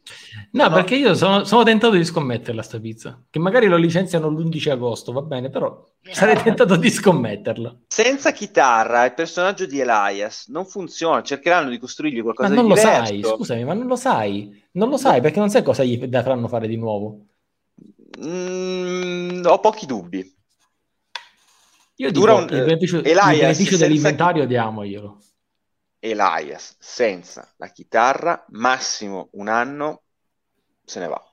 [0.53, 0.73] No, no.
[0.73, 5.11] perché io sono, sono, tentato di scommetterla sta pizza, che magari lo licenziano l'11 agosto,
[5.11, 7.77] va bene, però sarei tentato di scommetterla.
[7.89, 12.75] Senza chitarra il personaggio di Elias non funziona, cercheranno di costruirgli qualcosa ma non di
[12.75, 13.01] diverso.
[13.01, 15.99] lo sai, scusami, ma non lo sai, non lo sai perché non sai cosa gli
[16.09, 17.25] faranno fare di nuovo.
[18.25, 20.37] Mm, ho pochi dubbi.
[21.97, 25.23] Io Dura dico, un, il beneficio, Elias, il beneficio dell'inventario diamoglielo.
[26.01, 30.03] Elias senza la chitarra, massimo un anno
[30.85, 31.33] se ne va.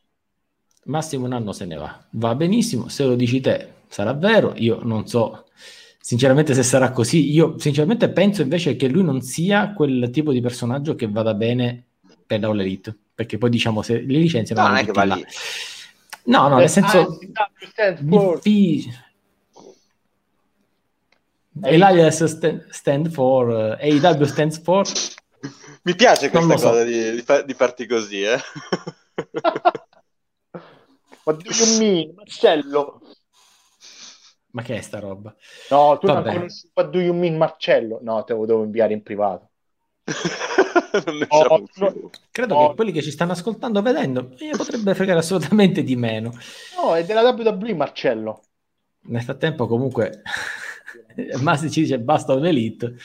[0.85, 2.03] Massimo un anno se ne va.
[2.11, 5.45] Va benissimo, se lo dici te sarà vero, io non so
[5.99, 7.31] sinceramente se sarà così.
[7.31, 11.83] Io sinceramente penso invece che lui non sia quel tipo di personaggio che vada bene
[12.25, 15.03] per la All Elite, perché poi diciamo se li licenziano no, non è che va
[15.03, 15.25] lì.
[16.25, 17.19] No, no, nel senso...
[17.33, 17.49] Ah,
[17.99, 19.03] difficile.
[21.61, 24.85] Elias stand, stand for, uh, AW stands for...
[25.83, 26.69] Mi piace questa so.
[26.69, 28.39] cosa di, di, fa- di farti così, eh?
[31.23, 33.01] What do you mean, Marcello?
[34.51, 35.35] Ma che è sta roba?
[35.69, 36.33] No, tu non Vabbè.
[36.33, 37.99] conosci What do you mean, Marcello?
[38.01, 39.49] No, te lo devo inviare in privato.
[41.05, 42.09] non Oh, no.
[42.31, 42.67] Credo No.
[42.69, 46.31] che quelli che ci stanno ascoltando, vedendo, mi potrebbe fregare assolutamente di meno.
[46.81, 48.41] No, è della WWE, Marcello.
[49.07, 50.21] Nel frattempo, comunque,
[51.41, 52.95] Masi ci dice basta un elite.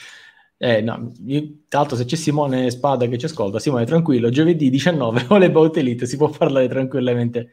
[0.57, 4.69] Eh, no, io- tra l'altro, se c'è Simone Spada che ci ascolta, Simone, tranquillo, giovedì
[4.69, 7.49] 19 All About Elite si può parlare tranquillamente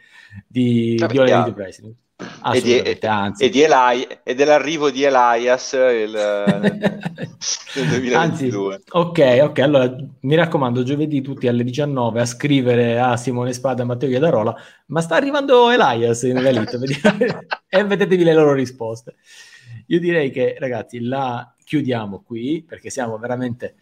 [0.47, 1.29] di, Vabbè, di All.
[1.29, 1.95] Elite Wrestling.
[2.53, 2.73] E, di-
[3.45, 6.11] e di Eli- e dell'arrivo di Elias il,
[7.77, 8.15] nel 2022.
[8.75, 13.83] Anzi, ok, ok, allora mi raccomando, giovedì tutti alle 19 a scrivere a Simone Spada
[13.83, 14.55] e Matteo Chiadarola,
[14.87, 16.41] ma sta arrivando Elias in
[16.79, 19.15] vediamo- e vedetevi le loro risposte.
[19.87, 23.77] Io direi che, ragazzi, la chiudiamo qui, perché siamo veramente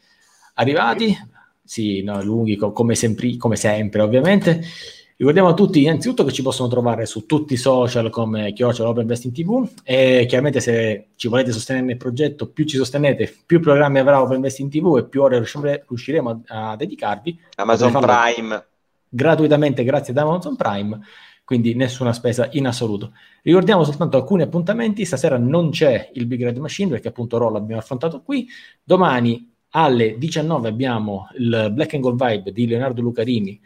[0.54, 1.16] arrivati,
[1.64, 4.62] sì, no, lunghi, co- come, sempre, come sempre, ovviamente.
[5.18, 9.04] Ricordiamo a tutti innanzitutto che ci possono trovare su tutti i social come Chiocciola Open
[9.04, 13.98] Investing TV e chiaramente se ci volete sostenere nel progetto, più ci sostenete, più programmi
[13.98, 18.66] avrà Open Investing TV e più ore riuscire- riusciremo a, a dedicarvi Amazon Prime.
[19.08, 21.00] gratuitamente grazie ad Amazon Prime,
[21.46, 23.12] quindi nessuna spesa in assoluto.
[23.40, 27.80] Ricordiamo soltanto alcuni appuntamenti, stasera non c'è il Big Red Machine perché appunto Roll abbiamo
[27.80, 28.46] affrontato qui,
[28.84, 33.58] domani alle 19 abbiamo il Black and Gold Vibe di Leonardo Lucarini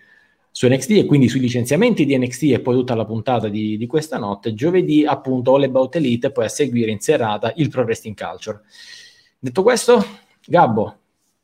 [0.51, 3.86] su NXT e quindi sui licenziamenti di NXT e poi tutta la puntata di, di
[3.86, 7.82] questa notte, giovedì appunto All About Elite e poi a seguire in serata il Pro
[7.82, 8.60] Wrestling Culture.
[9.39, 10.05] Detto questo,
[10.47, 10.97] Gabbo,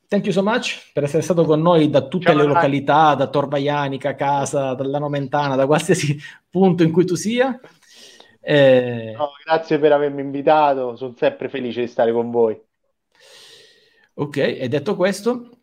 [0.09, 3.29] thank you so much per essere stato con noi da tutte Ciao, le località, da
[3.29, 6.19] Torvaianica, Casa, dalla Nomentana, da qualsiasi
[6.51, 7.59] punto in cui tu sia.
[8.41, 12.61] Eh, No, grazie per avermi invitato, sono sempre felice di stare con voi.
[14.19, 15.56] Ok, e detto questo,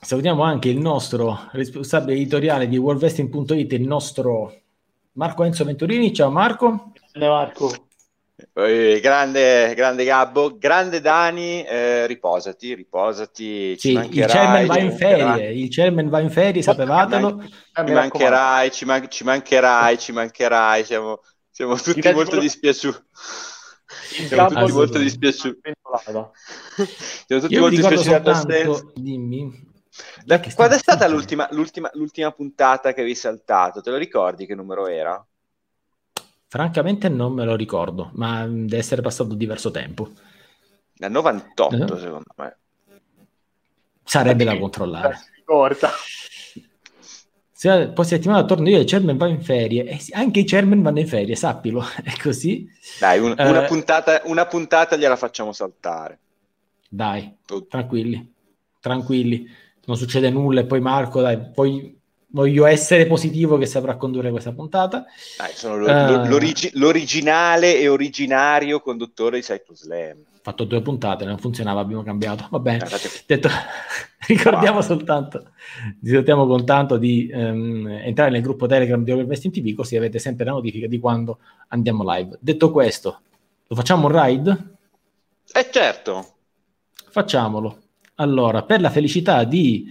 [0.00, 4.54] salutiamo anche il nostro responsabile editoriale di worldvesting.it, il nostro
[5.12, 6.12] Marco Enzo Venturini.
[6.12, 6.92] Ciao Marco.
[7.12, 7.72] Grande Marco.
[8.52, 14.86] Eh, grande, grande Gabbo, grande Dani, eh, riposati, riposati, ci Sì, il chairman va in
[14.86, 15.38] mancherai.
[15.38, 17.42] ferie, il chairman va in ferie, sapevatelo.
[17.42, 21.20] Ci mancherai, ci, man- ci mancherai, ci mancherai, siamo,
[21.50, 22.98] siamo tutti molto dispiaciuti.
[24.28, 25.72] Siamo tutti molto dispiaciuti.
[26.06, 26.30] Siamo
[27.26, 29.66] tutti Io molto dispiaciuti soltanto, dimmi.
[30.24, 33.80] Che Quando è sta- stata l'ultima, l'ultima, l'ultima puntata che avevi saltato?
[33.80, 35.24] Te lo ricordi che numero era?
[36.46, 40.10] Francamente non me lo ricordo, ma deve essere passato diverso tempo.
[40.94, 41.98] La 98, Eh?
[41.98, 42.56] secondo me.
[44.04, 45.18] Sarebbe da controllare.
[45.36, 45.90] Ricorda.
[47.50, 49.84] Se, poi settimana torno io e il chairman va in ferie.
[49.84, 51.82] Eh anche i chairman vanno in ferie, sappilo.
[52.02, 52.68] È così.
[52.98, 56.18] Dai, un- una, puntata, una puntata gliela facciamo saltare.
[56.90, 57.66] Dai, Tutto.
[57.68, 58.34] tranquilli,
[58.80, 59.46] tranquilli.
[59.88, 61.98] Non succede nulla e poi Marco, dai, poi
[62.32, 65.06] voglio essere positivo che saprà condurre questa puntata.
[65.38, 70.18] Dai, sono lo- lo- l'origi- l'originale e originario conduttore di Cyclo Slam.
[70.42, 72.48] Fatto due puntate, non funzionava, abbiamo cambiato.
[72.52, 72.84] Va bene.
[72.84, 73.48] Eh, Detto,
[74.28, 74.82] ricordiamo Ah.
[74.82, 75.52] soltanto,
[76.04, 80.44] salutiamo con tanto di ehm, entrare nel gruppo Telegram di Overvesting TV così avete sempre
[80.44, 81.38] la notifica di quando
[81.68, 82.36] andiamo live.
[82.40, 83.20] Detto questo,
[83.66, 84.64] lo facciamo un ride?
[85.50, 86.34] Eh certo,
[87.10, 87.78] Facciamolo.
[88.20, 89.86] Allora, per la felicità di,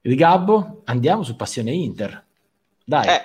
[0.00, 2.22] di Gabbo, andiamo su Passione Inter.
[2.84, 3.22] Dai, eh,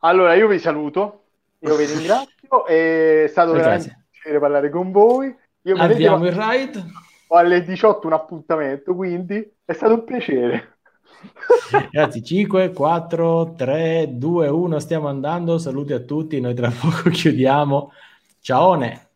[0.00, 1.24] Allora, io vi saluto,
[1.58, 5.34] io vi ringrazio, è stato veramente un piacere parlare con voi.
[5.62, 6.84] Io mi avviamo il ride.
[7.26, 10.76] ho alle 18 un appuntamento, quindi è stato un piacere.
[11.70, 15.58] Ragazzi, 5, 4, 3, 2, 1, stiamo andando.
[15.58, 17.92] Saluti a tutti, noi tra poco chiudiamo.
[18.40, 19.10] Ciao!